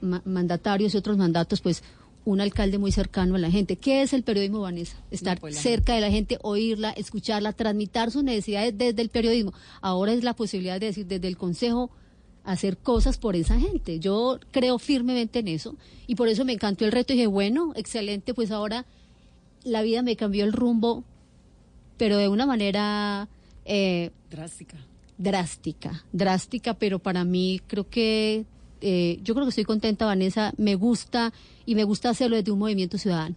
mandatarios 0.00 0.94
y 0.94 0.96
otros 0.96 1.18
mandatos, 1.18 1.60
pues 1.60 1.82
un 2.26 2.40
alcalde 2.40 2.78
muy 2.78 2.90
cercano 2.90 3.36
a 3.36 3.38
la 3.38 3.50
gente. 3.50 3.76
¿Qué 3.76 4.02
es 4.02 4.12
el 4.12 4.24
periodismo, 4.24 4.60
Vanessa? 4.60 4.96
Estar 5.12 5.36
No, 5.36 5.42
pues, 5.42 5.56
cerca 5.58 5.94
de 5.94 6.00
la 6.00 6.10
gente, 6.10 6.38
oírla, 6.42 6.90
escucharla, 6.90 7.52
transmitir 7.52 8.10
sus 8.10 8.24
necesidades 8.24 8.76
desde 8.76 9.00
el 9.00 9.10
periodismo. 9.10 9.54
Ahora 9.80 10.12
es 10.12 10.24
la 10.24 10.34
posibilidad 10.34 10.80
de 10.80 10.86
decir 10.86 11.06
desde 11.06 11.28
el 11.28 11.36
Consejo 11.36 11.90
hacer 12.44 12.78
cosas 12.78 13.18
por 13.18 13.36
esa 13.36 13.60
gente. 13.60 14.00
Yo 14.00 14.40
creo 14.50 14.78
firmemente 14.80 15.38
en 15.38 15.48
eso 15.48 15.76
y 16.08 16.16
por 16.16 16.28
eso 16.28 16.44
me 16.44 16.52
encantó 16.52 16.84
el 16.84 16.92
reto 16.92 17.12
y 17.12 17.16
dije, 17.16 17.28
bueno, 17.28 17.72
excelente, 17.76 18.34
pues 18.34 18.50
ahora 18.50 18.86
la 19.62 19.82
vida 19.82 20.02
me 20.02 20.16
cambió 20.16 20.44
el 20.44 20.52
rumbo, 20.52 21.04
pero 21.96 22.18
de 22.18 22.28
una 22.28 22.44
manera 22.44 23.28
eh, 23.64 24.10
Drástica. 24.30 24.76
Drástica, 25.18 26.04
drástica, 26.12 26.74
pero 26.74 26.98
para 26.98 27.24
mí 27.24 27.60
creo 27.66 27.88
que 27.88 28.44
eh, 28.80 29.18
yo 29.22 29.34
creo 29.34 29.46
que 29.46 29.50
estoy 29.50 29.64
contenta, 29.64 30.06
Vanessa, 30.06 30.52
me 30.56 30.74
gusta 30.74 31.32
y 31.64 31.74
me 31.74 31.84
gusta 31.84 32.10
hacerlo 32.10 32.36
desde 32.36 32.52
un 32.52 32.58
movimiento 32.58 32.98
ciudadano. 32.98 33.36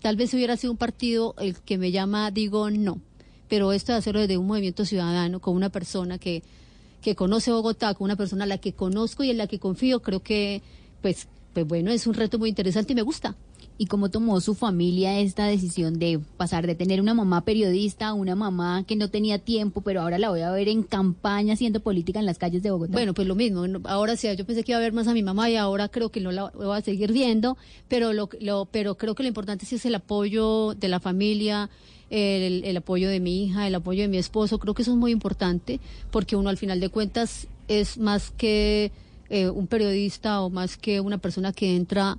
Tal 0.00 0.16
vez 0.16 0.32
hubiera 0.34 0.56
sido 0.56 0.72
un 0.72 0.78
partido 0.78 1.34
el 1.38 1.56
que 1.60 1.78
me 1.78 1.90
llama, 1.90 2.30
digo 2.30 2.70
no, 2.70 3.00
pero 3.48 3.72
esto 3.72 3.92
de 3.92 3.98
hacerlo 3.98 4.20
desde 4.20 4.38
un 4.38 4.46
movimiento 4.46 4.84
ciudadano 4.84 5.40
con 5.40 5.56
una 5.56 5.70
persona 5.70 6.18
que, 6.18 6.42
que 7.02 7.14
conoce 7.16 7.50
Bogotá, 7.50 7.94
con 7.94 8.04
una 8.04 8.16
persona 8.16 8.44
a 8.44 8.46
la 8.46 8.58
que 8.58 8.72
conozco 8.72 9.24
y 9.24 9.30
en 9.30 9.38
la 9.38 9.46
que 9.46 9.58
confío, 9.58 10.00
creo 10.00 10.22
que 10.22 10.62
pues, 11.02 11.28
pues 11.52 11.66
bueno, 11.66 11.90
es 11.90 12.06
un 12.06 12.14
reto 12.14 12.38
muy 12.38 12.50
interesante 12.50 12.92
y 12.92 12.96
me 12.96 13.02
gusta. 13.02 13.36
¿Y 13.78 13.86
cómo 13.86 14.08
tomó 14.08 14.40
su 14.40 14.54
familia 14.54 15.18
esta 15.20 15.44
decisión 15.46 15.98
de 15.98 16.18
pasar 16.38 16.66
de 16.66 16.74
tener 16.74 16.98
una 17.02 17.12
mamá 17.12 17.44
periodista 17.44 18.08
a 18.08 18.14
una 18.14 18.34
mamá 18.34 18.84
que 18.86 18.96
no 18.96 19.10
tenía 19.10 19.38
tiempo, 19.38 19.82
pero 19.82 20.00
ahora 20.00 20.18
la 20.18 20.30
voy 20.30 20.40
a 20.40 20.50
ver 20.50 20.68
en 20.68 20.82
campaña 20.82 21.52
haciendo 21.52 21.80
política 21.80 22.18
en 22.18 22.24
las 22.24 22.38
calles 22.38 22.62
de 22.62 22.70
Bogotá? 22.70 22.92
Bueno, 22.94 23.12
pues 23.12 23.28
lo 23.28 23.34
mismo. 23.34 23.66
Ahora 23.84 24.16
sí, 24.16 24.28
yo 24.34 24.46
pensé 24.46 24.64
que 24.64 24.72
iba 24.72 24.78
a 24.78 24.80
ver 24.80 24.94
más 24.94 25.08
a 25.08 25.12
mi 25.12 25.22
mamá 25.22 25.50
y 25.50 25.56
ahora 25.56 25.88
creo 25.90 26.08
que 26.08 26.20
no 26.20 26.32
la 26.32 26.50
voy 26.54 26.74
a 26.74 26.80
seguir 26.80 27.12
viendo, 27.12 27.58
pero 27.86 28.14
lo, 28.14 28.30
lo- 28.40 28.64
pero 28.64 28.94
creo 28.96 29.14
que 29.14 29.22
lo 29.24 29.28
importante 29.28 29.66
sí 29.66 29.74
es 29.74 29.84
el 29.84 29.94
apoyo 29.94 30.72
de 30.74 30.88
la 30.88 30.98
familia, 30.98 31.68
el, 32.08 32.64
el 32.64 32.76
apoyo 32.78 33.10
de 33.10 33.20
mi 33.20 33.44
hija, 33.44 33.66
el 33.66 33.74
apoyo 33.74 34.00
de 34.02 34.08
mi 34.08 34.16
esposo. 34.16 34.58
Creo 34.58 34.72
que 34.72 34.82
eso 34.82 34.92
es 34.92 34.96
muy 34.96 35.12
importante 35.12 35.80
porque 36.10 36.34
uno 36.34 36.48
al 36.48 36.56
final 36.56 36.80
de 36.80 36.88
cuentas 36.88 37.46
es 37.68 37.98
más 37.98 38.30
que 38.30 38.90
eh, 39.28 39.50
un 39.50 39.66
periodista 39.66 40.40
o 40.40 40.48
más 40.48 40.78
que 40.78 41.00
una 41.00 41.18
persona 41.18 41.52
que 41.52 41.76
entra 41.76 42.16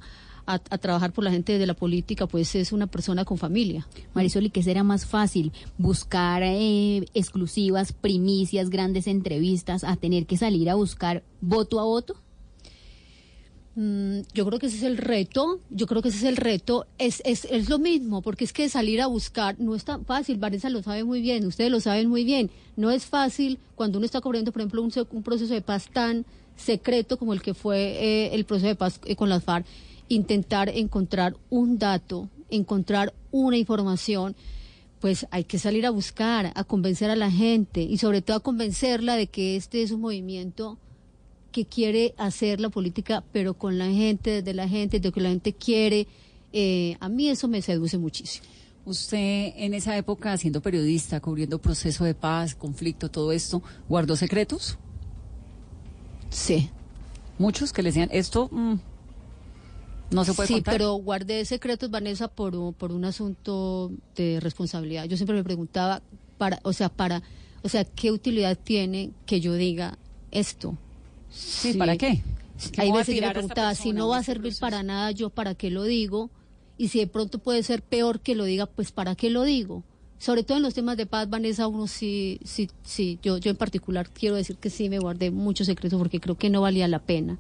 a, 0.48 0.54
a 0.54 0.78
trabajar 0.78 1.12
por 1.12 1.24
la 1.24 1.32
gente 1.32 1.60
de 1.60 1.68
la 1.68 1.76
política, 1.76 2.26
pues 2.26 2.56
es 2.56 2.72
una 2.72 2.88
persona 2.88 3.26
con 3.26 3.38
familia. 3.38 3.88
Marisol, 4.14 4.46
¿y 4.46 4.50
qué 4.50 4.64
será 4.64 4.84
más 4.84 5.06
fácil? 5.06 5.52
¿Buscar 5.78 6.42
eh, 6.44 7.06
exclusivas, 7.14 7.94
primicias, 7.94 8.70
grandes 8.70 9.08
entrevistas, 9.08 9.84
a 9.84 9.96
tener 9.98 10.26
que 10.26 10.38
salir 10.38 10.70
a 10.70 10.76
buscar 10.76 11.24
voto 11.42 11.80
a 11.80 11.84
voto? 11.84 12.16
Mm, 13.76 14.22
yo 14.34 14.44
creo 14.48 14.58
que 14.58 14.66
ese 14.66 14.78
es 14.78 14.84
el 14.84 14.98
reto, 14.98 15.60
yo 15.70 15.86
creo 15.86 16.02
que 16.02 16.10
ese 16.10 16.18
es 16.18 16.24
el 16.24 16.38
reto, 16.38 16.88
es, 16.98 17.22
es, 17.26 17.46
es 17.46 17.70
lo 17.70 17.78
mismo, 17.78 18.24
porque 18.24 18.44
es 18.44 18.52
que 18.52 18.68
salir 18.70 19.02
a 19.02 19.06
buscar 19.06 19.60
no 19.60 19.76
es 19.76 19.84
tan 19.84 20.04
fácil, 20.04 20.40
Vanessa 20.40 20.72
lo 20.72 20.82
sabe 20.82 21.04
muy 21.04 21.22
bien, 21.22 21.46
ustedes 21.46 21.70
lo 21.70 21.80
saben 21.80 22.10
muy 22.10 22.24
bien, 22.24 22.50
no 22.76 22.90
es 22.90 23.06
fácil 23.06 23.60
cuando 23.76 24.00
uno 24.00 24.06
está 24.06 24.20
cubriendo, 24.20 24.52
por 24.52 24.64
ejemplo, 24.64 24.82
un, 24.82 24.92
un 25.12 25.22
proceso 25.22 25.54
de 25.54 25.62
paz 25.62 25.90
tan 25.94 26.26
secreto 26.56 27.18
como 27.18 27.34
el 27.34 27.42
que 27.44 27.54
fue 27.54 27.78
eh, 27.80 28.34
el 28.34 28.46
proceso 28.46 28.68
de 28.68 28.76
paz 28.76 29.00
eh, 29.06 29.16
con 29.16 29.30
las 29.30 29.44
FARC, 29.44 29.68
intentar 30.10 30.70
encontrar 30.70 31.36
un 31.50 31.78
dato, 31.78 32.30
encontrar 32.50 33.14
una 33.32 33.58
información, 33.58 34.36
pues 35.00 35.28
hay 35.32 35.44
que 35.44 35.60
salir 35.60 35.86
a 35.86 35.92
buscar, 35.92 36.52
a 36.56 36.64
convencer 36.64 37.10
a 37.10 37.16
la 37.16 37.32
gente 37.32 37.82
y 37.82 37.98
sobre 37.98 38.22
todo 38.22 38.38
a 38.38 38.42
convencerla 38.42 39.16
de 39.16 39.28
que 39.28 39.56
este 39.56 39.84
es 39.84 39.92
un 39.92 40.02
movimiento 40.02 40.78
que 41.52 41.66
quiere 41.66 42.14
hacer 42.18 42.60
la 42.60 42.70
política, 42.70 43.24
pero 43.32 43.54
con 43.54 43.78
la 43.78 43.88
gente, 43.88 44.42
desde 44.42 44.54
la 44.54 44.68
gente, 44.68 45.00
de 45.00 45.08
lo 45.08 45.14
que 45.14 45.22
la 45.22 45.30
gente 45.30 45.54
quiere. 45.54 46.08
Eh, 46.54 46.98
a 47.00 47.10
mí 47.10 47.30
eso 47.30 47.48
me 47.48 47.62
seduce 47.62 47.98
muchísimo. 47.98 48.46
Usted 48.86 49.54
en 49.58 49.74
esa 49.74 49.98
época, 49.98 50.38
siendo 50.38 50.62
periodista, 50.62 51.20
cubriendo 51.20 51.60
proceso 51.60 52.06
de 52.06 52.14
paz, 52.14 52.56
conflicto, 52.56 53.10
todo 53.10 53.32
esto, 53.32 53.62
¿guardó 53.90 54.16
secretos? 54.16 54.78
Sí. 56.30 56.70
Muchos 57.38 57.74
que 57.74 57.84
le 57.84 57.90
decían, 57.90 58.10
esto 58.12 58.50
mm, 58.52 58.76
no 60.12 60.24
se 60.26 60.34
puede 60.34 60.48
sí, 60.48 60.54
contar. 60.56 60.74
pero 60.76 60.94
guardé 60.96 61.44
secretos, 61.46 61.90
Vanessa, 61.92 62.28
por, 62.28 62.56
un- 62.56 62.74
por 62.74 62.92
un 62.92 63.06
asunto 63.06 63.92
de 64.16 64.40
responsabilidad. 64.40 65.06
Yo 65.06 65.18
siempre 65.18 65.36
me 65.36 65.44
preguntaba, 65.44 66.02
para, 66.38 66.60
o 66.64 66.74
sea, 66.74 66.90
para, 66.90 67.24
o 67.64 67.70
sea, 67.70 67.84
¿qué 67.86 68.12
utilidad 68.12 68.58
tiene 68.62 69.12
que 69.26 69.40
yo 69.42 69.54
diga 69.54 69.98
esto? 70.32 70.78
Sí, 71.30 71.74
¿para 71.74 71.98
qué? 71.98 72.24
¿Qué 72.72 72.82
Hay 72.82 72.92
veces 72.92 73.16
yo 73.16 73.22
me 73.22 73.32
preguntaba, 73.32 73.76
si 73.76 73.92
no 73.94 74.08
va 74.08 74.18
a 74.18 74.20
este 74.22 74.32
servir 74.34 74.44
proceso? 74.52 74.62
para 74.62 74.82
nada, 74.84 75.12
yo 75.12 75.30
para 75.30 75.54
qué 75.56 75.70
lo 75.70 75.84
digo, 75.84 76.30
y 76.78 76.88
si 76.90 77.00
de 77.00 77.08
pronto 77.08 77.40
puede 77.40 77.62
ser 77.64 77.82
peor 77.82 78.20
que 78.20 78.34
lo 78.36 78.46
diga, 78.46 78.66
pues 78.66 78.92
para 78.92 79.16
qué 79.16 79.30
lo 79.30 79.44
digo. 79.44 79.84
Sobre 80.20 80.42
todo 80.44 80.58
en 80.58 80.64
los 80.64 80.74
temas 80.74 80.98
de 80.98 81.06
paz, 81.06 81.30
Vanessa, 81.30 81.68
uno 81.68 81.86
sí, 81.86 82.40
sí, 82.44 82.70
sí, 82.84 83.20
yo, 83.22 83.38
yo 83.38 83.52
en 83.52 83.58
particular 83.58 84.10
quiero 84.10 84.36
decir 84.36 84.56
que 84.58 84.72
sí 84.72 84.90
me 84.90 84.98
guardé 84.98 85.30
muchos 85.30 85.68
secretos 85.68 86.00
porque 86.00 86.20
creo 86.20 86.36
que 86.38 86.50
no 86.50 86.62
valía 86.62 86.88
la 86.88 86.98
pena. 87.00 87.38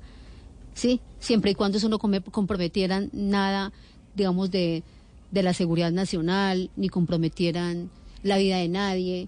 Sí, 0.78 1.02
siempre 1.18 1.50
y 1.50 1.56
cuando 1.56 1.80
eso 1.80 1.90
no 1.90 1.98
comprometieran 1.98 3.10
nada, 3.12 3.74
digamos, 4.14 4.52
de, 4.52 4.84
de 5.32 5.42
la 5.42 5.56
seguridad 5.56 5.92
nacional, 5.92 6.70
ni 6.76 6.88
comprometieran 6.88 7.90
la 8.22 8.38
vida 8.38 8.58
de 8.58 8.68
nadie. 8.68 9.28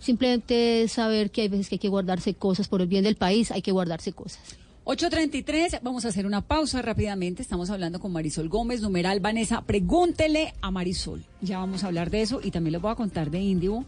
simplemente 0.00 0.88
saber 0.88 1.30
que 1.30 1.42
hay 1.42 1.48
veces 1.48 1.68
que 1.68 1.76
hay 1.76 1.78
que 1.78 1.88
guardarse 1.88 2.34
cosas 2.34 2.66
por 2.66 2.80
el 2.82 2.88
bien 2.88 3.04
del 3.04 3.14
país, 3.14 3.52
hay 3.52 3.62
que 3.62 3.70
guardarse 3.70 4.12
cosas. 4.12 4.56
8.33, 4.84 5.78
vamos 5.80 6.04
a 6.04 6.08
hacer 6.08 6.26
una 6.26 6.40
pausa 6.40 6.82
rápidamente. 6.82 7.40
Estamos 7.40 7.70
hablando 7.70 8.00
con 8.00 8.10
Marisol 8.10 8.48
Gómez, 8.48 8.80
numeral 8.80 9.20
Vanessa. 9.20 9.62
Pregúntele 9.62 10.54
a 10.60 10.72
Marisol. 10.72 11.22
Ya 11.40 11.58
vamos 11.58 11.84
a 11.84 11.86
hablar 11.86 12.10
de 12.10 12.22
eso 12.22 12.40
y 12.42 12.50
también 12.50 12.72
les 12.72 12.82
voy 12.82 12.90
a 12.90 12.96
contar 12.96 13.30
de 13.30 13.38
Indivo. 13.38 13.84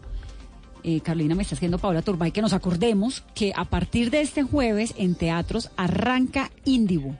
Eh, 0.87 1.01
Carolina 1.01 1.33
me 1.33 1.41
está 1.41 1.55
haciendo 1.55 1.79
Paola 1.79 2.03
Turbay 2.03 2.31
que 2.31 2.43
nos 2.43 2.53
acordemos 2.53 3.23
que 3.33 3.53
a 3.55 3.65
partir 3.65 4.11
de 4.11 4.21
este 4.21 4.43
jueves 4.43 4.93
en 4.97 5.15
teatros 5.15 5.71
arranca 5.77 6.51
Indivo, 6.63 7.15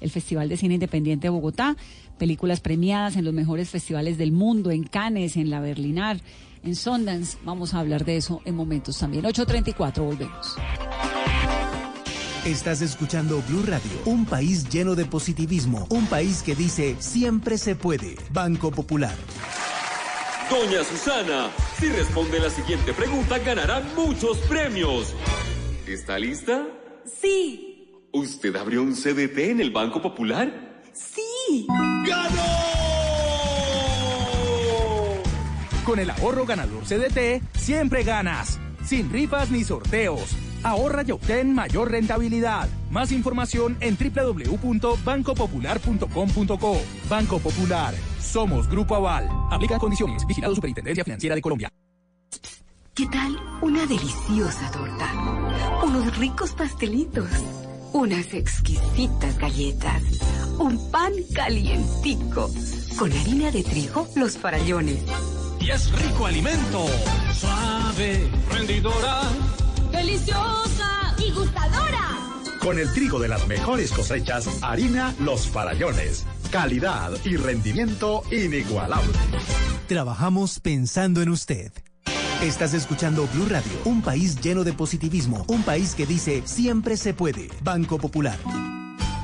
el 0.00 0.08
Festival 0.12 0.48
de 0.48 0.56
Cine 0.56 0.74
Independiente 0.74 1.26
de 1.26 1.30
Bogotá. 1.30 1.76
Películas 2.16 2.60
premiadas 2.60 3.16
en 3.16 3.24
los 3.24 3.34
mejores 3.34 3.70
festivales 3.70 4.18
del 4.18 4.30
mundo, 4.30 4.70
en 4.70 4.84
Cannes, 4.84 5.36
en 5.36 5.50
la 5.50 5.58
Berlinar, 5.58 6.20
en 6.62 6.76
Sundance. 6.76 7.38
Vamos 7.44 7.74
a 7.74 7.80
hablar 7.80 8.04
de 8.04 8.18
eso 8.18 8.40
en 8.44 8.54
momentos 8.54 8.96
también. 8.98 9.24
8.34, 9.24 10.04
volvemos. 10.04 10.56
Estás 12.46 12.82
escuchando 12.82 13.42
Blue 13.48 13.64
Radio, 13.66 13.90
un 14.04 14.26
país 14.26 14.68
lleno 14.68 14.94
de 14.94 15.06
positivismo, 15.06 15.88
un 15.90 16.06
país 16.06 16.44
que 16.44 16.54
dice 16.54 16.94
siempre 17.00 17.58
se 17.58 17.74
puede. 17.74 18.14
Banco 18.30 18.70
Popular. 18.70 19.16
Doña 20.52 20.84
Susana, 20.84 21.50
si 21.80 21.88
responde 21.88 22.38
la 22.38 22.50
siguiente 22.50 22.92
pregunta 22.92 23.38
ganará 23.38 23.80
muchos 23.96 24.36
premios. 24.40 25.14
¿Está 25.86 26.18
lista? 26.18 26.66
Sí. 27.06 27.88
¿Usted 28.12 28.54
abrió 28.56 28.82
un 28.82 28.92
CDT 28.92 29.38
en 29.38 29.62
el 29.62 29.70
Banco 29.70 30.02
Popular? 30.02 30.82
Sí. 30.92 31.66
¡Ganó! 32.06 32.42
Con 35.86 35.98
el 35.98 36.10
ahorro 36.10 36.44
ganador 36.44 36.84
CDT, 36.84 37.40
siempre 37.56 38.02
ganas. 38.02 38.60
Sin 38.84 39.10
rifas 39.10 39.50
ni 39.50 39.64
sorteos. 39.64 40.36
Ahorra 40.64 41.02
y 41.02 41.12
obtén 41.12 41.54
mayor 41.54 41.90
rentabilidad. 41.90 42.68
Más 42.90 43.10
información 43.10 43.78
en 43.80 43.96
www.bancopopular.com.co. 43.96 46.76
Banco 47.08 47.38
Popular. 47.38 47.94
Somos 48.22 48.68
Grupo 48.68 48.94
Aval. 48.94 49.28
Aplica 49.50 49.78
condiciones. 49.78 50.26
Vigilado 50.26 50.54
Superintendencia 50.54 51.04
Financiera 51.04 51.34
de 51.34 51.42
Colombia. 51.42 51.68
¿Qué 52.94 53.06
tal 53.06 53.38
una 53.62 53.86
deliciosa 53.86 54.70
torta? 54.70 55.82
Unos 55.84 56.16
ricos 56.18 56.52
pastelitos. 56.52 57.28
Unas 57.92 58.32
exquisitas 58.32 59.38
galletas. 59.38 60.02
Un 60.58 60.90
pan 60.90 61.12
calientico. 61.34 62.50
Con 62.98 63.12
harina 63.12 63.50
de 63.50 63.62
trigo, 63.62 64.06
los 64.16 64.38
farallones. 64.38 65.02
Y 65.60 65.70
es 65.70 65.90
rico 65.92 66.26
alimento. 66.26 66.86
Suave, 67.32 68.30
rendidora 68.50 69.22
deliciosa 69.92 71.14
y 71.18 71.30
gustadora. 71.30 72.18
Con 72.58 72.78
el 72.78 72.92
trigo 72.92 73.18
de 73.20 73.28
las 73.28 73.46
mejores 73.46 73.92
cosechas, 73.92 74.48
harina 74.62 75.14
Los 75.20 75.48
Farallones. 75.48 76.24
Calidad 76.52 77.12
y 77.24 77.38
rendimiento 77.38 78.22
inigualable. 78.30 79.08
Trabajamos 79.88 80.60
pensando 80.60 81.22
en 81.22 81.30
usted. 81.30 81.72
Estás 82.42 82.74
escuchando 82.74 83.26
Blue 83.32 83.46
Radio, 83.48 83.72
un 83.86 84.02
país 84.02 84.38
lleno 84.38 84.62
de 84.62 84.74
positivismo, 84.74 85.46
un 85.48 85.62
país 85.62 85.94
que 85.94 86.04
dice 86.04 86.42
siempre 86.44 86.98
se 86.98 87.14
puede. 87.14 87.48
Banco 87.62 87.96
Popular. 87.96 88.36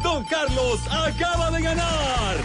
Don 0.03 0.24
Carlos 0.24 0.81
acaba 0.91 1.51
de 1.51 1.61
ganar. 1.61 2.37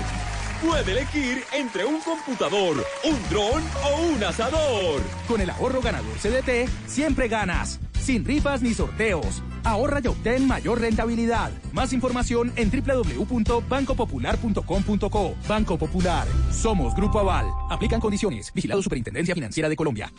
Puede 0.62 0.92
elegir 0.92 1.44
entre 1.54 1.86
un 1.86 2.02
computador, 2.02 2.86
un 3.06 3.30
dron 3.30 3.64
o 3.86 4.02
un 4.02 4.22
asador. 4.22 5.02
Con 5.30 5.40
el 5.40 5.50
ahorro 5.50 5.82
ganador 5.82 6.18
CDT, 6.18 6.70
siempre 6.88 7.30
ganas 7.30 7.80
sin 8.02 8.26
rifas 8.26 8.62
ni 8.62 8.74
sorteos. 8.74 9.42
Ahorra 9.64 10.02
y 10.04 10.08
obtén 10.08 10.48
mayor 10.48 10.82
rentabilidad. 10.82 11.52
Más 11.72 11.94
información 11.94 12.52
en 12.56 12.72
www.bancopopular.com.co. 12.72 15.36
Banco 15.48 15.78
Popular. 15.78 16.28
Somos 16.52 16.96
Grupo 16.96 17.20
Aval. 17.20 17.46
Aplican 17.70 18.00
condiciones. 18.00 18.52
Vigilado 18.54 18.82
Superintendencia 18.82 19.36
Financiera 19.36 19.70
de 19.70 19.76
Colombia. 19.76 20.12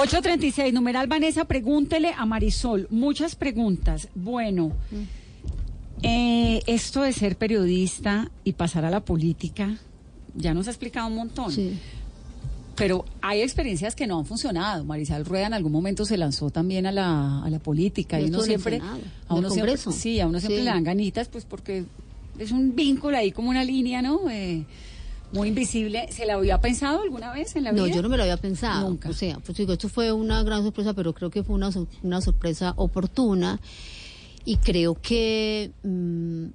836, 0.00 0.72
numeral 0.72 1.08
Vanessa, 1.08 1.44
pregúntele 1.44 2.14
a 2.16 2.24
Marisol. 2.24 2.86
Muchas 2.90 3.36
preguntas. 3.36 4.08
Bueno, 4.14 4.72
eh, 6.02 6.62
esto 6.66 7.02
de 7.02 7.12
ser 7.12 7.36
periodista 7.36 8.30
y 8.42 8.54
pasar 8.54 8.86
a 8.86 8.90
la 8.90 9.00
política, 9.00 9.76
ya 10.34 10.54
nos 10.54 10.68
ha 10.68 10.70
explicado 10.70 11.08
un 11.08 11.16
montón. 11.16 11.52
Sí. 11.52 11.78
Pero 12.80 13.04
hay 13.20 13.42
experiencias 13.42 13.94
que 13.94 14.06
no 14.06 14.18
han 14.18 14.26
funcionado. 14.26 14.84
Marisal 14.84 15.24
Rueda 15.24 15.46
en 15.46 15.54
algún 15.54 15.70
momento 15.70 16.04
se 16.04 16.16
lanzó 16.16 16.50
también 16.50 16.86
a 16.86 16.92
la, 16.92 17.44
a 17.44 17.50
la 17.50 17.58
política 17.58 18.20
y 18.20 18.24
uno 18.24 18.40
siempre, 18.40 18.80
a 19.28 19.34
uno 19.34 19.50
siempre, 19.50 19.76
sí, 19.76 20.18
a 20.18 20.26
uno 20.26 20.40
siempre 20.40 20.64
le 20.64 20.70
dan 20.70 20.82
ganitas, 20.82 21.28
pues 21.28 21.44
porque 21.44 21.84
es 22.38 22.50
un 22.50 22.74
vínculo 22.74 23.16
ahí 23.16 23.32
como 23.32 23.50
una 23.50 23.62
línea, 23.64 24.02
¿no? 24.02 24.28
Eh, 24.30 24.64
muy 25.32 25.48
invisible. 25.48 26.08
¿Se 26.10 26.26
la 26.26 26.34
había 26.34 26.60
pensado 26.60 27.02
alguna 27.02 27.32
vez 27.32 27.54
en 27.54 27.64
la 27.64 27.72
vida? 27.72 27.82
No, 27.82 27.88
yo 27.88 28.02
no 28.02 28.08
me 28.08 28.16
lo 28.16 28.22
había 28.22 28.36
pensado. 28.36 28.88
Nunca. 28.88 29.10
O 29.10 29.12
sea, 29.12 29.38
pues 29.38 29.56
digo, 29.56 29.72
esto 29.72 29.88
fue 29.88 30.12
una 30.12 30.42
gran 30.42 30.62
sorpresa, 30.62 30.94
pero 30.94 31.12
creo 31.12 31.30
que 31.30 31.42
fue 31.44 31.54
una, 31.54 31.70
una 32.02 32.20
sorpresa 32.20 32.74
oportuna. 32.76 33.60
Y 34.44 34.56
creo 34.56 34.94
que 34.94 35.70
mm, 35.82 36.46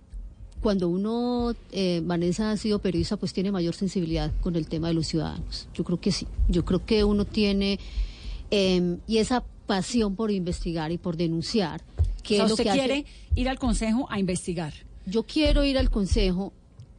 cuando 0.66 0.89
uno, 0.89 1.53
eh, 1.74 2.01
Vanessa 2.03 2.49
ha 2.49 2.57
sido 2.57 2.80
periodista, 2.80 3.18
pues 3.18 3.34
tiene 3.34 3.51
mayor 3.51 3.76
sensibilidad 3.76 4.32
con 4.41 4.55
el 4.55 4.66
tema 4.66 4.88
de 4.88 4.95
los 4.95 5.05
ciudadanos. 5.05 5.68
Yo 5.76 5.84
creo 5.84 5.99
que 5.99 6.11
sí. 6.11 6.26
Yo 6.49 6.66
creo 6.66 6.84
que 6.84 7.03
uno 7.03 7.24
tiene, 7.24 7.80
em, 8.49 8.97
y 9.05 9.20
esa 9.20 9.43
pasión 9.68 10.16
por 10.16 10.32
investigar 10.32 10.91
y 10.91 10.97
por 10.97 11.18
denunciar. 11.18 11.84
Que 12.24 12.41
o 12.41 12.47
sea, 12.47 12.53
usted 12.55 12.72
quiere 12.72 13.05
ir 13.36 13.47
al 13.47 13.59
Consejo 13.59 14.07
a 14.09 14.18
investigar. 14.18 14.74
Yo 15.05 15.22
quiero 15.22 15.63
ir 15.63 15.78
al 15.78 15.91
Consejo 15.91 16.51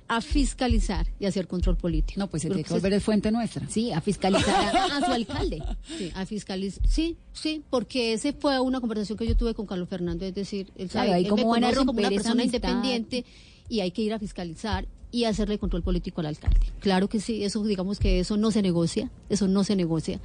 a 0.06 0.20
fiscalizar 0.20 1.08
y 1.18 1.26
hacer 1.26 1.48
control 1.48 1.76
político. 1.76 2.20
No, 2.20 2.28
pues 2.28 2.42
se 2.42 2.48
tiene 2.48 2.62
que 2.62 2.72
volver 2.72 2.92
el 2.92 3.00
fuente 3.00 3.32
nuestra. 3.32 3.68
Sí, 3.68 3.90
a 3.90 4.00
fiscalizar 4.00 4.76
a, 4.76 5.04
su 5.04 5.10
alcalde. 5.10 5.60
Sí, 5.98 6.12
a 6.14 6.24
fiscalizar. 6.24 6.86
Sí, 6.86 7.16
sí, 7.32 7.64
porque 7.68 8.12
ese 8.12 8.32
fue 8.32 8.60
una 8.60 8.78
conversación 8.80 9.18
que 9.18 9.26
yo 9.26 9.36
tuve 9.36 9.54
con 9.54 9.66
Carlos 9.66 9.88
Fernando, 9.88 10.24
es 10.24 10.36
decir, 10.36 10.70
él 10.76 10.88
sabe, 10.88 11.14
a 11.14 11.28
romper 11.28 11.74
como 11.74 11.90
una 11.90 12.08
persona 12.10 12.44
independiente 12.44 13.24
y 13.68 13.80
hay 13.80 13.90
que 13.90 14.02
ir 14.02 14.12
a 14.12 14.18
fiscalizar 14.18 14.86
y 15.10 15.24
hacerle 15.24 15.58
control 15.58 15.82
político 15.82 16.20
al 16.20 16.26
alcalde. 16.26 16.66
Claro 16.80 17.08
que 17.08 17.20
sí, 17.20 17.44
eso 17.44 17.62
digamos 17.64 17.98
que 17.98 18.20
eso 18.20 18.36
no 18.36 18.50
se 18.50 18.62
negocia, 18.62 19.10
eso 19.28 19.48
no 19.48 19.64
se 19.64 19.76
negocia. 19.76 20.20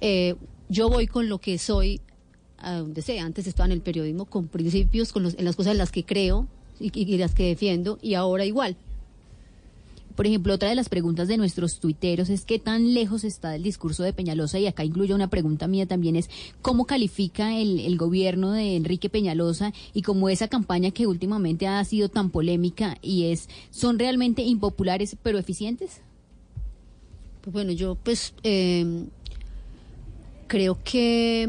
Eh, 0.00 0.34
yo 0.68 0.88
voy 0.88 1.06
con 1.06 1.28
lo 1.28 1.38
que 1.38 1.58
soy, 1.58 2.00
a 2.58 2.74
donde 2.74 3.02
sea, 3.02 3.24
antes 3.24 3.46
estaba 3.46 3.66
en 3.66 3.72
el 3.72 3.80
periodismo, 3.80 4.24
con 4.24 4.48
principios, 4.48 5.12
con 5.12 5.26
en 5.26 5.44
las 5.44 5.56
cosas 5.56 5.72
en 5.72 5.78
las 5.78 5.90
que 5.90 6.04
creo 6.04 6.46
y 6.78 7.18
las 7.18 7.34
que 7.34 7.48
defiendo, 7.48 7.98
y 8.00 8.14
ahora 8.14 8.44
igual. 8.44 8.76
Por 10.20 10.26
ejemplo, 10.26 10.52
otra 10.52 10.68
de 10.68 10.74
las 10.74 10.90
preguntas 10.90 11.28
de 11.28 11.38
nuestros 11.38 11.80
tuiteros 11.80 12.28
es 12.28 12.44
qué 12.44 12.58
tan 12.58 12.92
lejos 12.92 13.24
está 13.24 13.52
del 13.52 13.62
discurso 13.62 14.02
de 14.02 14.12
Peñalosa 14.12 14.58
y 14.58 14.66
acá 14.66 14.84
incluye 14.84 15.14
una 15.14 15.30
pregunta 15.30 15.66
mía 15.66 15.86
también 15.86 16.14
es 16.14 16.28
cómo 16.60 16.84
califica 16.84 17.56
el, 17.56 17.96
gobierno 17.96 18.52
de 18.52 18.76
Enrique 18.76 19.08
Peñalosa 19.08 19.72
y 19.94 20.02
cómo 20.02 20.28
esa 20.28 20.48
campaña 20.48 20.90
que 20.90 21.06
últimamente 21.06 21.66
ha 21.66 21.82
sido 21.86 22.10
tan 22.10 22.28
polémica 22.28 22.98
y 23.00 23.32
es, 23.32 23.48
¿son 23.70 23.98
realmente 23.98 24.42
impopulares 24.42 25.16
pero 25.22 25.38
eficientes? 25.38 26.02
Pues 27.40 27.54
bueno, 27.54 27.72
yo 27.72 27.94
pues 27.94 28.34
em, 28.42 29.06
creo 30.48 30.78
que 30.84 31.48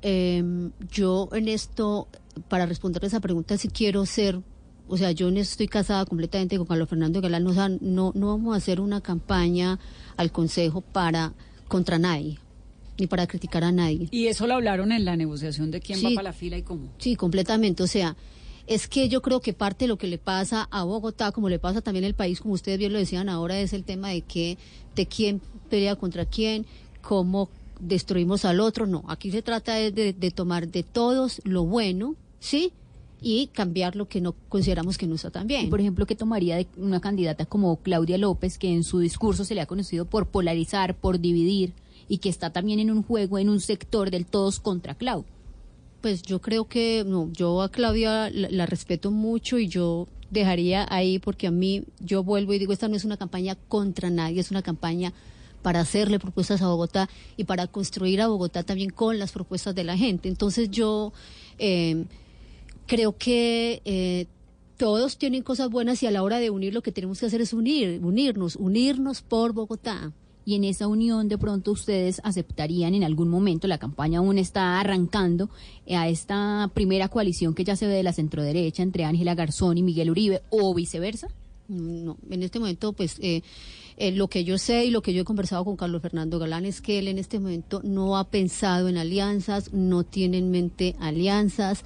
em, 0.00 0.70
yo 0.90 1.28
en 1.32 1.48
esto, 1.48 2.08
para 2.48 2.64
responder 2.64 3.04
esa 3.04 3.20
pregunta, 3.20 3.58
si 3.58 3.68
quiero 3.68 4.06
ser 4.06 4.40
o 4.88 4.96
sea, 4.96 5.10
yo 5.12 5.28
estoy 5.30 5.68
casada 5.68 6.04
completamente 6.06 6.56
con 6.58 6.66
Carlos 6.66 6.88
Fernando 6.88 7.20
Galán, 7.20 7.44
no, 7.80 8.12
no 8.14 8.26
vamos 8.28 8.54
a 8.54 8.58
hacer 8.58 8.80
una 8.80 9.00
campaña 9.00 9.78
al 10.16 10.32
Consejo 10.32 10.80
para 10.80 11.34
contra 11.68 11.98
nadie, 11.98 12.38
ni 12.98 13.06
para 13.06 13.26
criticar 13.26 13.64
a 13.64 13.72
nadie. 13.72 14.08
¿Y 14.10 14.26
eso 14.26 14.46
lo 14.46 14.54
hablaron 14.54 14.92
en 14.92 15.04
la 15.04 15.16
negociación 15.16 15.70
de 15.70 15.80
quién 15.80 15.98
va 16.04 16.10
para 16.14 16.30
la 16.30 16.32
fila 16.32 16.56
y 16.56 16.62
cómo? 16.62 16.92
Sí, 16.98 17.16
completamente, 17.16 17.82
o 17.82 17.86
sea, 17.86 18.16
es 18.66 18.88
que 18.88 19.08
yo 19.08 19.22
creo 19.22 19.40
que 19.40 19.52
parte 19.52 19.84
de 19.84 19.88
lo 19.88 19.98
que 19.98 20.06
le 20.06 20.18
pasa 20.18 20.68
a 20.70 20.84
Bogotá, 20.84 21.32
como 21.32 21.48
le 21.48 21.58
pasa 21.58 21.80
también 21.80 22.04
al 22.04 22.14
país, 22.14 22.40
como 22.40 22.54
ustedes 22.54 22.78
bien 22.78 22.92
lo 22.92 22.98
decían 22.98 23.28
ahora, 23.28 23.58
es 23.58 23.72
el 23.72 23.84
tema 23.84 24.10
de 24.10 24.22
que, 24.22 24.58
de 24.94 25.06
quién 25.06 25.40
pelea 25.68 25.96
contra 25.96 26.26
quién, 26.26 26.66
cómo 27.02 27.48
destruimos 27.80 28.44
al 28.44 28.60
otro, 28.60 28.86
no, 28.86 29.04
aquí 29.08 29.30
se 29.30 29.42
trata 29.42 29.74
de, 29.74 29.90
de 29.90 30.30
tomar 30.30 30.68
de 30.68 30.82
todos 30.82 31.42
lo 31.44 31.64
bueno, 31.64 32.16
¿sí?, 32.40 32.72
y 33.20 33.48
cambiar 33.48 33.96
lo 33.96 34.08
que 34.08 34.20
no 34.20 34.34
consideramos 34.48 34.98
que 34.98 35.06
no 35.06 35.14
está 35.14 35.30
tan 35.30 35.46
bien. 35.46 35.70
por 35.70 35.80
ejemplo, 35.80 36.06
¿qué 36.06 36.14
tomaría 36.14 36.56
de 36.56 36.66
una 36.76 37.00
candidata 37.00 37.46
como 37.46 37.76
Claudia 37.76 38.18
López, 38.18 38.58
que 38.58 38.72
en 38.72 38.84
su 38.84 38.98
discurso 38.98 39.44
se 39.44 39.54
le 39.54 39.60
ha 39.60 39.66
conocido 39.66 40.04
por 40.04 40.28
polarizar, 40.28 40.96
por 40.96 41.20
dividir, 41.20 41.72
y 42.08 42.18
que 42.18 42.28
está 42.28 42.50
también 42.50 42.78
en 42.78 42.90
un 42.90 43.02
juego, 43.02 43.38
en 43.38 43.48
un 43.48 43.60
sector 43.60 44.10
del 44.10 44.26
todos 44.26 44.60
contra 44.60 44.94
Clau? 44.94 45.24
Pues 46.02 46.22
yo 46.22 46.40
creo 46.40 46.66
que, 46.66 47.04
no, 47.06 47.30
yo 47.32 47.62
a 47.62 47.70
Claudia 47.70 48.30
la, 48.30 48.66
respeto 48.66 49.10
mucho 49.10 49.58
y 49.58 49.66
yo 49.66 50.06
dejaría 50.30 50.86
ahí 50.90 51.18
porque 51.18 51.46
a 51.46 51.50
mí 51.50 51.84
yo 52.00 52.22
vuelvo 52.22 52.52
y 52.52 52.58
digo, 52.58 52.72
esta 52.72 52.88
no 52.88 52.96
es 52.96 53.04
una 53.04 53.16
campaña 53.16 53.56
contra 53.68 54.10
nadie, 54.10 54.40
es 54.40 54.50
una 54.50 54.62
campaña 54.62 55.12
para 55.62 55.80
hacerle 55.80 56.20
propuestas 56.20 56.62
a 56.62 56.68
Bogotá 56.68 57.08
y 57.36 57.44
para 57.44 57.66
construir 57.66 58.20
a 58.20 58.28
Bogotá 58.28 58.62
también 58.62 58.90
con 58.90 59.18
las 59.18 59.32
propuestas 59.32 59.74
de 59.74 59.84
la 59.84 59.96
gente. 59.96 60.28
Entonces 60.28 60.70
yo 60.70 61.12
eh, 61.58 62.04
creo 62.86 63.16
que 63.16 63.82
eh, 63.84 64.26
todos 64.76 65.18
tienen 65.18 65.42
cosas 65.42 65.70
buenas 65.70 66.02
y 66.02 66.06
a 66.06 66.10
la 66.10 66.22
hora 66.22 66.38
de 66.38 66.50
unir 66.50 66.74
lo 66.74 66.82
que 66.82 66.92
tenemos 66.92 67.20
que 67.20 67.26
hacer 67.26 67.40
es 67.40 67.52
unir, 67.52 68.00
unirnos, 68.02 68.56
unirnos 68.56 69.22
por 69.22 69.52
Bogotá. 69.52 70.12
Y 70.44 70.54
en 70.54 70.62
esa 70.62 70.86
unión 70.86 71.28
de 71.28 71.38
pronto 71.38 71.72
ustedes 71.72 72.20
aceptarían 72.22 72.94
en 72.94 73.02
algún 73.02 73.28
momento, 73.28 73.66
la 73.66 73.78
campaña 73.78 74.20
aún 74.20 74.38
está 74.38 74.78
arrancando, 74.78 75.50
eh, 75.86 75.96
a 75.96 76.08
esta 76.08 76.70
primera 76.72 77.08
coalición 77.08 77.52
que 77.52 77.64
ya 77.64 77.74
se 77.74 77.88
ve 77.88 77.94
de 77.94 78.04
la 78.04 78.12
centroderecha 78.12 78.84
entre 78.84 79.04
Ángela 79.04 79.34
Garzón 79.34 79.76
y 79.76 79.82
Miguel 79.82 80.10
Uribe 80.10 80.42
o 80.50 80.72
viceversa. 80.72 81.28
No, 81.68 82.16
en 82.30 82.44
este 82.44 82.60
momento, 82.60 82.92
pues 82.92 83.18
eh, 83.20 83.42
eh, 83.96 84.12
lo 84.12 84.28
que 84.28 84.44
yo 84.44 84.56
sé 84.56 84.84
y 84.84 84.90
lo 84.90 85.02
que 85.02 85.12
yo 85.12 85.22
he 85.22 85.24
conversado 85.24 85.64
con 85.64 85.76
Carlos 85.76 86.02
Fernando 86.02 86.38
Galán 86.38 86.64
es 86.64 86.80
que 86.80 87.00
él 87.00 87.08
en 87.08 87.18
este 87.18 87.40
momento 87.40 87.80
no 87.82 88.16
ha 88.16 88.30
pensado 88.30 88.88
en 88.88 88.98
alianzas, 88.98 89.72
no 89.72 90.04
tiene 90.04 90.38
en 90.38 90.52
mente 90.52 90.94
alianzas, 91.00 91.82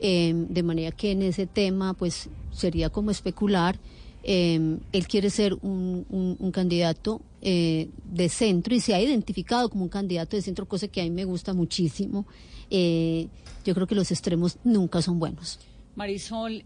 eh, 0.00 0.32
de 0.34 0.62
manera 0.62 0.90
que 0.92 1.12
en 1.12 1.22
ese 1.22 1.46
tema, 1.46 1.94
pues 1.94 2.28
sería 2.52 2.90
como 2.90 3.10
especular. 3.10 3.78
Eh, 4.22 4.78
él 4.92 5.06
quiere 5.06 5.28
ser 5.30 5.54
un, 5.62 6.06
un- 6.08 6.36
un 6.38 6.50
candidato 6.50 7.20
eh, 7.42 7.88
de 8.10 8.28
centro 8.30 8.74
y 8.74 8.80
se 8.80 8.94
ha 8.94 9.00
identificado 9.02 9.68
como 9.68 9.82
un 9.84 9.90
candidato 9.90 10.34
de 10.36 10.42
centro, 10.42 10.66
cosa 10.66 10.88
que 10.88 11.00
a 11.02 11.04
mí 11.04 11.10
me 11.10 11.24
gusta 11.26 11.52
muchísimo. 11.52 12.26
Eh, 12.70 13.28
yo 13.66 13.74
creo 13.74 13.86
que 13.86 13.94
los 13.94 14.10
extremos 14.10 14.56
nunca 14.64 15.02
son 15.02 15.18
buenos. 15.18 15.58
Marisol, 15.94 16.64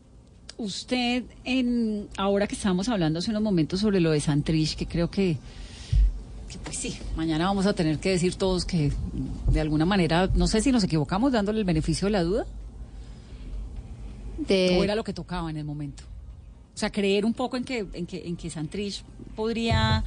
usted, 0.56 1.24
en 1.44 2.06
ahora 2.16 2.46
que 2.46 2.54
estábamos 2.54 2.88
hablando 2.88 3.18
hace 3.18 3.30
unos 3.30 3.42
momentos 3.42 3.80
sobre 3.80 4.00
lo 4.00 4.12
de 4.12 4.20
Santrich, 4.20 4.76
que 4.76 4.86
creo 4.86 5.10
que, 5.10 5.36
que, 6.48 6.58
pues 6.58 6.76
sí, 6.76 6.96
mañana 7.16 7.46
vamos 7.46 7.66
a 7.66 7.72
tener 7.74 7.98
que 7.98 8.10
decir 8.10 8.36
todos 8.36 8.64
que 8.64 8.92
de 9.50 9.60
alguna 9.60 9.84
manera, 9.84 10.30
no 10.34 10.46
sé 10.46 10.60
si 10.60 10.70
nos 10.72 10.84
equivocamos 10.84 11.32
dándole 11.32 11.58
el 11.58 11.64
beneficio 11.64 12.06
de 12.06 12.12
la 12.12 12.22
duda. 12.22 12.46
De- 14.46 14.76
O 14.78 14.84
era 14.84 14.94
lo 14.94 15.04
que 15.04 15.12
tocaba 15.12 15.50
en 15.50 15.56
el 15.56 15.64
momento. 15.64 16.04
O 16.74 16.78
sea, 16.78 16.90
creer 16.90 17.24
un 17.24 17.34
poco 17.34 17.56
en 17.56 17.64
que, 17.64 17.86
en 17.92 18.06
que, 18.06 18.26
en 18.26 18.36
que 18.36 18.50
Santrich 18.50 19.02
podría, 19.34 20.04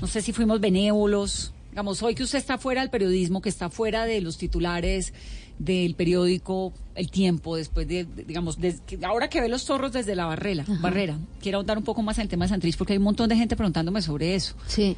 no 0.00 0.06
sé 0.08 0.22
si 0.22 0.32
fuimos 0.32 0.60
benévolos. 0.60 1.52
Digamos, 1.70 2.02
hoy 2.02 2.14
que 2.14 2.22
usted 2.24 2.38
está 2.38 2.58
fuera 2.58 2.80
del 2.80 2.90
periodismo, 2.90 3.40
que 3.40 3.48
está 3.48 3.68
fuera 3.70 4.04
de 4.04 4.20
los 4.20 4.38
titulares 4.38 5.12
del 5.58 5.94
periódico 5.94 6.72
El 6.96 7.10
Tiempo, 7.12 7.54
después 7.56 7.86
de, 7.86 8.04
de- 8.04 8.24
digamos, 8.24 8.58
ahora 9.04 9.28
que 9.28 9.40
ve 9.40 9.48
los 9.48 9.62
zorros 9.64 9.92
desde 9.92 10.16
la 10.16 10.26
barrera, 10.26 10.64
barrera, 10.80 11.16
quiero 11.40 11.58
ahondar 11.58 11.78
un 11.78 11.84
poco 11.84 12.02
más 12.02 12.18
en 12.18 12.22
el 12.22 12.28
tema 12.28 12.44
de 12.44 12.48
Santrich, 12.48 12.76
porque 12.76 12.92
hay 12.94 12.98
un 12.98 13.04
montón 13.04 13.28
de 13.28 13.36
gente 13.36 13.54
preguntándome 13.54 14.02
sobre 14.02 14.34
eso. 14.34 14.54
Sí. 14.66 14.96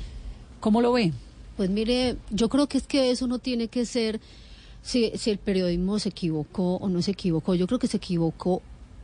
¿Cómo 0.61 0.81
lo 0.81 0.93
ve? 0.93 1.13
Pues 1.59 1.69
mire, 1.69 2.17
yo 2.31 2.49
creo 2.49 2.67
que 2.69 2.79
es 2.79 2.87
que 2.87 3.11
eso 3.11 3.27
no 3.27 3.39
tiene 3.39 3.69
que 3.69 3.85
ser 3.85 4.19
si, 4.87 5.11
si 5.17 5.31
el 5.31 5.39
periodismo 5.39 5.99
se 5.99 6.11
equivocó 6.11 6.77
o 6.77 6.89
no 6.89 7.03
se 7.03 7.11
equivocó. 7.11 7.55
Yo 7.57 7.67
creo 7.67 7.79
que 7.81 7.89
se 7.89 7.97
equivocó. 7.97 8.63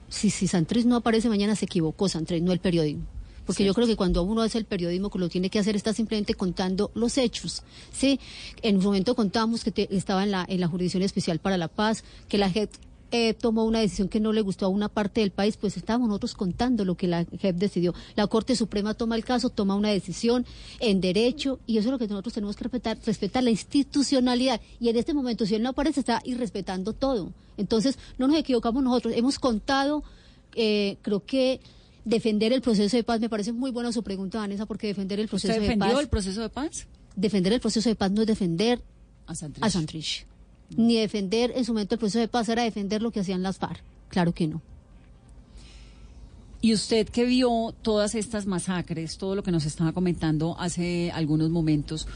Si, 0.08 0.30
si 0.30 0.46
Santrés 0.46 0.86
no 0.86 0.94
aparece 0.96 1.28
mañana, 1.28 1.56
se 1.56 1.64
equivocó 1.64 2.08
Santrés, 2.08 2.40
no 2.42 2.52
el 2.52 2.60
periodismo. 2.60 3.04
Porque 3.44 3.64
yo 3.64 3.74
creo 3.74 3.88
que 3.88 3.96
cuando 3.96 4.22
uno 4.22 4.42
hace 4.42 4.58
el 4.58 4.64
periodismo, 4.66 5.10
que 5.10 5.18
lo 5.18 5.28
tiene 5.28 5.50
que 5.50 5.58
hacer 5.58 5.74
está 5.74 5.92
simplemente 5.92 6.34
contando 6.34 6.92
los 6.94 7.18
hechos. 7.18 7.62
Sí, 7.92 8.20
en 8.62 8.76
un 8.76 8.84
momento 8.84 9.16
contamos 9.16 9.64
que 9.64 9.72
te- 9.72 9.88
estaba 9.96 10.22
en 10.22 10.30
la, 10.30 10.44
en 10.48 10.60
la 10.60 10.68
Jurisdicción 10.68 11.02
Especial 11.02 11.40
para 11.40 11.56
la 11.58 11.66
Paz, 11.66 12.04
que 12.28 12.38
la 12.38 12.48
JEP 12.48 12.70
eh, 13.14 13.34
tomó 13.34 13.64
una 13.64 13.80
decisión 13.80 14.08
que 14.08 14.20
no 14.20 14.32
le 14.32 14.40
gustó 14.40 14.64
a 14.64 14.68
una 14.68 14.88
parte 14.88 15.20
del 15.20 15.32
país, 15.32 15.58
pues 15.58 15.76
estábamos 15.76 16.08
nosotros 16.08 16.34
contando 16.34 16.84
lo 16.86 16.96
que 16.96 17.06
la 17.06 17.24
JEP 17.24 17.56
decidió. 17.56 17.94
La 18.16 18.26
Corte 18.26 18.56
Suprema 18.56 18.94
toma 18.94 19.16
el 19.16 19.24
caso, 19.24 19.50
toma 19.50 19.74
una 19.76 19.90
decisión 19.90 20.46
en 20.80 21.02
derecho, 21.02 21.60
y 21.66 21.76
eso 21.76 21.88
es 21.88 21.92
lo 21.92 21.98
que 21.98 22.08
nosotros 22.08 22.32
tenemos 22.32 22.56
que 22.56 22.64
respetar, 22.64 22.98
respetar 23.04 23.42
la 23.42 23.50
institucionalidad. 23.50 24.62
Y 24.80 24.88
en 24.88 24.96
este 24.96 25.12
momento, 25.12 25.44
si 25.44 25.54
él 25.54 25.62
no 25.62 25.68
aparece, 25.68 26.00
está 26.00 26.22
irrespetando 26.24 26.94
todo. 26.94 27.34
Entonces, 27.58 27.98
no 28.16 28.28
nos 28.28 28.36
equivocamos 28.38 28.82
nosotros. 28.82 29.12
Hemos 29.14 29.38
contado, 29.38 30.02
eh, 30.54 30.96
creo 31.02 31.22
que 31.22 31.60
defender 32.06 32.54
el 32.54 32.62
proceso 32.62 32.96
de 32.96 33.04
paz, 33.04 33.20
me 33.20 33.28
parece 33.28 33.52
muy 33.52 33.70
buena 33.70 33.92
su 33.92 34.02
pregunta, 34.02 34.38
Vanessa, 34.38 34.64
porque 34.64 34.86
defender 34.86 35.20
el 35.20 35.28
proceso 35.28 35.52
¿Usted 35.52 35.68
de 35.68 35.76
paz... 35.76 36.00
el 36.00 36.08
proceso 36.08 36.40
de 36.40 36.48
paz? 36.48 36.86
Defender 37.14 37.52
el 37.52 37.60
proceso 37.60 37.90
de 37.90 37.94
paz 37.94 38.10
no 38.10 38.22
es 38.22 38.26
defender 38.26 38.82
A 39.26 39.34
Santrich. 39.34 39.64
a 39.64 39.68
Santrich. 39.68 40.26
Ni 40.76 40.96
defender 40.96 41.52
en 41.54 41.64
su 41.64 41.72
momento 41.72 41.94
el 41.94 41.98
proceso 41.98 42.18
de 42.18 42.28
paz 42.28 42.48
era 42.48 42.62
defender 42.62 43.02
lo 43.02 43.10
que 43.10 43.20
hacían 43.20 43.42
las 43.42 43.58
FARC. 43.58 43.82
Claro 44.08 44.32
que 44.32 44.46
no. 44.46 44.62
Y 46.60 46.74
usted 46.74 47.08
que 47.08 47.24
vio 47.24 47.74
todas 47.82 48.14
estas 48.14 48.46
masacres, 48.46 49.18
todo 49.18 49.34
lo 49.34 49.42
que 49.42 49.50
nos 49.50 49.66
estaba 49.66 49.92
comentando 49.92 50.56
hace 50.60 51.10
algunos 51.10 51.50
momentos, 51.50 52.06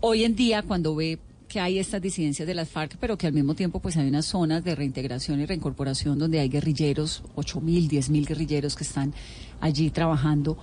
hoy 0.00 0.22
en 0.22 0.36
día 0.36 0.62
cuando 0.62 0.94
ve 0.94 1.18
que 1.48 1.58
hay 1.58 1.78
estas 1.78 2.00
disidencias 2.00 2.46
de 2.46 2.54
las 2.54 2.68
FARC, 2.68 2.96
pero 3.00 3.18
que 3.18 3.26
al 3.26 3.32
mismo 3.32 3.54
tiempo 3.54 3.80
pues 3.80 3.96
hay 3.96 4.06
unas 4.06 4.26
zonas 4.26 4.62
de 4.62 4.74
reintegración 4.74 5.40
y 5.40 5.46
reincorporación 5.46 6.18
donde 6.18 6.38
hay 6.38 6.48
guerrilleros, 6.48 7.24
ocho 7.34 7.60
mil, 7.60 7.88
diez 7.88 8.08
mil 8.10 8.26
guerrilleros 8.26 8.76
que 8.76 8.84
están 8.84 9.14
allí 9.60 9.90
trabajando. 9.90 10.56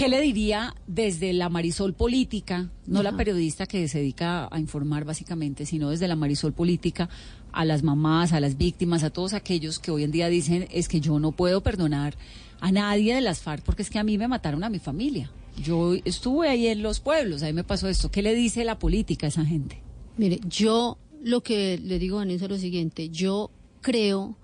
¿Qué 0.00 0.08
le 0.08 0.22
diría 0.22 0.74
desde 0.86 1.34
la 1.34 1.50
Marisol 1.50 1.92
política, 1.92 2.70
no 2.86 3.02
la 3.02 3.14
periodista 3.18 3.66
que 3.66 3.86
se 3.86 3.98
dedica 3.98 4.48
a 4.50 4.58
informar 4.58 5.04
básicamente, 5.04 5.66
sino 5.66 5.90
desde 5.90 6.08
la 6.08 6.16
Marisol 6.16 6.54
política, 6.54 7.10
a 7.52 7.66
las 7.66 7.82
mamás, 7.82 8.32
a 8.32 8.40
las 8.40 8.56
víctimas, 8.56 9.04
a 9.04 9.10
todos 9.10 9.34
aquellos 9.34 9.78
que 9.78 9.90
hoy 9.90 10.04
en 10.04 10.10
día 10.10 10.30
dicen 10.30 10.66
es 10.70 10.88
que 10.88 11.02
yo 11.02 11.18
no 11.18 11.32
puedo 11.32 11.62
perdonar 11.62 12.16
a 12.60 12.72
nadie 12.72 13.14
de 13.14 13.20
las 13.20 13.40
FARC 13.40 13.62
porque 13.62 13.82
es 13.82 13.90
que 13.90 13.98
a 13.98 14.02
mí 14.02 14.16
me 14.16 14.26
mataron 14.26 14.64
a 14.64 14.70
mi 14.70 14.78
familia? 14.78 15.30
Yo 15.62 15.92
estuve 16.06 16.48
ahí 16.48 16.68
en 16.68 16.82
los 16.82 17.00
pueblos, 17.00 17.42
ahí 17.42 17.52
me 17.52 17.62
pasó 17.62 17.86
esto. 17.86 18.10
¿Qué 18.10 18.22
le 18.22 18.34
dice 18.34 18.64
la 18.64 18.78
política 18.78 19.26
a 19.26 19.28
esa 19.28 19.44
gente? 19.44 19.82
Mire, 20.16 20.40
yo 20.48 20.96
lo 21.22 21.42
que 21.42 21.76
le 21.76 21.98
digo 21.98 22.16
a 22.16 22.20
Vanessa 22.20 22.46
es 22.46 22.50
lo 22.50 22.56
siguiente. 22.56 23.10
Yo 23.10 23.50
creo 23.82 24.38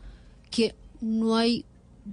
que 0.51 0.75
no 1.01 1.35
hay 1.35 1.65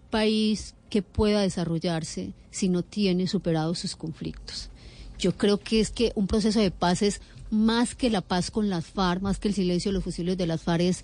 país 0.09 0.75
que 0.93 1.01
pueda 1.01 1.41
desarrollarse 1.41 2.33
si 2.51 2.69
no 2.69 2.83
tiene 2.83 3.25
superados 3.25 3.79
sus 3.79 3.95
conflictos. 3.95 4.69
Yo 5.17 5.35
creo 5.35 5.57
que 5.57 5.79
es 5.79 5.89
que 5.89 6.11
un 6.13 6.27
proceso 6.27 6.59
de 6.59 6.69
paz 6.69 7.01
es 7.01 7.19
más 7.49 7.95
que 7.95 8.11
la 8.11 8.21
paz 8.21 8.51
con 8.51 8.69
las 8.69 8.85
FARC, 8.85 9.23
más 9.23 9.39
que 9.39 9.47
el 9.47 9.55
silencio 9.55 9.89
de 9.89 9.93
los 9.93 10.03
fusiles 10.03 10.37
de 10.37 10.45
las 10.45 10.61
FARC, 10.61 10.83
es 10.83 11.03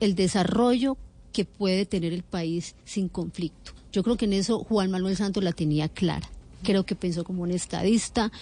el 0.00 0.16
desarrollo 0.16 0.96
que 1.32 1.44
puede 1.44 1.86
tener 1.86 2.12
el 2.12 2.24
país 2.24 2.74
sin 2.84 3.08
conflicto. 3.08 3.74
Yo 3.92 4.02
creo 4.02 4.16
que 4.16 4.24
en 4.24 4.32
eso 4.32 4.64
Juan 4.64 4.90
Manuel 4.90 5.16
Santos 5.16 5.44
la 5.44 5.52
tenía 5.52 5.88
clara. 5.88 6.28
Creo 6.64 6.84
que 6.84 6.96
pensó 6.96 7.22
como 7.22 7.44
un 7.44 7.52
estadista, 7.52 8.32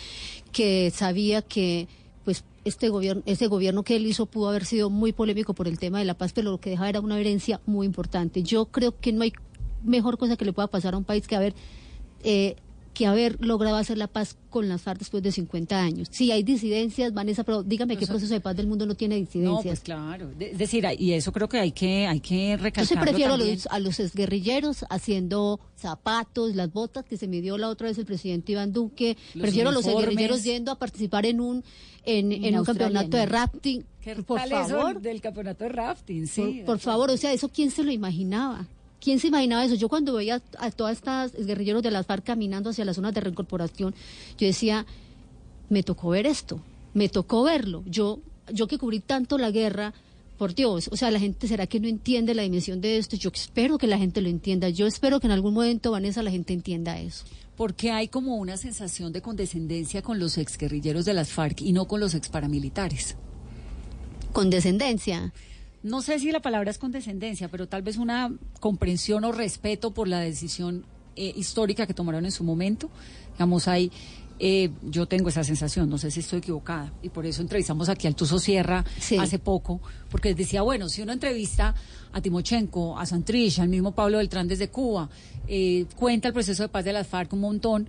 que 0.51 0.90
sabía 0.97 1.42
que 1.42 1.88
pues 2.24 2.42
este 2.64 2.88
gobierno, 2.88 3.22
este 3.26 3.49
gobierno 3.49 3.82
que 3.82 3.97
él 3.97 4.07
hizo 4.07 4.24
pudo 4.24 4.49
haber 4.49 4.64
sido 4.64 4.88
muy 4.88 5.12
polémico 5.12 5.53
por 5.53 5.68
el 5.68 5.78
tema 5.78 5.99
de 5.99 6.07
la 6.07 6.16
paz, 6.16 6.32
pero 6.32 6.53
lo 6.53 6.59
que 6.59 6.70
dejaba 6.70 6.88
era 6.88 7.01
una 7.03 7.20
herencia 7.20 7.61
muy 7.66 7.84
importante. 7.84 8.42
Yo 8.42 8.64
creo 8.64 8.99
que 8.99 9.12
no 9.12 9.24
hay 9.24 9.34
mejor 9.85 10.18
cosa 10.18 10.37
que 10.37 10.45
le 10.45 10.53
pueda 10.53 10.68
pasar 10.68 10.95
a 10.95 10.99
un 10.99 11.05
país 11.05 11.27
que 11.27 11.37
haber 11.37 11.55
eh, 12.24 12.57
que 12.95 13.07
haber 13.07 13.37
logrado 13.45 13.77
hacer 13.77 13.99
la 13.99 14.07
paz 14.07 14.39
con 14.49 14.70
las 14.70 14.81
FARC 14.81 15.01
después 15.01 15.22
de 15.22 15.31
50 15.31 15.79
años. 15.79 16.09
Sí, 16.11 16.33
hay 16.33 16.43
disidencias, 16.43 17.12
Vanessa, 17.12 17.45
pero 17.45 17.62
dígame 17.62 17.99
qué 17.99 18.07
proceso 18.07 18.33
de 18.33 18.41
paz 18.41 18.57
del 18.57 18.66
mundo 18.68 18.87
no 18.87 18.95
tiene 18.95 19.16
No, 19.16 19.20
disidencias. 19.27 19.62
pues 19.64 19.81
claro. 19.81 20.31
De- 20.35 20.53
Es 20.53 20.57
decir, 20.59 20.87
y 20.99 21.12
eso 21.12 21.31
creo 21.31 21.47
que 21.47 21.59
hay 21.59 21.72
que, 21.72 22.07
hay 22.07 22.20
que 22.20 22.53
Yo 22.53 22.57
sí 22.57 22.62
recalcarlo 22.62 23.03
prefiero 23.03 23.35
a 23.35 23.37
los, 23.37 23.66
a 23.66 23.79
los 23.81 24.01
exguerrilleros 24.01 24.87
haciendo 24.89 25.61
zapatos, 25.77 26.55
las 26.55 26.72
botas 26.72 27.05
que 27.05 27.18
se 27.18 27.29
midió 27.29 27.59
la 27.59 27.68
otra 27.68 27.89
vez 27.89 27.99
el 27.99 28.07
presidente 28.07 28.53
Iván 28.53 28.72
Duque. 28.72 29.18
Los 29.35 29.43
prefiero 29.43 29.68
a 29.68 29.72
los 29.72 29.85
uniformes. 29.85 30.09
exguerrilleros 30.09 30.45
yendo 30.45 30.72
a 30.72 30.79
participar 30.79 31.27
en 31.27 31.43
un 31.43 31.64
en, 32.07 32.33
En 32.33 32.45
en 32.47 32.59
un 32.59 32.64
campeonato 32.64 33.18
de 33.18 33.27
¿no? 33.27 33.33
rafting. 33.33 33.85
¿Qué 34.01 34.14
por 34.22 34.41
favor, 34.41 35.03
del 35.03 35.20
campeonato 35.20 35.64
de 35.64 35.68
rafting? 35.70 36.27
Sí. 36.27 36.62
por, 36.64 36.64
por 36.64 36.79
favor, 36.79 37.11
o 37.11 37.16
sea, 37.18 37.31
eso 37.35 37.51
quién 37.51 37.70
se 37.70 37.85
lo 37.85 37.93
imaginaba. 37.93 38.66
¿Quién 39.07 39.21
se 39.21 39.29
imaginaba 39.29 39.65
eso? 39.65 39.77
Yo 39.77 39.89
cuando 39.89 40.15
veía 40.15 40.43
a 40.59 40.71
todas 40.73 40.97
estas 40.97 41.33
guerrilleros 41.33 41.81
de 41.81 41.93
las 41.93 42.05
FARC 42.07 42.25
caminando 42.25 42.71
hacia 42.71 42.85
las 42.85 42.97
zonas 42.97 43.15
de 43.15 43.21
reincorporación, 43.21 43.95
yo 44.37 44.47
decía, 44.49 44.85
me 45.69 45.85
tocó 45.85 46.09
ver 46.09 46.27
esto, 46.27 46.61
me 46.93 47.09
tocó 47.09 47.45
verlo. 47.45 47.85
Yo, 47.87 48.19
yo 48.53 48.67
que 48.67 48.79
cubrí 48.79 48.99
tanto 48.99 49.39
la 49.39 49.53
guerra, 49.53 49.95
por 50.37 50.57
Dios, 50.57 50.89
o 50.91 50.97
sea, 50.97 51.13
la 51.13 51.21
gente 51.21 51.47
será 51.47 51.69
que 51.69 51.79
no 51.79 51.87
entiende 51.87 52.35
la 52.35 52.43
dimensión 52.43 52.81
de 52.81 52.99
esto. 52.99 53.15
Yo 53.15 53.31
espero 53.33 53.79
que 53.79 53.87
la 53.87 53.97
gente 53.97 54.21
lo 54.21 54.29
entienda. 54.29 54.71
Yo 54.71 54.89
espero 54.89 55.21
que 55.21 55.29
en 55.29 55.33
algún 55.33 55.55
momento, 55.55 55.93
Vanessa, 55.93 56.21
la 56.25 56.33
gente 56.33 56.53
entienda 56.53 56.99
eso. 56.99 57.25
Porque 57.57 57.93
hay 57.93 58.09
como 58.09 58.35
una 58.35 58.57
sensación 58.57 59.13
de 59.13 59.23
condescendencia 59.23 60.03
con 60.03 60.19
los 60.19 60.37
exguerrilleros 60.37 61.05
de 61.05 61.15
las 61.15 61.29
FARC 61.29 61.61
y 61.61 61.73
no 61.73 61.87
con 61.87 62.01
los 62.01 62.15
exparamilitares. 62.15 63.15
Condescendencia. 64.33 65.33
No 65.83 66.03
sé 66.03 66.18
si 66.18 66.33
la 66.33 66.41
palabra 66.41 66.70
es 66.70 66.79
condescendencia, 66.79 67.49
pero 67.49 67.68
tal 67.68 67.83
vez 67.83 67.97
una 67.97 68.33
comprensión 68.61 69.24
o 69.24 69.33
respeto 69.33 69.93
por 69.93 70.09
la 70.09 70.20
decisión 70.20 70.85
eh, 71.14 71.33
histórica 71.37 71.87
que 71.87 71.95
tomaron 71.95 72.24
en 72.24 72.33
su 72.33 72.45
momento. 72.45 72.91
Digamos, 73.33 73.68
hay 73.68 73.91
Eh, 74.39 74.68
yo 74.83 75.07
tengo 75.07 75.31
esa 75.31 75.43
sensación, 75.43 75.89
no 75.89 75.97
sé 75.97 76.11
si 76.11 76.20
estoy 76.20 76.41
equivocada, 76.41 76.93
y 77.01 77.09
por 77.09 77.24
eso 77.24 77.41
entrevistamos 77.41 77.89
aquí 77.89 78.07
al 78.07 78.14
Tuso 78.14 78.39
Sierra 78.39 78.85
hace 79.18 79.39
poco, 79.39 79.81
porque 80.11 80.35
decía, 80.35 80.61
bueno, 80.61 80.91
si 80.91 81.01
uno 81.01 81.12
entrevista 81.12 81.74
a 82.12 82.20
Timochenko, 82.20 82.99
a 82.99 83.07
Santrich, 83.07 83.59
al 83.61 83.70
mismo 83.70 83.93
Pablo 83.93 84.18
Beltrán 84.18 84.47
desde 84.47 84.68
Cuba, 84.68 85.09
eh, 85.49 85.87
cuenta 85.97 86.29
el 86.29 86.35
proceso 86.35 86.64
de 86.64 86.68
paz 86.68 86.85
de 86.85 86.93
las 86.93 87.07
FARC 87.07 87.33
un 87.33 87.41
montón, 87.41 87.89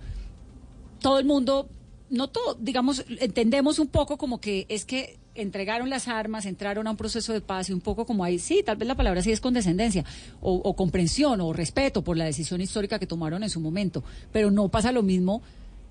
todo 1.00 1.18
el 1.18 1.26
mundo, 1.26 1.68
no 2.08 2.28
todo, 2.28 2.56
digamos, 2.58 3.04
entendemos 3.20 3.78
un 3.78 3.88
poco 3.88 4.16
como 4.16 4.40
que 4.40 4.64
es 4.70 4.86
que 4.86 5.18
entregaron 5.42 5.88
las 5.90 6.08
armas, 6.08 6.44
entraron 6.46 6.86
a 6.86 6.90
un 6.90 6.96
proceso 6.96 7.32
de 7.32 7.40
paz 7.40 7.70
y 7.70 7.72
un 7.72 7.80
poco 7.80 8.04
como 8.06 8.24
ahí, 8.24 8.38
sí, 8.38 8.62
tal 8.64 8.76
vez 8.76 8.86
la 8.88 8.94
palabra 8.94 9.22
sí 9.22 9.30
es 9.32 9.40
condescendencia 9.40 10.04
o, 10.40 10.52
o 10.54 10.74
comprensión 10.76 11.40
o 11.40 11.52
respeto 11.52 12.02
por 12.02 12.16
la 12.16 12.24
decisión 12.24 12.60
histórica 12.60 12.98
que 12.98 13.06
tomaron 13.06 13.42
en 13.42 13.50
su 13.50 13.60
momento, 13.60 14.02
pero 14.32 14.50
no 14.50 14.68
pasa 14.68 14.92
lo 14.92 15.02
mismo 15.02 15.42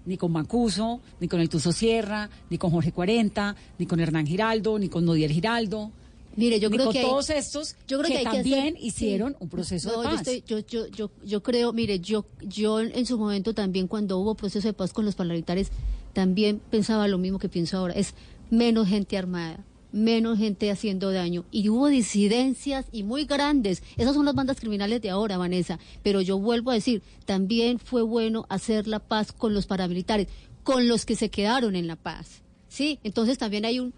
ni 0.06 0.16
con 0.18 0.32
Mancuso, 0.32 1.02
ni 1.20 1.28
con 1.28 1.42
el 1.42 1.50
Tuzo 1.50 1.72
Sierra, 1.74 2.30
ni 2.50 2.58
con 2.58 2.72
Jorge 2.72 2.92
40, 2.94 3.56
ni 3.78 3.86
con 3.86 4.00
Hernán 4.00 4.26
Giraldo, 4.26 4.80
ni 4.80 4.88
con 4.88 5.04
Nodier 5.04 5.32
Giraldo. 5.32 5.92
Mire, 6.38 6.60
yo 6.60 6.70
ni 6.70 6.76
creo 6.78 6.86
con 6.86 6.94
que 6.94 7.00
hay- 7.00 7.06
todos 7.06 7.30
estos 7.32 7.76
yo 7.88 7.98
creo 8.00 8.08
que, 8.08 8.14
que 8.14 8.18
hay 8.20 8.24
que 8.26 8.32
también 8.32 8.76
hacer- 8.76 8.86
hicieron 8.86 9.32
sí. 9.32 9.38
un 9.42 9.50
proceso 9.50 9.92
No, 9.92 9.98
de 10.02 10.04
yo 10.10 10.12
paz. 10.16 10.28
estoy- 10.28 10.44
Yo, 10.48 10.60
yo, 10.60 10.88
yo, 10.88 11.12
yo 11.26 11.44
creo, 11.44 11.74
mire, 11.74 12.00
yo, 12.00 12.26
yo 12.42 12.80
en 12.80 13.06
su 13.06 13.18
momento 13.18 13.54
también 13.54 13.88
cuando 13.88 14.18
hubo 14.20 14.36
proceso 14.36 14.68
de 14.68 14.74
paz 14.74 14.94
con 14.94 15.04
los 15.04 15.16
parlamentares, 15.16 15.72
también 16.14 16.62
pensaba 16.72 17.08
lo 17.08 17.18
mismo 17.18 17.38
que 17.40 17.50
pienso 17.50 17.78
ahora. 17.78 17.94
Es 17.96 18.14
menos 18.50 18.88
gente 18.88 19.18
armada, 19.18 19.66
menos 19.92 20.38
gente 20.38 20.72
haciendo 20.72 21.12
daño. 21.12 21.46
Y 21.52 21.70
hubo 21.70 21.88
disidencias 21.88 22.86
y 22.92 23.04
muy 23.04 23.26
grandes. 23.26 23.84
Esas 23.98 24.16
son 24.16 24.26
las 24.26 24.36
bandas 24.36 24.60
criminales 24.60 25.02
de 25.02 25.10
ahora, 25.10 25.38
Vanessa. 25.38 25.80
Pero 26.04 26.22
yo 26.22 26.40
vuelvo 26.40 26.72
a 26.72 26.76
decir, 26.76 27.02
también 27.26 27.80
fue 27.80 28.02
bueno 28.02 28.46
hacer 28.50 28.88
la 28.88 29.00
paz 29.00 29.32
con 29.32 29.54
los 29.54 29.66
paramilitares, 29.66 30.28
con 30.64 30.88
los 30.88 31.06
que 31.06 31.16
se 31.16 31.30
quedaron 31.30 31.76
en 31.76 31.88
la 31.88 31.96
paz. 31.96 32.42
¿Sí? 32.68 33.00
Entonces 33.04 33.38
también 33.38 33.66
hay 33.66 33.80
un, 33.80 33.94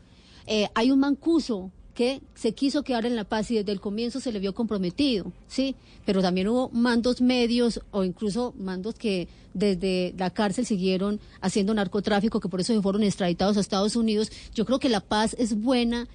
eh, 0.45 0.67
hay 0.75 0.91
un 0.91 0.99
mancuso 0.99 1.71
que 1.99 2.21
se 2.33 2.53
quiso 2.53 2.83
quedar 2.83 3.05
en 3.05 3.17
la 3.17 3.25
paz 3.25 3.51
y 3.51 3.55
desde 3.55 3.73
el 3.73 3.81
comienzo 3.81 4.21
se 4.21 4.31
le 4.31 4.39
vio 4.39 4.53
comprometido, 4.53 5.33
¿sí? 5.49 5.75
Pero 6.05 6.21
también 6.21 6.47
hubo 6.47 6.69
mandos 6.69 7.19
medios 7.19 7.81
o 7.91 8.05
incluso 8.05 8.53
mandos 8.57 8.95
que 8.95 9.27
desde 9.53 10.13
la 10.17 10.29
cárcel 10.29 10.65
siguieron 10.65 11.19
haciendo 11.41 11.73
narcotráfico, 11.73 12.39
que 12.39 12.47
por 12.47 12.61
eso 12.61 12.73
se 12.73 12.81
fueron 12.81 13.03
extraditados 13.03 13.57
a 13.57 13.59
Estados 13.59 13.97
Unidos. 13.97 14.31
Yo 14.55 14.65
creo 14.65 14.79
que 14.79 14.87
la 14.87 15.01
paz 15.01 15.35
es 15.37 15.61
buena 15.61 16.07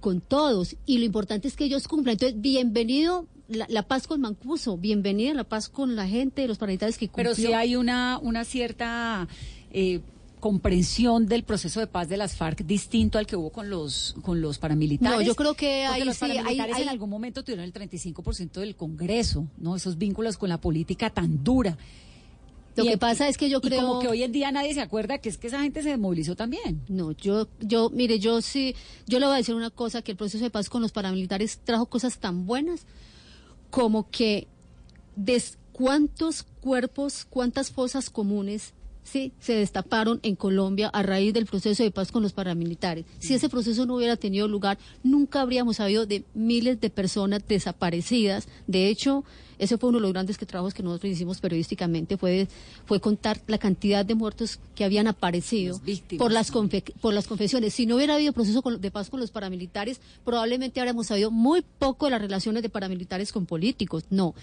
con 0.00 0.20
todos 0.20 0.74
y 0.86 0.98
lo 0.98 1.04
importante 1.04 1.46
es 1.46 1.54
que 1.54 1.66
ellos 1.66 1.86
cumplan. 1.86 2.14
Entonces, 2.14 2.40
bienvenido 2.40 3.28
la, 3.46 3.66
la 3.68 3.82
paz 3.84 4.08
con 4.08 4.20
Mancuso, 4.20 4.76
bienvenida 4.76 5.34
la 5.34 5.44
paz 5.44 5.68
con 5.68 5.94
la 5.94 6.08
gente, 6.08 6.48
los 6.48 6.58
paramilitares 6.58 6.98
que 6.98 7.06
cumplió. 7.06 7.30
Pero 7.30 7.36
sí 7.36 7.52
hay 7.54 7.76
una, 7.76 8.18
una 8.20 8.44
cierta 8.44 9.28
eh, 9.70 10.00
comprensión 10.42 11.26
del 11.26 11.44
proceso 11.44 11.78
de 11.78 11.86
paz 11.86 12.08
de 12.08 12.16
las 12.16 12.34
FARC 12.34 12.64
distinto 12.64 13.16
al 13.18 13.28
que 13.28 13.36
hubo 13.36 13.50
con 13.50 13.70
los 13.70 14.16
con 14.22 14.40
los 14.40 14.58
paramilitares. 14.58 15.16
No, 15.16 15.22
yo 15.24 15.36
creo 15.36 15.54
que 15.54 15.86
ahí 15.86 16.02
los 16.02 16.16
sí, 16.16 16.24
ahí- 16.24 16.30
paramilitares 16.36 16.78
en 16.80 16.88
algún 16.88 17.08
momento 17.10 17.44
tuvieron 17.44 17.64
el 17.64 17.72
35% 17.72 18.58
del 18.58 18.74
Congreso, 18.74 19.46
¿no? 19.56 19.76
Esos 19.76 19.98
vínculos 19.98 20.36
con 20.36 20.48
la 20.48 20.60
política 20.60 21.10
tan 21.10 21.44
dura. 21.44 21.78
Lo 22.74 22.84
Y 22.84 22.88
que 22.88 22.98
pasa 22.98 23.28
es 23.28 23.38
que 23.38 23.48
yo 23.48 23.58
y 23.62 23.68
creo 23.68 23.86
como 23.86 24.00
que 24.00 24.08
hoy 24.08 24.24
en 24.24 24.32
día 24.32 24.50
nadie 24.50 24.74
se 24.74 24.80
acuerda 24.80 25.18
que 25.18 25.28
es 25.28 25.38
que 25.38 25.46
esa 25.46 25.60
gente 25.62 25.80
se 25.84 25.90
desmovilizó 25.90 26.34
también. 26.34 26.80
No, 26.88 27.12
yo, 27.12 27.46
yo, 27.60 27.88
mire, 27.90 28.18
yo 28.18 28.42
sí, 28.42 28.74
yo 29.06 29.20
le 29.20 29.26
voy 29.26 29.34
a 29.34 29.38
decir 29.38 29.54
una 29.54 29.70
cosa, 29.70 30.02
que 30.02 30.10
el 30.10 30.16
proceso 30.16 30.42
de 30.42 30.50
paz 30.50 30.68
con 30.68 30.82
los 30.82 30.90
paramilitares 30.90 31.60
trajo 31.62 31.86
cosas 31.86 32.18
tan 32.18 32.46
buenas 32.46 32.84
como 33.70 34.10
que 34.10 34.48
des, 35.14 35.56
cuántos 35.72 36.42
cuerpos, 36.60 37.26
cuántas 37.30 37.70
fosas 37.70 38.10
comunes 38.10 38.72
sí 39.04 39.32
se 39.40 39.54
destaparon 39.54 40.20
en 40.22 40.36
Colombia 40.36 40.88
a 40.88 41.02
raíz 41.02 41.34
del 41.34 41.46
proceso 41.46 41.82
de 41.82 41.90
paz 41.90 42.12
con 42.12 42.22
los 42.22 42.32
paramilitares. 42.32 43.04
Si 43.18 43.34
ese 43.34 43.48
proceso 43.48 43.84
no 43.86 43.96
hubiera 43.96 44.16
tenido 44.16 44.48
lugar, 44.48 44.78
nunca 45.02 45.40
habríamos 45.40 45.76
sabido 45.76 46.06
de 46.06 46.24
miles 46.34 46.80
de 46.80 46.90
personas 46.90 47.42
desaparecidas. 47.48 48.46
De 48.66 48.88
hecho, 48.88 49.24
ese 49.58 49.78
fue 49.78 49.90
uno 49.90 49.98
de 49.98 50.02
los 50.02 50.12
grandes 50.12 50.38
que 50.38 50.46
trabajos 50.46 50.74
que 50.74 50.82
nosotros 50.82 51.12
hicimos 51.12 51.40
periodísticamente, 51.40 52.16
fue, 52.16 52.48
fue 52.86 53.00
contar 53.00 53.40
la 53.46 53.58
cantidad 53.58 54.04
de 54.04 54.14
muertos 54.14 54.58
que 54.74 54.84
habían 54.84 55.06
aparecido 55.06 55.80
por 56.18 56.32
las, 56.32 56.52
confe- 56.52 56.92
por 57.00 57.14
las 57.14 57.26
confesiones. 57.28 57.74
Si 57.74 57.86
no 57.86 57.96
hubiera 57.96 58.14
habido 58.14 58.32
proceso 58.32 58.62
con- 58.62 58.80
de 58.80 58.90
paz 58.90 59.08
con 59.10 59.20
los 59.20 59.30
paramilitares, 59.30 60.00
probablemente 60.24 60.80
habríamos 60.80 61.06
sabido 61.08 61.30
muy 61.30 61.62
poco 61.78 62.06
de 62.06 62.12
las 62.12 62.20
relaciones 62.22 62.62
de 62.62 62.68
paramilitares 62.70 63.30
con 63.32 63.46
políticos. 63.46 64.04
No, 64.10 64.34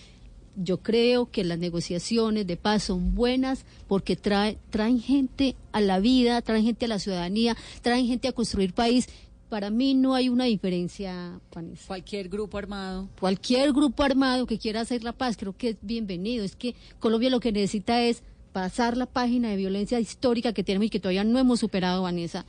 yo 0.56 0.78
creo 0.78 1.30
que 1.30 1.44
las 1.44 1.60
negociaciones 1.60 2.48
de 2.48 2.58
paz 2.58 2.84
son 2.84 3.16
buenas 3.16 3.66
porque 3.88 4.16
trae, 4.16 4.58
traen 4.70 5.00
gente 5.00 5.56
a 5.72 5.82
la 5.82 6.00
vida, 6.00 6.42
traen 6.42 6.64
gente 6.64 6.86
a 6.86 6.90
la 6.90 7.00
ciudadanía, 7.00 7.56
traen 7.82 8.08
gente 8.08 8.28
a 8.28 8.34
construir 8.34 8.74
país. 8.74 9.08
Para 9.50 9.70
mí 9.70 9.96
no 9.96 10.14
hay 10.14 10.30
una 10.30 10.46
diferencia, 10.46 11.40
Vanessa. 11.54 11.88
Cualquier 11.88 12.30
grupo 12.30 12.58
armado. 12.58 13.10
Cualquier 13.20 13.74
grupo 13.74 14.04
armado 14.04 14.46
que 14.46 14.60
quiera 14.60 14.82
hacer 14.82 15.04
la 15.04 15.14
paz, 15.14 15.38
creo 15.38 15.58
que 15.58 15.70
es 15.70 15.78
bienvenido. 15.82 16.46
Es 16.46 16.56
que 16.56 16.76
Colombia 17.00 17.30
lo 17.30 17.40
que 17.40 17.52
necesita 17.52 18.02
es 18.02 18.22
pasar 18.52 18.98
la 18.98 19.06
página 19.06 19.50
de 19.50 19.56
violencia 19.56 20.00
histórica 20.00 20.54
que 20.54 20.64
tenemos 20.64 20.88
y 20.88 20.90
que 20.90 21.00
todavía 21.00 21.24
no 21.24 21.40
hemos 21.40 21.60
superado, 21.60 22.04
Vanessa. 22.04 22.46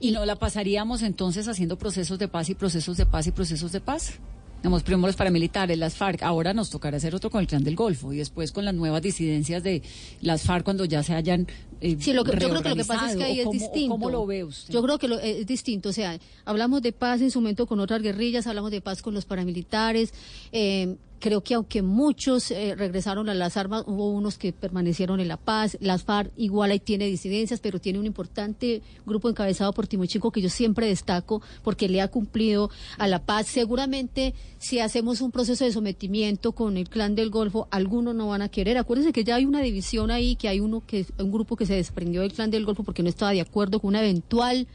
Y 0.00 0.12
no 0.12 0.24
la 0.24 0.36
pasaríamos 0.36 1.02
entonces 1.02 1.48
haciendo 1.48 1.76
procesos 1.76 2.18
de 2.18 2.28
paz 2.28 2.48
y 2.48 2.54
procesos 2.54 2.96
de 2.96 3.06
paz 3.06 3.26
y 3.26 3.32
procesos 3.32 3.72
de 3.72 3.80
paz. 3.80 4.20
Digamos, 4.58 4.82
primero 4.82 5.06
los 5.06 5.14
paramilitares, 5.14 5.78
las 5.78 5.94
FARC, 5.94 6.22
ahora 6.24 6.52
nos 6.52 6.68
tocará 6.68 6.96
hacer 6.96 7.14
otro 7.14 7.30
con 7.30 7.40
el 7.40 7.46
clan 7.46 7.62
del 7.62 7.76
Golfo 7.76 8.12
y 8.12 8.16
después 8.16 8.50
con 8.50 8.64
las 8.64 8.74
nuevas 8.74 9.00
disidencias 9.00 9.62
de 9.62 9.82
las 10.20 10.42
FARC 10.42 10.64
cuando 10.64 10.84
ya 10.84 11.02
se 11.04 11.14
hayan 11.14 11.46
eh, 11.80 11.96
Sí, 12.00 12.12
lo 12.12 12.24
que, 12.24 12.32
yo 12.32 12.48
creo 12.48 12.60
que 12.62 12.68
lo 12.70 12.74
que 12.74 12.84
pasa 12.84 13.08
es 13.12 13.16
que 13.16 13.22
ahí 13.22 13.38
es 13.38 13.44
cómo- 13.46 13.52
distinto. 13.52 13.88
¿Cómo 13.94 14.10
lo 14.10 14.26
ve 14.26 14.42
usted? 14.42 14.74
Yo 14.74 14.82
creo 14.82 14.98
que 14.98 15.06
lo- 15.06 15.20
eh, 15.20 15.40
es 15.42 15.46
distinto. 15.46 15.90
O 15.90 15.92
sea, 15.92 16.18
hablamos 16.44 16.82
de 16.82 16.90
paz 16.90 17.20
en 17.20 17.30
su 17.30 17.40
momento 17.40 17.66
con 17.66 17.78
otras 17.78 18.02
guerrillas, 18.02 18.48
hablamos 18.48 18.72
de 18.72 18.80
paz 18.80 19.00
con 19.00 19.14
los 19.14 19.24
paramilitares. 19.26 20.12
eh, 20.50 20.96
creo 21.18 21.42
que 21.42 21.54
aunque 21.54 21.82
muchos 21.82 22.50
eh, 22.50 22.74
regresaron 22.76 23.28
a 23.28 23.34
las 23.34 23.56
armas, 23.56 23.84
hubo 23.86 24.10
unos 24.10 24.38
que 24.38 24.52
permanecieron 24.52 25.20
en 25.20 25.28
la 25.28 25.36
paz. 25.36 25.76
Las 25.80 26.04
FARC 26.04 26.32
igual 26.36 26.70
ahí 26.70 26.80
tiene 26.80 27.06
disidencias, 27.06 27.60
pero 27.60 27.80
tiene 27.80 27.98
un 27.98 28.06
importante 28.06 28.82
grupo 29.06 29.28
encabezado 29.28 29.72
por 29.72 29.86
Timochico 29.86 30.30
que 30.30 30.40
yo 30.40 30.48
siempre 30.48 30.86
destaco 30.86 31.42
porque 31.62 31.88
le 31.88 32.00
ha 32.00 32.08
cumplido 32.08 32.70
a 32.98 33.06
la 33.06 33.24
paz. 33.24 33.46
Seguramente 33.46 34.34
si 34.58 34.80
hacemos 34.80 35.20
un 35.20 35.30
proceso 35.30 35.64
de 35.64 35.72
sometimiento 35.72 36.52
con 36.52 36.76
el 36.76 36.88
clan 36.88 37.14
del 37.14 37.30
Golfo, 37.30 37.68
algunos 37.70 38.14
no 38.14 38.28
van 38.28 38.42
a 38.42 38.48
querer. 38.48 38.78
Acuérdense 38.78 39.12
que 39.12 39.24
ya 39.24 39.36
hay 39.36 39.44
una 39.44 39.60
división 39.60 40.10
ahí, 40.10 40.36
que 40.36 40.48
hay 40.48 40.60
uno 40.60 40.82
que 40.86 41.06
un 41.18 41.32
grupo 41.32 41.56
que 41.56 41.66
se 41.66 41.74
desprendió 41.74 42.22
del 42.22 42.32
clan 42.32 42.50
del 42.50 42.64
Golfo 42.64 42.84
porque 42.84 43.02
no 43.02 43.08
estaba 43.08 43.32
de 43.32 43.40
acuerdo 43.40 43.80
con 43.80 43.88
una 43.88 44.00
eventual 44.00 44.66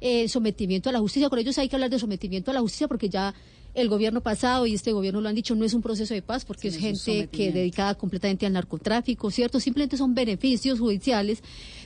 eh, 0.00 0.28
sometimiento 0.28 0.90
a 0.90 0.92
la 0.92 0.98
justicia. 0.98 1.28
Con 1.28 1.38
ellos 1.38 1.56
hay 1.58 1.68
que 1.68 1.76
hablar 1.76 1.90
de 1.90 1.98
sometimiento 1.98 2.50
a 2.50 2.54
la 2.54 2.60
justicia 2.60 2.88
porque 2.88 3.08
ya 3.08 3.34
el 3.76 3.90
gobierno 3.90 4.22
pasado 4.22 4.66
y 4.66 4.74
este 4.74 4.92
gobierno 4.92 5.20
lo 5.20 5.28
han 5.28 5.34
dicho, 5.34 5.54
no 5.54 5.64
es 5.64 5.74
un 5.74 5.82
proceso 5.82 6.14
de 6.14 6.22
paz 6.22 6.46
porque 6.46 6.70
Sí, 6.70 6.78
es 6.78 6.80
gente 6.80 7.28
que 7.28 7.52
dedicada 7.52 7.94
completamente 7.94 8.46
al 8.46 8.54
narcotráfico, 8.54 9.30
¿cierto? 9.30 9.60
Simplemente 9.60 9.98
son 9.98 10.14
beneficios 10.14 10.80
judiciales, 10.80 11.42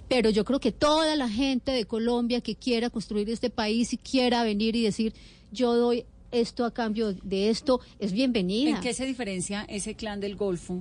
pero 0.08 0.30
yo 0.30 0.44
creo 0.44 0.60
que 0.60 0.70
toda 0.70 1.16
la 1.16 1.28
gente 1.28 1.72
de 1.72 1.84
Colombia 1.86 2.40
que 2.40 2.54
quiera 2.54 2.90
construir 2.90 3.28
este 3.28 3.50
país 3.50 3.92
y 3.92 3.96
quiera 3.96 4.44
venir 4.44 4.76
y 4.76 4.84
decir, 4.84 5.14
yo 5.50 5.74
doy 5.74 6.04
esto 6.30 6.64
a 6.64 6.72
cambio 6.72 7.12
de 7.12 7.50
esto, 7.50 7.80
es 7.98 8.12
bienvenida. 8.12 8.70
¿En 8.70 8.80
qué 8.80 8.94
se 8.94 9.04
diferencia 9.04 9.66
ese 9.68 9.96
clan 9.96 10.20
del 10.20 10.36
Golfo 10.36 10.80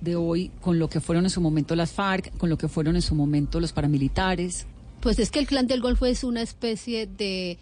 de 0.00 0.16
hoy 0.16 0.50
con 0.62 0.78
lo 0.78 0.88
que 0.88 1.00
fueron 1.00 1.24
en 1.24 1.30
su 1.30 1.42
momento 1.42 1.76
las 1.76 1.92
FARC, 1.92 2.34
con 2.38 2.48
lo 2.48 2.56
que 2.56 2.68
fueron 2.68 2.96
en 2.96 3.02
su 3.02 3.14
momento 3.14 3.60
los 3.60 3.72
paramilitares? 3.72 4.66
Pues 5.00 5.18
es 5.18 5.30
que 5.30 5.40
el 5.40 5.46
clan 5.46 5.66
del 5.66 5.82
Golfo 5.82 6.06
es 6.06 6.24
una 6.24 6.40
especie 6.40 7.06
de, 7.06 7.58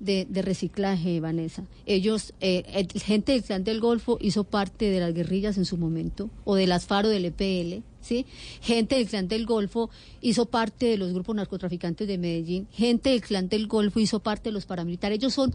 de, 0.00 0.26
de 0.28 0.42
reciclaje, 0.42 1.20
Vanessa. 1.20 1.62
Ellos, 1.86 2.32
eh, 2.40 2.64
el- 2.74 3.00
gente 3.00 3.32
del 3.32 3.42
clan 3.44 3.62
del 3.64 3.80
Golfo 3.80 4.18
hizo 4.20 4.44
parte 4.44 4.90
de 4.90 4.98
las 4.98 5.14
guerrillas 5.14 5.56
en 5.58 5.64
su 5.66 5.76
momento, 5.76 6.30
o 6.44 6.54
de 6.56 6.66
las 6.66 6.86
FARO 6.86 7.08
del 7.08 7.26
EPL, 7.26 7.82
¿sí? 8.00 8.26
Gente 8.62 8.96
del 8.96 9.06
clan 9.06 9.28
del 9.28 9.46
Golfo 9.46 9.90
hizo 10.22 10.46
parte 10.46 10.86
de 10.86 10.96
los 10.96 11.12
grupos 11.12 11.36
narcotraficantes 11.36 12.08
de 12.08 12.18
Medellín, 12.18 12.66
gente 12.72 13.10
del 13.10 13.20
clan 13.20 13.48
del 13.48 13.66
Golfo 13.66 14.00
hizo 14.00 14.20
parte 14.20 14.48
de 14.48 14.52
los 14.54 14.66
paramilitares. 14.66 15.18
Ellos 15.18 15.34
son 15.34 15.52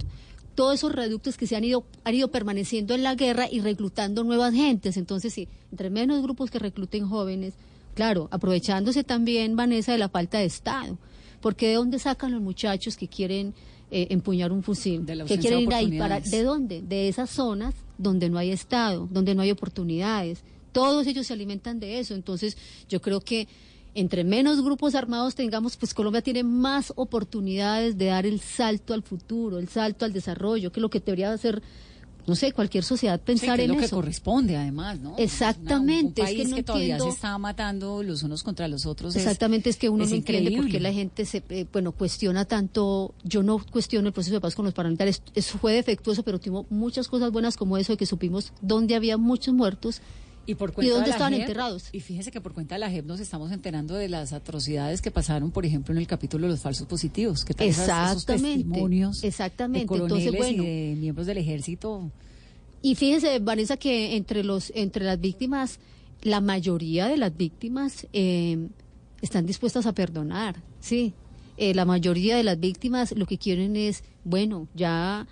todos 0.54 0.76
esos 0.76 0.93
reductos 0.93 1.36
que 1.38 1.48
se 1.48 1.56
han 1.56 1.64
ido, 1.66 1.84
han 2.06 2.14
ido 2.16 2.30
permaneciendo 2.32 2.93
en 2.93 3.04
la 3.04 3.16
guerra 3.16 3.48
y 3.52 3.60
reclutando 3.60 4.24
nuevas 4.24 4.54
gentes. 4.54 4.96
Entonces, 4.96 5.34
sí, 5.34 5.48
entre 5.72 5.89
menos 5.89 6.22
grupos 6.22 6.50
que 6.52 6.60
recluten 6.60 7.08
jóvenes, 7.10 7.56
claro, 7.93 8.30
aprovechándose 8.32 9.04
también, 9.04 9.56
Vanessa, 9.56 9.91
de 9.91 9.98
la 9.98 10.08
falta 10.10 10.38
de 10.39 10.46
Estado. 10.46 10.98
Porque 11.41 11.68
¿de 11.68 11.74
dónde 11.76 12.00
sacan 12.00 12.32
los 12.32 12.41
muchachos 12.41 12.96
que 12.96 13.08
quieren 13.08 13.54
eh, 13.98 14.08
empuñar 14.10 14.52
un 14.52 14.62
fusil? 14.62 15.06
Que 15.06 15.39
quieren 15.39 15.70
de 15.70 15.84
ir. 15.84 16.04
¿De 16.30 16.43
dónde? 16.43 16.82
De 16.82 17.08
esas 17.08 17.30
zonas 17.30 17.74
donde 17.98 18.30
no 18.30 18.38
hay 18.38 18.52
Estado, 18.52 19.08
donde 19.10 19.34
no 19.34 19.41
hay 19.41 19.52
oportunidades. 19.52 20.43
Todos 20.74 21.08
ellos 21.08 21.28
se 21.28 21.32
alimentan 21.32 21.80
de 21.80 22.00
eso. 22.00 22.14
Entonces, 22.14 22.58
yo 22.89 23.02
creo 23.02 23.22
que 23.22 23.48
entre 23.93 24.26
menos 24.26 24.62
grupos 24.62 24.96
armados 24.96 25.34
tengamos, 25.34 25.78
pues 25.78 25.93
Colombia 25.93 26.22
tiene 26.22 26.43
más 26.43 26.91
oportunidades 26.98 27.98
de 27.98 28.08
dar 28.08 28.26
el 28.26 28.41
salto 28.41 28.93
al 28.93 29.02
futuro, 29.02 29.60
el 29.60 29.70
salto 29.70 30.04
al 30.04 30.12
desarrollo, 30.12 30.74
que 30.74 30.82
es 30.82 30.82
lo 30.82 30.89
que 30.89 31.00
debería 31.00 31.32
hacer 31.32 31.64
no 32.28 32.36
sé, 32.36 32.51
cualquier 32.53 32.84
sociedad 32.84 33.19
pensar 33.21 33.51
Sí, 33.51 33.55
que 33.57 33.63
es 33.65 33.69
en 33.69 33.76
lo 33.76 33.82
que 33.82 33.89
corresponde, 33.89 34.57
además, 34.57 34.99
¿no? 34.99 35.15
Exactamente, 35.17 36.21
Un 36.21 36.28
es 36.28 36.34
país 36.34 36.41
que 36.43 36.49
no 36.49 36.55
que 36.55 36.63
todavía 36.63 36.86
entiendo- 36.95 37.05
se 37.11 37.15
está 37.15 37.38
matando 37.38 38.01
los 38.03 38.23
unos 38.23 38.43
contra 38.43 38.67
los 38.67 38.86
otros. 38.86 39.15
es- 39.15 39.21
Exactamente, 39.21 39.69
es 39.69 39.78
que 39.78 39.89
uno 39.89 40.03
es 40.03 40.09
no 40.09 40.15
entiende 40.15 40.49
por 40.51 40.51
qué 40.51 40.55
increíble. 40.67 40.80
la 40.89 40.93
gente 40.93 41.26
se, 41.26 41.43
eh, 41.49 41.65
bueno, 41.71 41.91
cuestiona 41.91 42.45
tanto. 42.45 43.13
Yo 43.23 43.43
no 43.43 43.59
cuestiono 43.59 44.07
el 44.07 44.13
proceso 44.13 44.34
de 44.36 44.41
paz 44.41 44.55
con 44.55 44.65
los 44.65 44.73
paramilitares. 44.73 45.21
Eso 45.36 45.57
fue 45.57 45.73
defectuoso, 45.73 46.23
pero 46.23 46.39
tuvo 46.39 46.65
muchas 46.69 47.07
cosas 47.07 47.32
buenas 47.32 47.57
como 47.57 47.78
eso 47.78 47.93
de 47.93 47.97
que 47.97 48.05
supimos 48.05 48.51
dónde 48.61 48.95
había 48.95 49.17
muchos 49.17 49.53
muertos 49.53 50.01
y, 50.46 50.56
por 50.56 50.70
y 50.70 50.74
cuenta 50.74 50.93
dónde 50.93 51.06
de 51.06 51.10
la 51.10 51.16
estaban 51.16 51.34
JEP, 51.34 51.41
enterrados. 51.41 51.89
Y 51.91 52.00
fíjese 52.02 52.32
que 52.32 52.41
por 52.41 52.54
cuenta 52.54 52.76
de 52.76 52.80
la 52.80 52.89
JEP 52.89 53.06
nos 53.06 53.20
estamos 53.20 53.52
enterando 53.52 53.96
de 53.96 54.10
las 54.10 54.34
atrocidades 54.34 55.02
que 55.02 55.12
pasaron, 55.12 55.52
por 55.52 55.66
ejemplo, 55.66 55.93
en 55.93 55.98
el 56.00 56.08
capítulo 56.08 56.48
de 56.48 56.54
los 56.54 56.62
falsos 56.62 56.88
positivos. 56.88 57.43
Que 57.46 57.54
tal 57.54 57.68
esas- 57.68 57.88
esos 58.12 58.24
Exactamente, 58.24 58.64
testimonios 58.64 59.24
exactamente. 59.24 59.80
de 59.82 59.86
coroneles 59.88 60.26
Entonces, 60.28 60.56
bueno. 60.58 60.64
y 60.64 60.68
de 60.91 60.96
miembros 60.96 61.28
del 61.28 61.38
ejército. 61.39 62.12
Y 62.82 62.96
fíjese, 62.96 63.39
Vanessa, 63.39 63.78
que 63.78 64.16
entre 64.16 64.43
los 64.43 64.72
entre 64.76 65.06
las 65.06 65.20
víctimas, 65.20 65.80
la 66.22 66.41
mayoría 66.41 67.08
de 67.08 67.18
las 67.18 67.36
víctimas 67.36 68.08
eh, 68.14 68.68
están 69.22 69.46
dispuestas 69.46 69.86
a 69.86 69.93
perdonar, 69.93 70.62
sí. 70.80 71.14
Eh, 71.58 71.74
la 71.74 71.86
mayoría 71.86 72.36
de 72.36 72.43
las 72.43 72.60
víctimas 72.60 73.14
lo 73.16 73.26
que 73.26 73.38
quieren 73.38 73.76
es, 73.78 74.04
bueno, 74.26 74.68
ya 74.76 75.26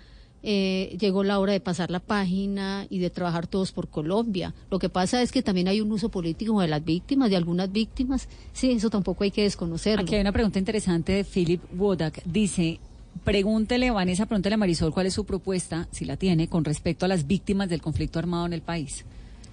eh, 0.46 0.94
llegó 1.00 1.24
la 1.24 1.38
hora 1.38 1.54
de 1.54 1.60
pasar 1.60 1.90
la 1.90 2.00
página 2.00 2.86
y 2.90 2.98
de 2.98 3.08
trabajar 3.08 3.46
todos 3.46 3.72
por 3.72 3.88
Colombia. 3.88 4.54
Lo 4.70 4.78
que 4.78 4.90
pasa 4.90 5.22
es 5.22 5.32
que 5.32 5.42
también 5.42 5.68
hay 5.68 5.80
un 5.80 5.90
uso 5.90 6.10
político 6.10 6.60
de 6.60 6.68
las 6.68 6.84
víctimas, 6.84 7.30
de 7.30 7.36
algunas 7.36 7.72
víctimas. 7.72 8.28
Sí, 8.52 8.72
eso 8.72 8.90
tampoco 8.90 9.24
hay 9.24 9.30
que 9.30 9.42
desconocerlo. 9.42 10.02
Aquí 10.02 10.16
hay 10.16 10.20
una 10.20 10.32
pregunta 10.32 10.58
interesante 10.58 11.12
de 11.12 11.24
Philip 11.24 11.62
Wodak. 11.74 12.22
Dice, 12.26 12.78
pregúntele, 13.24 13.90
Vanessa, 13.90 14.26
pregúntele 14.26 14.56
a 14.56 14.58
Marisol 14.58 14.92
cuál 14.92 15.06
es 15.06 15.14
su 15.14 15.24
propuesta, 15.24 15.88
si 15.90 16.04
la 16.04 16.18
tiene, 16.18 16.46
con 16.46 16.62
respecto 16.62 17.06
a 17.06 17.08
las 17.08 17.26
víctimas 17.26 17.70
del 17.70 17.80
conflicto 17.80 18.18
armado 18.18 18.44
en 18.44 18.52
el 18.52 18.60
país. 18.60 19.06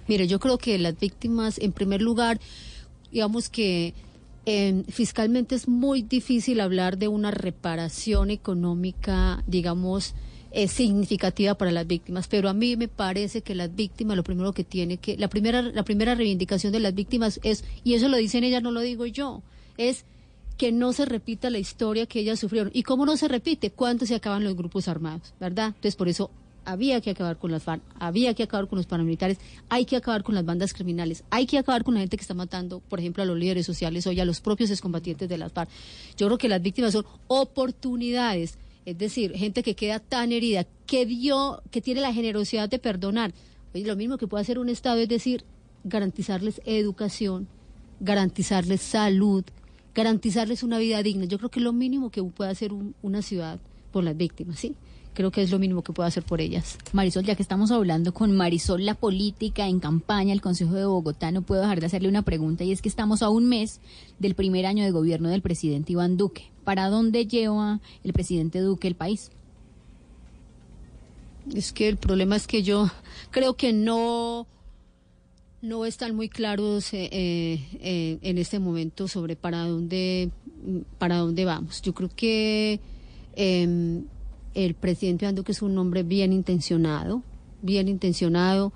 Mire, 0.08 0.28
yo 0.28 0.40
creo 0.40 0.58
que 0.58 0.78
las 0.78 0.98
víctimas, 1.00 1.58
en 1.58 1.72
primer 1.72 2.02
lugar, 2.02 2.38
digamos 3.10 3.48
que 3.48 3.94
eh, 4.44 4.82
fiscalmente 4.88 5.54
es 5.54 5.68
muy 5.68 6.02
difícil 6.02 6.60
hablar 6.60 6.98
de 6.98 7.08
una 7.08 7.30
reparación 7.30 8.28
económica, 8.28 9.42
digamos, 9.46 10.14
eh, 10.52 10.68
significativa 10.68 11.54
para 11.54 11.70
las 11.70 11.86
víctimas, 11.86 12.28
pero 12.28 12.48
a 12.48 12.54
mí 12.54 12.76
me 12.76 12.88
parece 12.88 13.42
que 13.42 13.54
las 13.54 13.74
víctimas 13.74 14.16
lo 14.16 14.22
primero 14.22 14.52
que 14.52 14.64
tiene 14.64 14.98
que 14.98 15.16
la 15.16 15.28
primera 15.28 15.62
la 15.62 15.82
primera 15.82 16.14
reivindicación 16.14 16.72
de 16.72 16.80
las 16.80 16.94
víctimas 16.94 17.40
es 17.42 17.64
y 17.84 17.94
eso 17.94 18.08
lo 18.08 18.16
dicen 18.16 18.44
ellas, 18.44 18.62
no 18.62 18.70
lo 18.70 18.80
digo 18.80 19.06
yo, 19.06 19.42
es 19.78 20.04
que 20.56 20.70
no 20.70 20.92
se 20.92 21.06
repita 21.06 21.50
la 21.50 21.58
historia 21.58 22.06
que 22.06 22.20
ellas 22.20 22.38
sufrieron. 22.38 22.70
¿Y 22.74 22.82
cómo 22.82 23.06
no 23.06 23.16
se 23.16 23.28
repite? 23.28 23.70
¿Cuándo 23.70 24.06
se 24.06 24.14
acaban 24.14 24.44
los 24.44 24.54
grupos 24.54 24.86
armados? 24.88 25.34
¿Verdad? 25.40 25.68
Entonces, 25.68 25.96
por 25.96 26.08
eso 26.08 26.30
había 26.64 27.00
que 27.00 27.10
acabar 27.10 27.36
con 27.38 27.50
las 27.50 27.64
FARC, 27.64 27.82
había 27.98 28.34
que 28.34 28.44
acabar 28.44 28.68
con 28.68 28.76
los 28.76 28.86
paramilitares, 28.86 29.38
hay 29.68 29.84
que 29.84 29.96
acabar 29.96 30.22
con 30.22 30.34
las 30.34 30.44
bandas 30.44 30.72
criminales, 30.72 31.24
hay 31.30 31.46
que 31.46 31.58
acabar 31.58 31.82
con 31.82 31.94
la 31.94 32.00
gente 32.00 32.16
que 32.16 32.22
está 32.22 32.34
matando, 32.34 32.80
por 32.88 33.00
ejemplo, 33.00 33.22
a 33.22 33.26
los 33.26 33.36
líderes 33.36 33.66
sociales 33.66 34.04
ya 34.04 34.22
a 34.22 34.26
los 34.26 34.40
propios 34.40 34.70
excombatientes 34.70 35.28
de 35.28 35.38
las 35.38 35.52
FARC. 35.52 35.68
Yo 36.16 36.26
creo 36.26 36.38
que 36.38 36.48
las 36.48 36.62
víctimas 36.62 36.92
son 36.92 37.04
oportunidades, 37.26 38.58
es 38.84 38.98
decir, 38.98 39.32
gente 39.36 39.62
que 39.62 39.74
queda 39.76 39.98
tan 40.00 40.32
herida, 40.32 40.66
que 40.86 41.06
dio, 41.06 41.62
que 41.70 41.80
tiene 41.80 42.00
la 42.00 42.12
generosidad 42.12 42.68
de 42.68 42.78
perdonar. 42.78 43.32
Oye, 43.74 43.86
lo 43.86 43.96
mismo 43.96 44.18
que 44.18 44.26
puede 44.26 44.42
hacer 44.42 44.58
un 44.58 44.68
Estado 44.68 44.98
es 44.98 45.08
decir, 45.08 45.44
garantizarles 45.84 46.60
educación, 46.64 47.48
garantizarles 48.00 48.80
salud, 48.80 49.44
garantizarles 49.94 50.62
una 50.62 50.78
vida 50.78 51.02
digna. 51.02 51.24
Yo 51.26 51.38
creo 51.38 51.50
que 51.50 51.60
es 51.60 51.64
lo 51.64 51.72
mínimo 51.72 52.10
que 52.10 52.22
puede 52.22 52.50
hacer 52.50 52.72
un- 52.72 52.94
una 53.02 53.22
ciudad 53.22 53.60
por 53.92 54.04
las 54.04 54.16
víctimas, 54.16 54.58
¿sí? 54.58 54.74
Creo 55.14 55.30
que 55.30 55.42
es 55.42 55.50
lo 55.50 55.58
mínimo 55.58 55.82
que 55.82 55.92
puede 55.92 56.08
hacer 56.08 56.22
por 56.22 56.40
ellas. 56.40 56.78
Marisol, 56.92 57.24
ya 57.24 57.34
que 57.34 57.42
estamos 57.42 57.70
hablando 57.70 58.14
con 58.14 58.32
Marisol, 58.34 58.86
la 58.86 58.94
política 58.94 59.68
en 59.68 59.78
campaña, 59.78 60.32
el 60.32 60.40
Consejo 60.40 60.72
de 60.74 60.86
Bogotá, 60.86 61.30
no 61.30 61.42
puedo 61.42 61.60
dejar 61.60 61.80
de 61.80 61.86
hacerle 61.86 62.08
una 62.08 62.22
pregunta 62.22 62.64
y 62.64 62.72
es 62.72 62.80
que 62.80 62.88
estamos 62.88 63.20
a 63.22 63.28
un 63.28 63.46
mes 63.46 63.80
del 64.18 64.34
primer 64.34 64.64
año 64.64 64.84
de 64.84 64.90
gobierno 64.90 65.28
del 65.28 65.42
presidente 65.42 65.92
Iván 65.92 66.16
Duque. 66.16 66.50
¿Para 66.64 66.88
dónde 66.88 67.26
lleva 67.26 67.80
el 68.04 68.12
presidente 68.14 68.60
Duque 68.60 68.88
el 68.88 68.94
país? 68.94 69.30
Es 71.54 71.72
que 71.72 71.88
el 71.88 71.98
problema 71.98 72.36
es 72.36 72.46
que 72.46 72.62
yo 72.62 72.88
creo 73.30 73.54
que 73.54 73.74
no, 73.74 74.46
no 75.60 75.84
están 75.84 76.16
muy 76.16 76.30
claros 76.30 76.94
eh, 76.94 77.10
eh, 77.12 77.60
eh, 77.80 78.18
en 78.22 78.38
este 78.38 78.60
momento 78.60 79.08
sobre 79.08 79.36
para 79.36 79.66
dónde, 79.66 80.30
para 80.98 81.18
dónde 81.18 81.44
vamos. 81.44 81.82
Yo 81.82 81.92
creo 81.92 82.08
que 82.14 82.80
eh, 83.34 84.02
el 84.54 84.74
presidente 84.74 85.24
Iván 85.24 85.34
Duque 85.34 85.52
es 85.52 85.62
un 85.62 85.76
hombre 85.78 86.02
bien 86.02 86.32
intencionado, 86.32 87.22
bien 87.62 87.88
intencionado, 87.88 88.72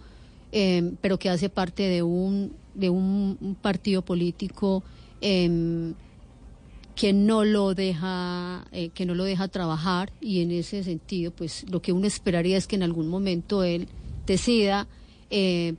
eh, 0.52 0.92
pero 1.00 1.18
que 1.18 1.28
hace 1.28 1.48
parte 1.48 1.82
de 1.84 2.02
un, 2.02 2.52
de 2.74 2.90
un, 2.90 3.36
un 3.40 3.54
partido 3.56 4.02
político 4.02 4.82
eh, 5.20 5.92
que 6.96 7.12
no 7.12 7.44
lo 7.44 7.74
deja 7.74 8.66
eh, 8.72 8.88
que 8.88 9.04
no 9.06 9.14
lo 9.14 9.24
deja 9.24 9.46
trabajar 9.48 10.10
y 10.20 10.40
en 10.40 10.50
ese 10.50 10.82
sentido 10.82 11.30
pues 11.30 11.66
lo 11.70 11.82
que 11.82 11.92
uno 11.92 12.06
esperaría 12.06 12.56
es 12.56 12.66
que 12.66 12.74
en 12.74 12.82
algún 12.82 13.08
momento 13.08 13.62
él 13.62 13.86
decida 14.26 14.88
eh, 15.30 15.74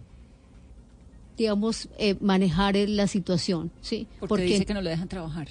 digamos 1.36 1.90
eh, 1.98 2.16
manejar 2.22 2.76
la 2.76 3.08
situación 3.08 3.72
sí 3.82 4.08
Porque, 4.20 4.44
dice 4.44 4.66
que 4.66 4.74
no 4.74 4.82
lo 4.82 4.90
dejan 4.90 5.10
trabajar. 5.10 5.48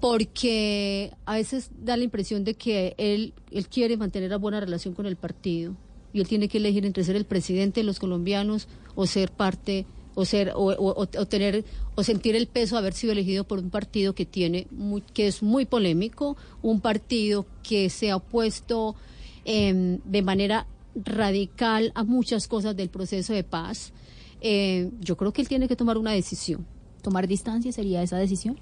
Porque 0.00 1.12
a 1.26 1.34
veces 1.34 1.70
da 1.82 1.96
la 1.96 2.04
impresión 2.04 2.44
de 2.44 2.54
que 2.54 2.94
él, 2.98 3.34
él 3.50 3.68
quiere 3.68 3.96
mantener 3.96 4.30
una 4.30 4.38
buena 4.38 4.60
relación 4.60 4.94
con 4.94 5.06
el 5.06 5.16
partido 5.16 5.74
y 6.12 6.20
él 6.20 6.28
tiene 6.28 6.48
que 6.48 6.58
elegir 6.58 6.86
entre 6.86 7.04
ser 7.04 7.16
el 7.16 7.24
presidente 7.24 7.80
de 7.80 7.84
los 7.84 7.98
colombianos 7.98 8.68
o 8.94 9.06
ser 9.06 9.30
parte 9.30 9.86
o 10.14 10.24
ser 10.24 10.52
o, 10.56 10.64
o- 10.74 11.06
tener 11.26 11.64
o 11.94 12.02
sentir 12.02 12.34
el 12.34 12.46
peso 12.48 12.74
de 12.74 12.80
haber 12.80 12.92
sido 12.94 13.12
elegido 13.12 13.44
por 13.44 13.58
un 13.60 13.70
partido 13.70 14.14
que 14.14 14.26
tiene 14.26 14.66
muy- 14.70 15.02
que 15.02 15.26
es 15.28 15.42
muy 15.42 15.64
polémico, 15.64 16.36
un 16.62 16.80
partido 16.80 17.46
que 17.62 17.88
se 17.90 18.10
ha 18.10 18.16
opuesto 18.16 18.96
em, 19.44 19.98
de 20.04 20.22
manera 20.22 20.66
radical 20.94 21.92
a 21.94 22.02
muchas 22.04 22.48
cosas 22.48 22.74
del 22.76 22.88
proceso 22.88 23.32
de 23.32 23.44
paz. 23.44 23.92
Eh, 24.40 24.90
yo 25.00 25.16
creo 25.16 25.32
que 25.32 25.40
él 25.42 25.48
tiene 25.48 25.68
que 25.68 25.76
tomar 25.76 25.98
una 25.98 26.12
decisión. 26.12 26.66
¿Tomar 27.02 27.28
distancia 27.28 27.70
sería 27.72 28.02
esa 28.02 28.16
decisión? 28.18 28.58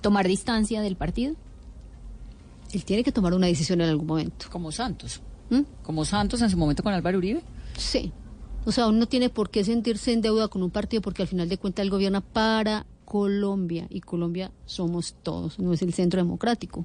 ¿Tomar 0.00 0.26
distancia 0.28 0.80
del 0.80 0.96
partido? 0.96 1.34
Él 2.72 2.84
tiene 2.84 3.02
que 3.02 3.12
tomar 3.12 3.34
una 3.34 3.46
decisión 3.46 3.80
en 3.80 3.88
algún 3.88 4.06
momento. 4.06 4.46
Como 4.50 4.72
Santos. 4.72 5.20
¿Mm? 5.50 5.62
Como 5.82 6.04
Santos 6.04 6.40
en 6.42 6.50
su 6.50 6.56
momento 6.56 6.82
con 6.82 6.92
Álvaro 6.92 7.18
Uribe. 7.18 7.42
Sí. 7.76 8.12
O 8.64 8.72
sea, 8.72 8.86
uno 8.86 8.98
no 8.98 9.06
tiene 9.06 9.30
por 9.30 9.50
qué 9.50 9.64
sentirse 9.64 10.12
en 10.12 10.20
deuda 10.20 10.48
con 10.48 10.62
un 10.62 10.70
partido 10.70 11.02
porque 11.02 11.22
al 11.22 11.28
final 11.28 11.48
de 11.48 11.58
cuentas 11.58 11.82
él 11.82 11.90
gobierna 11.90 12.20
para 12.20 12.86
Colombia 13.04 13.86
y 13.90 14.00
Colombia 14.02 14.52
somos 14.66 15.16
todos, 15.22 15.58
no 15.58 15.72
es 15.72 15.82
el 15.82 15.92
centro 15.92 16.22
democrático. 16.22 16.84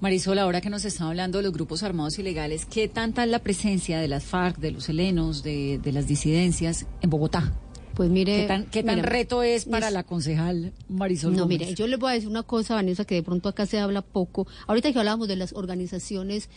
Marisol, 0.00 0.38
ahora 0.38 0.60
que 0.60 0.68
nos 0.68 0.84
está 0.84 1.08
hablando 1.08 1.38
de 1.38 1.44
los 1.44 1.52
grupos 1.52 1.84
armados 1.84 2.18
ilegales, 2.18 2.66
¿qué 2.66 2.88
tanta 2.88 3.24
es 3.24 3.30
la 3.30 3.38
presencia 3.38 4.00
de 4.00 4.08
las 4.08 4.24
FARC, 4.24 4.58
de 4.58 4.72
los 4.72 4.88
helenos, 4.88 5.42
de, 5.44 5.78
de 5.78 5.92
las 5.92 6.08
disidencias 6.08 6.86
en 7.00 7.08
Bogotá? 7.08 7.54
Pues 7.94 8.08
mire, 8.10 8.42
¿Qué 8.42 8.46
tan, 8.46 8.64
qué 8.66 8.82
tan 8.82 8.96
mira, 8.96 9.08
reto 9.08 9.42
es 9.42 9.66
para 9.66 9.88
es- 9.88 9.92
la 9.92 10.02
concejal 10.02 10.72
Marisol 10.88 11.32
No, 11.36 11.42
Gómez? 11.42 11.58
mire, 11.60 11.74
yo 11.74 11.86
les 11.86 11.98
voy 11.98 12.10
a 12.10 12.14
decir 12.14 12.28
una 12.28 12.42
cosa, 12.42 12.74
Vanessa, 12.74 13.04
que 13.04 13.14
de 13.16 13.22
pronto 13.22 13.48
acá 13.48 13.66
se 13.66 13.78
habla 13.78 14.00
poco. 14.02 14.46
Ahorita 14.66 14.92
que 14.92 14.98
hablábamos 14.98 15.28
de 15.28 15.36
las 15.36 15.52
organizaciones 15.52 16.48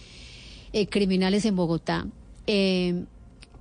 eh, 0.73 0.87
criminales 0.87 1.43
en 1.45 1.55
Bogotá, 1.55 2.07
eh, 2.47 3.03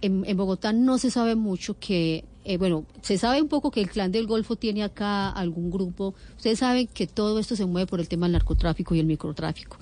en, 0.02 0.24
en 0.26 0.36
Bogotá 0.36 0.72
no 0.72 0.98
se 0.98 1.10
sabe 1.10 1.34
mucho 1.34 1.76
que, 1.78 2.24
eh, 2.44 2.58
bueno, 2.58 2.84
se 3.02 3.18
sabe 3.18 3.40
un 3.42 3.48
poco 3.48 3.70
que 3.70 3.80
el 3.80 3.88
clan 3.90 4.12
del 4.12 4.26
Golfo 4.26 4.54
tiene 4.56 4.82
acá 4.84 5.30
algún 5.30 5.70
grupo. 5.70 6.14
Ustedes 6.36 6.58
saben 6.60 6.86
que 6.86 7.06
todo 7.08 7.38
esto 7.40 7.56
se 7.56 7.66
mueve 7.66 7.86
por 7.86 7.98
el 8.00 8.08
tema 8.08 8.26
del 8.26 8.32
narcotráfico 8.34 8.94
y 8.94 9.00
el 9.00 9.06
microtráfico. 9.06 9.78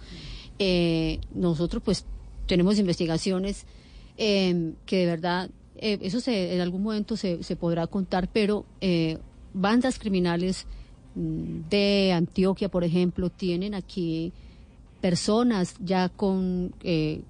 Eh, 0.59 1.19
nosotros, 1.35 1.83
pues, 1.85 2.05
tenemos 2.47 2.79
investigaciones 2.79 3.67
que 4.17 4.75
de 4.97 5.07
verdad, 5.07 5.51
eh, 5.83 5.99
eso 6.03 6.21
se, 6.21 6.55
en 6.55 6.61
algún 6.61 6.85
momento 6.85 7.17
se, 7.17 7.43
se 7.43 7.57
podrá 7.57 7.89
contar, 7.89 8.29
pero 8.33 8.65
eh, 8.81 9.19
bandas 9.53 9.99
criminales 9.99 10.65
mm, 11.17 11.69
de 11.69 12.13
Antioquia, 12.13 12.69
por 12.69 12.85
ejemplo, 12.85 13.31
tienen 13.31 13.75
aquí 13.75 14.33
personas 15.01 15.75
ya 15.81 16.09
con 16.09 16.73
eh, 16.85 17.23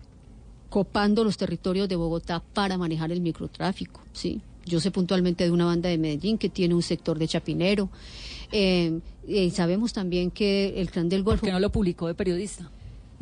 copando 0.68 1.24
los 1.24 1.38
territorios 1.38 1.88
de 1.88 1.96
Bogotá 1.96 2.42
para 2.52 2.76
manejar 2.76 3.10
el 3.10 3.22
microtráfico, 3.22 4.02
sí. 4.12 4.42
Yo 4.66 4.80
sé 4.80 4.90
puntualmente 4.90 5.44
de 5.44 5.50
una 5.50 5.64
banda 5.64 5.88
de 5.88 5.96
Medellín 5.96 6.36
que 6.36 6.50
tiene 6.50 6.74
un 6.74 6.82
sector 6.82 7.18
de 7.18 7.26
Chapinero. 7.26 7.88
Eh, 8.52 9.00
sabemos 9.52 9.92
también 9.92 10.30
que 10.30 10.74
el 10.80 10.90
clan 10.90 11.08
del 11.08 11.24
Golfo. 11.24 11.40
¿Por 11.40 11.48
qué 11.48 11.52
no 11.52 11.58
lo 11.58 11.72
publicó 11.72 12.06
de 12.06 12.14
periodista? 12.14 12.70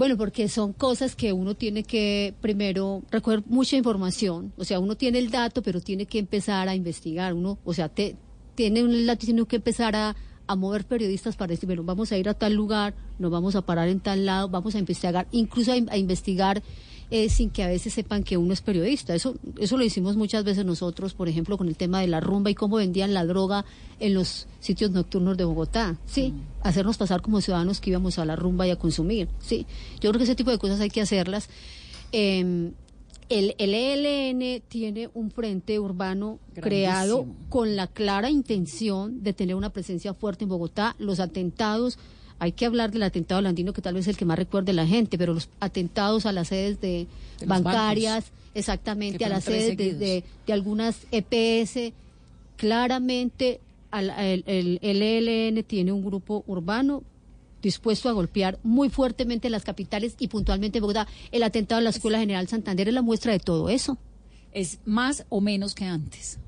Bueno, 0.01 0.17
porque 0.17 0.49
son 0.49 0.73
cosas 0.73 1.15
que 1.15 1.35
uno 1.35 1.55
tiene 1.55 1.83
que 1.83 2.33
primero 2.41 3.03
recoger 3.11 3.43
mucha 3.45 3.77
información. 3.77 4.51
O 4.57 4.65
sea, 4.65 4.81
uno 4.81 4.97
tiene 4.97 5.19
el 5.19 5.31
dato, 5.31 5.61
pero 5.61 5.83
tiene 5.83 6.07
que 6.07 6.19
empezar 6.19 6.71
a 6.71 6.75
investigar. 6.75 7.35
Uno, 7.35 7.59
o 7.65 7.75
sea, 7.75 7.91
te, 7.91 8.17
tiene 8.55 8.83
un 8.83 8.93
tiene 9.19 9.45
que 9.45 9.57
empezar 9.57 9.95
a, 9.95 10.17
mover 10.57 10.87
periodistas 10.87 11.37
para 11.37 11.51
decir, 11.51 11.67
bueno, 11.67 11.85
vamos 11.85 12.13
a 12.13 12.17
ir 12.17 12.31
a 12.31 12.35
tal 12.35 12.55
lugar, 12.55 12.95
nos 13.19 13.31
vamos 13.31 13.57
a 13.57 13.61
parar 13.61 13.89
en 13.89 14.01
tal 14.01 14.25
lado, 14.25 14.49
vamos 14.49 14.75
a 14.75 14.79
investigar, 14.79 15.29
incluso 15.33 15.71
a 15.71 15.99
investigar 15.99 16.63
eh, 17.11 17.29
sin 17.29 17.51
que 17.51 17.63
a 17.63 17.69
veces 17.69 17.93
sepan 17.93 18.23
que 18.23 18.37
uno 18.37 18.53
es 18.53 18.61
periodista. 18.61 19.15
Eso, 19.15 19.37
eso 19.59 19.77
lo 19.77 19.85
hicimos 19.85 20.17
muchas 20.17 20.45
veces 20.45 20.65
nosotros, 20.65 21.15
por 21.15 21.29
ejemplo, 21.29 21.59
con 21.59 21.69
el 21.69 21.77
tema 21.77 22.01
de 22.01 22.07
la 22.07 22.21
rumba 22.21 22.51
y 22.51 22.55
cómo 22.55 22.77
vendían 22.77 23.15
la 23.15 23.27
droga 23.27 23.65
en 23.99 24.15
los 24.15 24.47
sitios 24.61 24.91
nocturnos 24.91 25.37
de 25.37 25.45
Bogotá. 25.45 25.99
Sí, 26.07 26.35
hacernos 26.63 26.97
pasar 26.97 27.21
como 27.23 27.41
ciudadanos 27.41 27.81
que 27.81 27.91
íbamos 27.91 28.19
a 28.19 28.25
la 28.25 28.37
rumba 28.37 28.67
y 28.67 28.71
a 28.71 28.77
consumir. 28.77 29.29
Sí, 29.41 29.67
yo 30.01 30.11
creo 30.11 30.19
que 30.19 30.25
ese 30.25 30.37
tipo 30.37 30.51
de 30.51 30.59
cosas 30.59 30.81
hay 30.81 30.91
que 30.91 31.01
hacerlas. 31.01 31.49
Eh, 32.13 32.73
el, 33.31 33.55
el 33.59 33.75
ELN 33.75 34.61
tiene 34.69 35.09
un 35.15 35.31
frente 35.31 35.79
urbano 35.79 36.41
creado 36.53 37.27
con 37.49 37.77
la 37.77 37.87
clara 37.87 38.29
intención 38.29 39.23
de 39.23 39.33
tener 39.33 39.55
una 39.55 39.71
presencia 39.71 40.15
fuerte 40.15 40.45
en 40.45 40.51
Bogotá. 40.51 40.97
Los 40.99 41.21
atentados, 41.21 41.97
hay 42.41 42.51
que 42.53 42.67
hablar 42.67 42.91
del 42.91 43.05
atentado 43.05 43.39
al 43.39 43.47
andino, 43.47 43.73
que 43.73 43.83
tal 43.83 43.95
vez 43.95 44.05
es 44.05 44.09
el 44.09 44.17
que 44.17 44.25
más 44.25 44.39
recuerde 44.39 44.73
la 44.73 44.87
gente, 44.87 45.17
pero 45.17 45.35
los 45.35 45.49
atentados 45.61 46.27
a 46.27 46.33
las 46.33 46.49
sedes 46.49 46.81
de, 46.81 47.07
bancarias, 47.47 48.25
exactamente, 48.55 49.25
a 49.25 49.29
las 49.29 49.45
sedes 49.45 49.77
de, 49.77 49.95
de- 49.95 50.25
de 50.47 50.53
algunas 50.53 50.97
EPS, 51.13 51.93
claramente 52.57 53.61
al- 53.91 54.11
el, 54.11 54.45
el, 54.47 54.79
el 54.83 55.03
ELN 55.03 55.63
tiene 55.65 55.93
un 55.93 56.05
grupo 56.05 56.45
urbano 56.47 57.03
dispuesto 57.63 58.09
a 58.09 58.13
golpear 58.13 58.59
muy 58.63 58.89
fuertemente 58.89 59.51
las 59.51 59.65
capitales 59.65 60.15
y 60.19 60.29
puntualmente 60.29 60.79
en 60.79 60.83
Bogotá. 60.83 61.07
El 61.31 61.43
atentado 61.43 61.79
a 61.79 61.83
la 61.83 61.91
Escuela 61.91 62.19
General 62.19 62.49
Santander 62.49 62.89
es 62.89 62.95
la 62.95 63.03
muestra 63.03 63.33
de 63.33 63.39
todo 63.39 63.69
eso. 63.69 63.99
Es 64.53 64.79
más 64.87 65.25
o 65.29 65.41
menos 65.41 65.75
que 65.75 65.85
antes. 65.85 66.39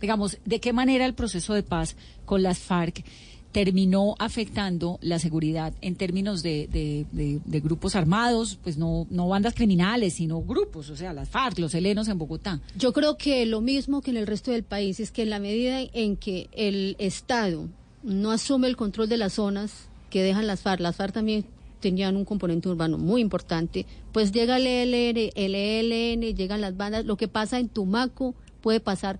Digamos, 0.00 0.38
¿de 0.44 0.60
qué 0.60 0.72
manera 0.72 1.04
el 1.06 1.14
proceso 1.14 1.52
de 1.54 1.62
paz 1.62 1.94
con 2.24 2.42
las 2.42 2.58
FARC 2.58 3.04
terminó 3.52 4.14
afectando 4.18 4.98
la 5.02 5.18
seguridad 5.18 5.72
en 5.82 5.94
términos 5.94 6.42
de, 6.42 6.68
de- 6.72 7.60
grupos 7.60 7.94
armados, 7.94 8.58
pues 8.64 8.76
no, 8.78 9.06
no 9.10 9.28
bandas 9.28 9.54
criminales, 9.54 10.14
sino 10.14 10.40
grupos, 10.42 10.90
o 10.90 10.96
sea, 10.96 11.12
las 11.12 11.28
FARC, 11.28 11.58
los 11.58 11.74
helenos 11.74 12.08
en 12.08 12.18
Bogotá? 12.18 12.60
Yo 12.76 12.92
creo 12.92 13.16
que 13.16 13.46
lo 13.46 13.60
mismo 13.60 14.00
que 14.02 14.10
en 14.10 14.16
el 14.16 14.26
resto 14.26 14.50
del 14.50 14.64
país 14.64 14.98
es 14.98 15.12
que 15.12 15.22
en 15.22 15.30
la 15.30 15.38
medida 15.38 15.80
en 15.92 16.16
que 16.16 16.48
el 16.52 16.96
Estado 16.98 17.68
no 18.02 18.32
asume 18.32 18.66
el 18.66 18.76
control 18.76 19.08
de 19.08 19.16
las 19.18 19.34
zonas 19.34 19.88
que 20.10 20.22
dejan 20.22 20.46
las 20.46 20.60
FARC, 20.62 20.80
las 20.80 20.96
FARC 20.96 21.12
también 21.14 21.44
tenían 21.80 22.16
un 22.16 22.24
componente 22.24 22.68
urbano 22.68 22.96
muy 22.98 23.20
importante, 23.20 23.86
pues 24.12 24.32
llega 24.32 24.56
el 24.56 24.66
ELN, 24.66 25.30
el 25.34 25.54
ELN, 25.54 26.36
llegan 26.36 26.60
las 26.60 26.76
bandas, 26.76 27.04
lo 27.04 27.16
que 27.16 27.28
pasa 27.28 27.58
en 27.58 27.68
Tumaco 27.68 28.34
puede 28.60 28.80
pasar 28.80 29.18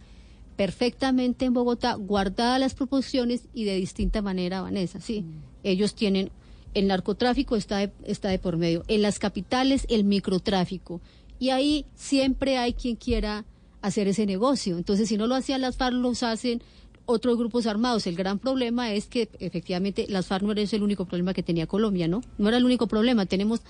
perfectamente 0.56 1.44
en 1.44 1.54
Bogotá, 1.54 1.94
guardadas 1.94 2.60
las 2.60 2.74
proporciones 2.74 3.48
y 3.54 3.64
de 3.64 3.76
distinta 3.76 4.22
manera, 4.22 4.62
Vanessa, 4.62 5.00
sí. 5.00 5.24
Ellos 5.62 5.94
tienen, 5.94 6.30
el 6.74 6.86
narcotráfico 6.86 7.56
está 7.56 7.78
de, 7.78 7.92
está 8.04 8.28
de 8.28 8.38
por 8.38 8.56
medio, 8.56 8.84
en 8.88 9.02
las 9.02 9.18
capitales 9.18 9.86
el 9.88 10.04
microtráfico, 10.04 11.00
y 11.38 11.50
ahí 11.50 11.86
siempre 11.94 12.58
hay 12.58 12.74
quien 12.74 12.96
quiera 12.96 13.44
hacer 13.80 14.06
ese 14.08 14.26
negocio. 14.26 14.78
Entonces, 14.78 15.08
si 15.08 15.16
no 15.16 15.26
lo 15.26 15.34
hacían 15.34 15.60
las 15.60 15.76
FARC, 15.76 15.94
los 15.94 16.22
hacen 16.22 16.62
otros 17.04 17.36
grupos 17.36 17.66
armados. 17.66 18.06
El 18.06 18.14
gran 18.14 18.38
problema 18.38 18.92
es 18.92 19.06
que 19.06 19.28
efectivamente 19.40 20.06
las 20.08 20.26
FARC 20.26 20.44
no 20.44 20.52
era 20.52 20.62
el 20.62 20.82
único 20.82 21.04
problema 21.04 21.34
que 21.34 21.42
tenía 21.42 21.66
Colombia, 21.66 22.06
¿no? 22.06 22.22
No 22.38 22.48
era 22.48 22.58
el 22.58 22.64
único 22.64 22.86
problema, 22.86 23.26
tenemos 23.26 23.62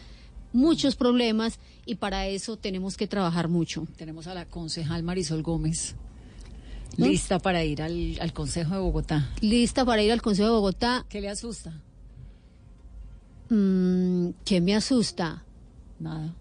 muchos 0.53 0.97
problemas 0.97 1.59
y 1.87 1.97
para 1.97 2.26
eso 2.26 2.57
tenemos 2.57 2.97
que 2.97 3.07
trabajar 3.07 3.49
mucho. 3.49 3.87
Tenemos 3.97 4.26
a 4.26 4.35
la 4.35 4.45
concejal 4.45 5.03
Marisol 5.03 5.43
Gómez, 5.43 5.97
¿Mm? 5.97 6.11
Lista 6.97 7.38
para 7.38 7.64
ir 7.64 7.82
al, 7.82 8.18
al 8.20 8.32
Consejo 8.32 8.74
de 8.74 8.80
Bogotá. 8.80 9.30
Lista 9.40 9.84
para 9.84 10.03
ir 10.03 10.12
al 10.12 10.22
Consejo 10.22 10.49
de 10.49 10.55
Bogotá. 10.55 11.05
¿Qué 11.09 11.20
le 11.20 11.28
asusta? 11.28 11.72
Mm, 13.49 14.30
¿Qué 14.45 14.61
me 14.61 14.74
asusta? 14.74 15.45
Nada. 15.99 16.34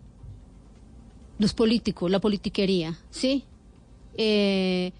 Los 1.39 1.53
políticos, 1.53 2.09
la 2.11 2.19
politiquería, 2.19 2.97
¿sí? 3.09 3.43
Eh, 4.17 4.91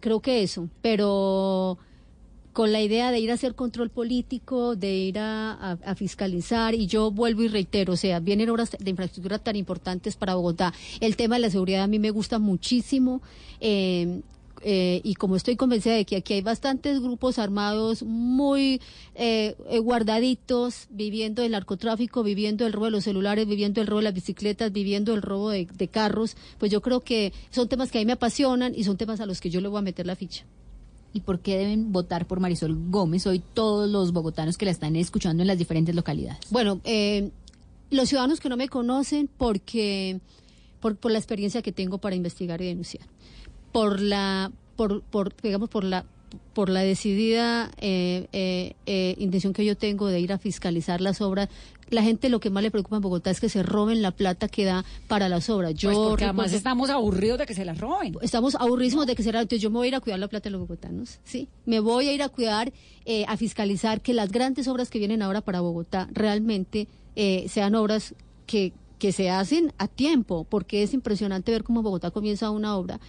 creo 0.00 0.20
que 0.20 0.42
eso, 0.42 0.68
pero 0.82 1.78
con 2.52 2.70
la 2.72 2.82
idea 2.82 3.10
de 3.10 3.18
ir 3.18 3.30
a 3.30 3.34
hacer 3.34 3.54
control 3.54 3.88
político, 3.88 4.76
de 4.76 4.94
ir 4.94 5.18
a, 5.18 5.52
a- 5.52 5.78
a 5.86 5.94
fiscalizar, 5.94 6.74
y 6.74 6.86
yo 6.86 7.10
vuelvo 7.10 7.42
y 7.42 7.48
reitero, 7.48 7.94
o 7.94 7.96
sea, 7.96 8.20
vienen 8.20 8.50
obras 8.50 8.76
de 8.78 8.90
infraestructura 8.90 9.38
tan 9.38 9.56
importantes 9.56 10.16
para 10.16 10.34
Bogotá. 10.34 10.74
El 11.00 11.16
tema 11.16 11.36
de 11.36 11.40
la 11.42 11.50
seguridad 11.50 11.82
a 11.82 11.86
mí 11.86 11.98
me 11.98 12.10
gusta 12.10 12.38
muchísimo. 12.38 13.22
eh, 13.60 14.20
eh, 14.62 15.00
y 15.04 15.14
como 15.14 15.36
estoy 15.36 15.56
convencida 15.56 15.94
de 15.94 16.04
que 16.04 16.16
aquí 16.16 16.34
hay 16.34 16.42
bastantes 16.42 17.00
grupos 17.00 17.38
armados 17.38 18.02
muy 18.02 18.80
eh, 19.14 19.56
eh, 19.68 19.78
guardaditos, 19.78 20.86
viviendo 20.90 21.42
el 21.42 21.52
narcotráfico, 21.52 22.22
viviendo 22.22 22.66
el 22.66 22.72
robo 22.72 22.86
de 22.86 22.92
los 22.92 23.04
celulares, 23.04 23.46
viviendo 23.46 23.80
el 23.80 23.86
robo 23.86 23.98
de 23.98 24.04
las 24.04 24.14
bicicletas, 24.14 24.72
viviendo 24.72 25.14
el 25.14 25.22
robo 25.22 25.50
de, 25.50 25.66
de 25.66 25.88
carros, 25.88 26.36
pues 26.58 26.70
yo 26.70 26.80
creo 26.80 27.00
que 27.00 27.32
son 27.50 27.68
temas 27.68 27.90
que 27.90 27.98
a 27.98 28.00
mí 28.00 28.06
me 28.06 28.12
apasionan 28.12 28.72
y 28.74 28.84
son 28.84 28.96
temas 28.96 29.20
a 29.20 29.26
los 29.26 29.40
que 29.40 29.50
yo 29.50 29.60
le 29.60 29.68
voy 29.68 29.78
a 29.78 29.82
meter 29.82 30.06
la 30.06 30.16
ficha. 30.16 30.44
¿Y 31.14 31.20
por 31.20 31.40
qué 31.40 31.58
deben 31.58 31.92
votar 31.92 32.26
por 32.26 32.40
Marisol 32.40 32.74
Gómez 32.88 33.26
hoy 33.26 33.42
todos 33.52 33.90
los 33.90 34.12
bogotanos 34.12 34.56
que 34.56 34.64
la 34.64 34.70
están 34.70 34.96
escuchando 34.96 35.42
en 35.42 35.46
las 35.46 35.58
diferentes 35.58 35.94
localidades? 35.94 36.40
Bueno, 36.50 36.80
eh, 36.84 37.30
los 37.90 38.08
ciudadanos 38.08 38.40
que 38.40 38.48
no 38.48 38.56
me 38.56 38.68
conocen 38.68 39.28
porque 39.36 40.20
por, 40.80 40.96
por 40.96 41.12
la 41.12 41.18
experiencia 41.18 41.60
que 41.60 41.72
tengo 41.72 41.98
para 41.98 42.16
investigar 42.16 42.62
y 42.62 42.66
denunciar, 42.66 43.04
por 43.72 44.00
la, 44.00 44.52
por, 44.76 45.02
por 45.02 45.34
digamos, 45.42 45.68
por 45.68 45.84
la 45.84 46.04
por 46.54 46.70
la 46.70 46.80
decidida 46.80 47.70
eh, 47.78 48.26
eh, 48.32 48.74
eh, 48.86 49.14
intención 49.18 49.52
que 49.52 49.66
yo 49.66 49.76
tengo 49.76 50.06
de 50.08 50.18
ir 50.18 50.32
a 50.32 50.38
fiscalizar 50.38 51.02
las 51.02 51.20
obras, 51.20 51.50
la 51.90 52.02
gente 52.02 52.30
lo 52.30 52.40
que 52.40 52.48
más 52.48 52.62
le 52.62 52.70
preocupa 52.70 52.96
en 52.96 53.02
Bogotá 53.02 53.30
es 53.30 53.38
que 53.38 53.50
se 53.50 53.62
roben 53.62 54.00
la 54.00 54.12
plata 54.12 54.48
que 54.48 54.64
da 54.64 54.82
para 55.08 55.28
las 55.28 55.50
obras. 55.50 55.74
Yo 55.74 55.90
Pues 55.90 55.98
porque 56.08 56.24
además 56.24 56.44
recuerdo- 56.46 56.56
estamos 56.56 56.88
aburridos 56.90 57.38
de 57.38 57.44
que 57.46 57.52
se 57.52 57.66
las 57.66 57.76
roben. 57.78 58.16
Estamos 58.22 58.54
aburrísimos 58.54 59.06
de 59.06 59.14
que 59.14 59.22
será. 59.22 59.42
Entonces 59.42 59.60
yo 59.62 59.68
me 59.70 59.76
voy 59.76 59.86
a 59.86 59.88
ir 59.88 59.94
a 59.96 60.00
cuidar 60.00 60.18
la 60.20 60.28
plata 60.28 60.44
de 60.44 60.52
los 60.52 60.60
bogotanos, 60.62 61.18
¿sí? 61.22 61.48
Me 61.66 61.80
voy 61.80 62.08
a 62.08 62.12
ir 62.14 62.22
a 62.22 62.30
cuidar, 62.30 62.72
eh, 63.04 63.26
a 63.28 63.36
fiscalizar 63.36 64.00
que 64.00 64.14
las 64.14 64.32
grandes 64.32 64.68
obras 64.68 64.88
que 64.88 64.98
vienen 64.98 65.20
ahora 65.20 65.42
para 65.42 65.60
Bogotá 65.60 66.08
realmente 66.12 66.88
eh, 67.14 67.44
sean 67.50 67.74
obras 67.74 68.14
que, 68.46 68.72
que 68.98 69.12
se 69.12 69.28
hacen 69.28 69.74
a 69.76 69.86
tiempo, 69.86 70.44
porque 70.48 70.82
es 70.82 70.94
impresionante 70.94 71.52
ver 71.52 71.62
cómo 71.62 71.82
Bogotá 71.82 72.10
comienza 72.10 72.50
una 72.50 72.74
obra 72.74 73.00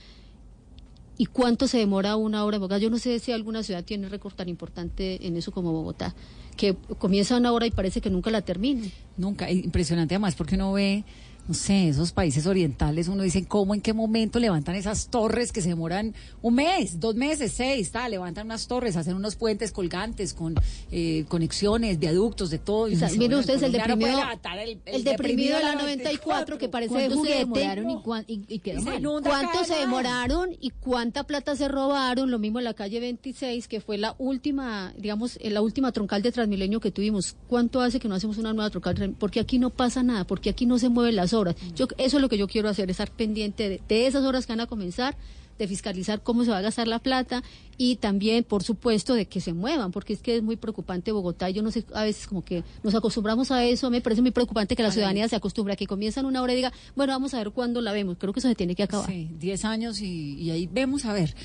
y 1.17 1.25
cuánto 1.27 1.67
se 1.67 1.77
demora 1.77 2.15
una 2.15 2.43
obra 2.43 2.57
en 2.57 2.61
Bogotá. 2.61 2.77
Yo 2.77 2.89
no 2.89 2.97
sé 2.97 3.19
si 3.19 3.31
alguna 3.31 3.63
ciudad 3.63 3.83
tiene 3.83 4.09
récord 4.09 4.33
tan 4.33 4.49
importante 4.49 5.25
en 5.25 5.37
eso 5.37 5.51
como 5.51 5.71
Bogotá, 5.71 6.15
que 6.57 6.75
comienza 6.97 7.37
una 7.37 7.51
obra 7.51 7.65
y 7.65 7.71
parece 7.71 8.01
que 8.01 8.09
nunca 8.09 8.31
la 8.31 8.41
termina. 8.41 8.87
Nunca, 9.17 9.49
impresionante 9.51 10.15
además 10.15 10.35
porque 10.35 10.55
uno 10.55 10.73
ve, 10.73 11.03
no 11.47 11.53
sé, 11.53 11.89
esos 11.89 12.13
países 12.13 12.47
orientales, 12.47 13.09
uno 13.09 13.23
dice 13.23 13.45
cómo, 13.45 13.73
en 13.75 13.81
qué 13.81 13.91
momento 13.91 14.39
levantan 14.39 14.75
esas 14.75 15.07
torres 15.09 15.51
que 15.51 15.61
se 15.61 15.69
demoran 15.69 16.13
un 16.41 16.55
mes, 16.55 16.99
dos 17.01 17.15
meses, 17.15 17.51
seis, 17.53 17.91
tal, 17.91 18.11
levantan 18.11 18.45
unas 18.45 18.67
torres, 18.67 18.95
hacen 18.95 19.15
unos 19.15 19.35
puentes 19.35 19.71
colgantes 19.73 20.33
con 20.33 20.55
eh, 20.91 21.25
conexiones, 21.27 21.99
viaductos, 21.99 22.49
de 22.49 22.59
todo. 22.59 22.87
y 22.87 22.95
O 22.95 22.97
sea, 22.97 23.09
bueno, 23.15 23.39
ustedes 23.39 23.61
el 23.63 23.73
no 23.73 23.77
deprimido, 23.77 24.19
el, 24.63 24.79
el 24.85 25.03
deprimido 25.03 25.57
de 25.57 25.63
la 25.63 25.75
94 25.75 26.57
que 26.57 26.69
parece 26.69 26.93
de 26.93 26.99
¿Cuánto 27.09 27.15
se 27.15 27.19
juguete. 27.19 27.39
demoraron 27.39 27.89
y, 27.89 28.01
cuán- 28.01 28.25
y- 28.27 28.41
y 28.47 28.59
quedó 28.59 28.81
mal? 28.81 29.01
¿Cuánto 29.23 29.65
se 29.65 29.75
demoraron 29.75 30.49
y 30.61 30.69
cuánta 30.69 31.23
plata 31.25 31.55
se 31.57 31.67
robaron? 31.67 32.31
Lo 32.31 32.39
mismo 32.39 32.59
en 32.59 32.65
la 32.65 32.73
calle 32.73 32.99
26, 33.01 33.67
que 33.67 33.81
fue 33.81 33.97
la 33.97 34.15
última, 34.17 34.93
digamos, 34.97 35.37
eh, 35.41 35.49
la 35.49 35.61
última 35.61 35.91
troncal 35.91 36.21
de 36.21 36.31
Transmilenio 36.31 36.79
que 36.79 36.91
tuvimos. 36.91 37.35
¿Cuánto 37.47 37.81
hace 37.81 37.99
que 37.99 38.07
no 38.07 38.15
hacemos 38.15 38.37
una 38.37 38.53
nueva 38.53 38.69
troncal? 38.69 39.15
Porque 39.19 39.39
aquí 39.41 39.59
no 39.59 39.69
pasa 39.71 40.03
nada, 40.03 40.23
porque 40.23 40.49
aquí 40.49 40.65
no 40.65 40.79
se 40.79 40.87
mueven 40.89 41.15
las 41.17 41.32
obras. 41.33 41.55
Yo, 41.75 41.87
eso 41.97 42.17
es 42.17 42.21
lo 42.21 42.29
que 42.29 42.37
yo 42.37 42.47
quiero 42.47 42.69
hacer, 42.69 42.89
estar 42.89 43.11
pendiente 43.11 43.69
de, 43.69 43.81
de 43.87 44.07
esas 44.07 44.23
horas 44.23 44.45
que 44.45 44.53
van 44.53 44.61
a 44.61 44.67
comenzar 44.67 45.15
de 45.57 45.67
fiscalizar 45.67 46.21
cómo 46.21 46.43
se 46.43 46.51
va 46.51 46.57
a 46.57 46.61
gastar 46.61 46.87
la 46.87 46.99
plata 46.99 47.43
y 47.77 47.97
también, 47.97 48.43
por 48.43 48.63
supuesto, 48.63 49.13
de 49.13 49.27
que 49.27 49.41
se 49.41 49.53
muevan, 49.53 49.91
porque 49.91 50.13
es 50.13 50.21
que 50.21 50.37
es 50.37 50.43
muy 50.43 50.55
preocupante 50.55 51.11
Bogotá. 51.11 51.49
Yo 51.49 51.61
no 51.61 51.71
sé, 51.71 51.85
a 51.93 52.03
veces 52.03 52.27
como 52.27 52.43
que 52.43 52.63
nos 52.83 52.95
acostumbramos 52.95 53.51
a 53.51 53.63
eso, 53.63 53.89
me 53.89 54.01
parece 54.01 54.21
muy 54.21 54.31
preocupante 54.31 54.75
que 54.75 54.83
la 54.83 54.91
ciudadanía 54.91 55.27
se 55.27 55.35
acostumbre 55.35 55.73
a 55.73 55.77
que 55.77 55.87
comienzan 55.87 56.25
una 56.25 56.41
hora 56.41 56.53
y 56.53 56.57
diga, 56.57 56.73
bueno, 56.95 57.13
vamos 57.13 57.33
a 57.33 57.37
ver 57.37 57.51
cuándo 57.51 57.81
la 57.81 57.91
vemos. 57.91 58.17
Creo 58.17 58.33
que 58.33 58.39
eso 58.39 58.49
se 58.49 58.55
tiene 58.55 58.75
que 58.75 58.83
acabar. 58.83 59.09
Sí, 59.09 59.29
10 59.39 59.65
años 59.65 60.01
y, 60.01 60.35
y 60.35 60.51
ahí 60.51 60.69
vemos 60.71 61.05
a 61.05 61.13
ver. 61.13 61.35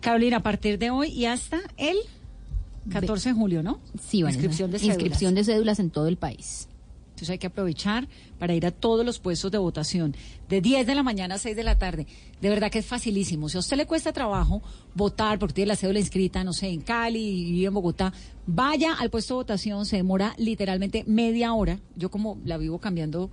Carolina, 0.00 0.38
a 0.38 0.42
partir 0.42 0.78
de 0.78 0.90
hoy 0.90 1.08
y 1.08 1.26
hasta 1.26 1.60
el 1.76 1.96
14 2.90 3.30
de 3.30 3.34
julio, 3.34 3.62
¿no? 3.62 3.80
Sí, 4.06 4.22
Vanessa. 4.22 4.40
Inscripción 4.40 4.70
de 4.70 4.78
cédulas. 4.78 4.96
Inscripción 4.96 5.34
de 5.34 5.44
cédulas 5.44 5.78
en 5.78 5.90
todo 5.90 6.08
el 6.08 6.18
país. 6.18 6.68
Entonces 7.24 7.32
hay 7.32 7.38
que 7.38 7.46
aprovechar 7.46 8.06
para 8.38 8.54
ir 8.54 8.66
a 8.66 8.70
todos 8.70 9.04
los 9.06 9.18
puestos 9.18 9.50
de 9.50 9.56
votación, 9.56 10.14
de 10.50 10.60
10 10.60 10.86
de 10.86 10.94
la 10.94 11.02
mañana 11.02 11.36
a 11.36 11.38
6 11.38 11.56
de 11.56 11.62
la 11.62 11.78
tarde. 11.78 12.06
De 12.42 12.50
verdad 12.50 12.70
que 12.70 12.80
es 12.80 12.86
facilísimo. 12.86 13.48
Si 13.48 13.56
a 13.56 13.60
usted 13.60 13.78
le 13.78 13.86
cuesta 13.86 14.12
trabajo 14.12 14.62
votar 14.94 15.38
porque 15.38 15.54
tiene 15.54 15.68
la 15.68 15.76
cédula 15.76 16.00
inscrita, 16.00 16.44
no 16.44 16.52
sé, 16.52 16.68
en 16.68 16.82
Cali 16.82 17.18
y 17.18 17.64
en 17.64 17.72
Bogotá, 17.72 18.12
vaya 18.46 18.92
al 18.92 19.08
puesto 19.08 19.34
de 19.34 19.36
votación, 19.36 19.86
se 19.86 19.96
demora 19.96 20.34
literalmente 20.36 21.02
media 21.06 21.54
hora. 21.54 21.80
Yo 21.96 22.10
como 22.10 22.38
la 22.44 22.58
vivo 22.58 22.78
cambiando 22.78 23.30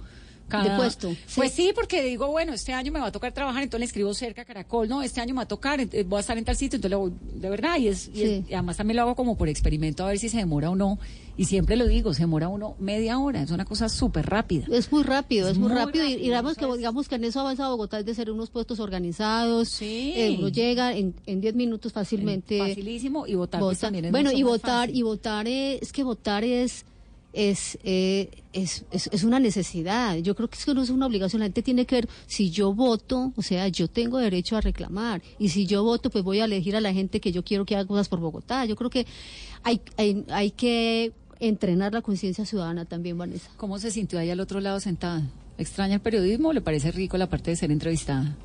cada 0.52 0.78
puesto. 0.78 1.16
Pues 1.36 1.52
sí, 1.54 1.72
porque 1.74 2.04
digo, 2.04 2.28
bueno, 2.28 2.54
este 2.54 2.74
año 2.74 2.92
me 2.92 3.00
va 3.00 3.08
a 3.08 3.12
tocar 3.12 3.32
trabajar, 3.34 3.64
entonces 3.64 3.80
le 3.80 3.86
escribo 3.86 4.14
cerca 4.14 4.44
a 4.44 4.46
Caracol, 4.46 4.88
no, 4.90 5.02
este 5.02 5.22
año 5.22 5.34
me 5.34 5.38
va 5.40 5.44
a 5.44 5.48
tocar, 5.48 5.80
ent- 5.80 6.06
voy 6.06 6.18
a 6.18 6.20
estar 6.22 6.38
en 6.38 6.46
tal 6.46 6.56
sitio, 6.58 6.76
entonces 6.78 6.92
le 6.92 6.96
voy, 6.98 7.12
de 7.36 7.50
verdad, 7.50 7.78
y, 7.80 7.88
es, 7.88 8.10
y, 8.14 8.24
es- 8.24 8.50
y 8.50 8.54
además 8.54 8.78
también 8.78 8.98
lo 8.98 9.04
hago 9.04 9.16
como 9.16 9.38
por 9.38 9.50
experimento 9.50 10.04
a 10.04 10.08
ver 10.10 10.20
si 10.20 10.30
se 10.30 10.38
demora 10.38 10.70
o 10.70 10.76
no, 10.76 11.00
y 11.38 11.46
siempre 11.46 11.76
lo 11.78 11.88
digo, 11.88 12.14
se 12.14 12.22
demora 12.24 12.50
uno 12.50 12.76
media 12.80 13.18
hora, 13.18 13.42
es 13.42 13.52
una 13.52 13.66
cosa 13.66 13.88
súper 13.90 14.26
rápida. 14.30 14.66
Es 14.70 14.92
muy 14.92 15.02
rápido, 15.04 15.48
es, 15.50 15.58
muy, 15.58 15.70
muy 15.70 15.78
rápido. 15.78 16.06
y- 16.06 16.18
digamos, 16.18 16.56
que, 16.58 16.66
digamos 16.78 17.08
que 17.08 17.16
en 17.16 17.24
eso 17.24 17.40
ha 17.40 17.44
avanzado 17.44 17.72
Bogotá 17.72 18.00
es 18.00 18.06
de 18.06 18.14
ser 18.14 18.30
unos 18.30 18.50
puestos 18.50 18.80
organizados. 18.80 19.82
eh, 19.82 20.36
uno 20.38 20.50
llega 20.50 20.96
en 20.96 21.16
en 21.26 21.42
10 21.42 21.56
minutos 21.56 21.94
fácilmente. 21.94 22.60
Facilísimo 22.60 23.26
y 23.28 23.36
votar 23.36 23.62
pues, 23.62 23.78
vota. 23.78 23.88
también 23.88 24.06
es 24.06 24.12
Bueno, 24.12 24.30
mucho 24.30 24.40
y 24.40 24.44
más 24.44 24.52
votar, 24.52 24.80
fácil. 24.88 24.96
y 24.98 25.02
votar 25.04 25.48
es 25.48 25.92
que 25.94 26.04
votar 26.04 26.44
es. 26.44 26.86
Es, 27.34 27.78
eh, 27.84 28.30
es, 28.54 28.86
es, 28.92 29.10
es 29.12 29.24
una 29.24 29.40
necesidad. 29.40 30.18
Yo 30.18 30.36
creo 30.36 30.50
que 30.50 30.58
es 30.58 30.66
que 30.66 30.74
no 30.74 30.82
es 30.82 30.90
una 30.90 31.06
obligación. 31.06 31.40
La 31.40 31.46
gente 31.46 31.62
tiene 31.62 31.86
que 31.86 31.96
ver, 31.96 32.10
si 32.28 32.52
yo 32.52 32.74
voto, 32.74 33.34
o 33.36 33.42
sea, 33.42 33.68
yo 33.70 33.88
tengo 33.88 34.18
derecho 34.18 34.58
a 34.58 34.62
reclamar. 34.62 35.22
Y 35.40 35.50
si 35.50 35.66
yo 35.66 35.84
voto, 35.84 36.10
pues 36.10 36.24
voy 36.24 36.40
a 36.40 36.46
elegir 36.46 36.76
a 36.76 36.82
la 36.82 36.94
gente 36.94 37.20
que 37.20 37.32
yo 37.32 37.44
quiero 37.44 37.66
que 37.66 37.76
haga 37.76 37.86
cosas 37.86 38.10
por 38.10 38.20
Bogotá. 38.20 38.66
Yo 38.66 38.76
creo 38.76 38.90
que 38.90 39.06
hay, 39.64 39.82
hay, 39.98 40.26
hay 40.30 40.52
que 40.52 41.14
entrenar 41.40 41.94
la 41.94 42.02
conciencia 42.02 42.46
ciudadana 42.46 42.86
también, 42.86 43.18
Vanessa. 43.18 43.50
¿Cómo 43.58 43.80
se 43.80 43.92
sintió 43.92 44.20
ahí 44.20 44.30
al 44.30 44.40
otro 44.40 44.60
lado 44.60 44.80
sentada? 44.80 45.24
¿Extraña 45.58 45.96
el 45.96 46.02
periodismo 46.02 46.50
o 46.50 46.54
le 46.54 46.62
parece 46.62 46.92
rico 46.92 47.18
la 47.18 47.30
parte 47.30 47.52
de 47.52 47.58
ser 47.58 47.72
entrevistada? 47.72 48.36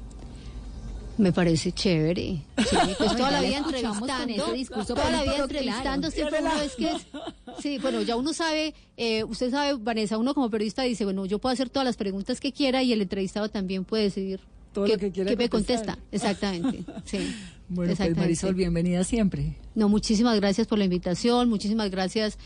Me 1.18 1.32
parece 1.32 1.72
chévere. 1.72 2.22
Sí, 2.58 2.76
pues 2.98 3.12
toda 3.16 3.30
la 3.30 3.40
vida 3.40 3.62
con 3.62 3.74
entrevistando. 3.74 4.44
ese 4.44 4.52
discurso 4.52 4.94
toda 4.94 5.10
la 5.10 5.22
vida 5.22 5.36
entrevistando 5.38 6.10
claro. 6.10 6.30
siempre 6.30 6.40
uno 6.40 6.60
es 6.62 6.74
que 6.74 6.90
es- 6.90 7.06
Sí, 7.62 7.78
bueno, 7.78 8.02
ya 8.02 8.16
uno 8.16 8.34
sabe, 8.34 8.74
eh, 8.98 9.24
usted 9.24 9.50
sabe, 9.50 9.74
Vanessa, 9.80 10.18
uno 10.18 10.34
como 10.34 10.50
periodista 10.50 10.82
dice, 10.82 11.04
bueno, 11.04 11.24
yo 11.24 11.38
puedo 11.38 11.52
hacer 11.54 11.70
todas 11.70 11.86
las 11.86 11.96
preguntas 11.96 12.38
que 12.38 12.52
quiera 12.52 12.82
y 12.82 12.92
el 12.92 13.00
entrevistado 13.00 13.48
también 13.48 13.84
puede 13.84 14.04
decidir 14.04 14.40
Todo 14.74 14.84
qué, 14.84 14.92
lo 14.92 14.98
que 14.98 15.10
quiera 15.10 15.30
qué 15.30 15.36
me 15.36 15.48
contesta. 15.48 15.98
Exactamente, 16.12 16.84
sí. 17.04 17.18
Bueno, 17.68 17.88
pues 17.88 17.98
exactamente. 17.98 18.20
Marisol, 18.20 18.54
bienvenida 18.54 19.02
siempre. 19.02 19.56
No, 19.74 19.88
muchísimas 19.88 20.36
gracias 20.36 20.68
por 20.68 20.78
la 20.78 20.84
invitación, 20.84 21.48
muchísimas 21.48 21.90
gracias 21.90 22.38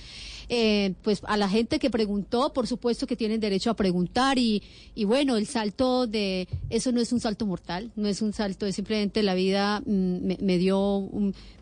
eh, 0.53 0.95
pues 1.03 1.23
a 1.29 1.37
la 1.37 1.49
gente 1.49 1.79
que 1.79 1.91
preguntó, 1.91 2.53
por 2.53 2.67
supuesto 2.67 3.07
que 3.07 3.15
tienen 3.15 3.39
derecho 3.39 3.71
a 3.71 3.75
preguntar 3.75 4.37
y, 4.37 4.65
y 4.97 5.05
bueno, 5.05 5.37
el 5.37 5.47
salto 5.47 6.09
de 6.09 6.49
eso 6.71 6.91
no 6.91 7.01
es 7.01 7.13
un 7.13 7.21
salto 7.21 7.47
mortal, 7.47 7.93
no 7.95 8.09
es 8.09 8.21
un 8.21 8.33
salto, 8.33 8.67
es 8.67 8.75
simplemente 8.75 9.23
la 9.23 9.35
vida 9.35 9.79
mm, 9.87 10.27
me, 10.27 10.39
me 10.41 10.59
dio 10.59 11.09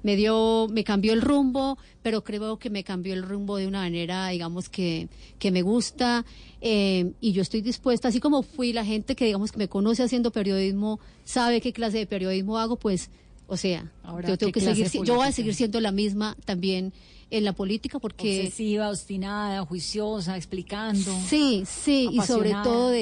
me 0.03 0.17
dio 0.17 0.69
me 0.71 0.85
cambió 0.85 1.13
el 1.13 1.21
rumbo, 1.21 1.77
pero 2.03 2.25
creo 2.25 2.59
que 2.59 2.71
me 2.71 2.83
cambió 2.83 3.13
el 3.13 3.25
rumbo 3.25 3.59
de 3.59 3.67
una 3.67 3.81
manera, 3.81 4.29
digamos 4.29 4.71
que 4.71 5.09
que 5.39 5.51
me 5.51 5.61
gusta 5.61 6.25
eh, 6.63 7.13
y 7.21 7.33
yo 7.33 7.43
estoy 7.43 7.61
dispuesta, 7.61 8.09
así 8.09 8.21
como 8.21 8.43
fui 8.43 8.73
la 8.73 8.87
gente 8.87 9.17
que 9.17 9.27
digamos 9.27 9.53
que 9.53 9.59
me 9.59 9.69
conoce 9.69 10.03
haciendo 10.03 10.33
periodismo, 10.33 10.99
sabe 11.25 11.61
qué 11.61 11.75
clase 11.75 11.99
de 11.99 12.07
periodismo 12.07 12.57
hago, 12.57 12.77
pues 12.77 13.11
o 13.49 13.57
sea, 13.57 13.91
Ahora, 14.05 14.29
yo 14.29 14.39
tengo 14.39 14.53
¿qué 14.53 14.61
que 14.61 14.67
seguir, 14.75 15.05
yo 15.05 15.17
voy 15.17 15.27
a 15.27 15.33
seguir 15.33 15.55
siendo 15.55 15.81
la 15.81 15.91
misma 15.91 16.37
también 16.45 16.93
en 17.31 17.45
la 17.45 17.53
política 17.53 17.99
porque 17.99 18.41
Obsesiva, 18.45 18.89
obstinada, 18.89 19.63
juiciosa, 19.65 20.37
explicando. 20.37 21.13
sí, 21.29 21.65
sí, 21.67 22.09
y 22.11 22.21
sobre 22.23 22.53
apasionada. 22.53 22.63
todo 22.65 22.89
de 22.91 22.97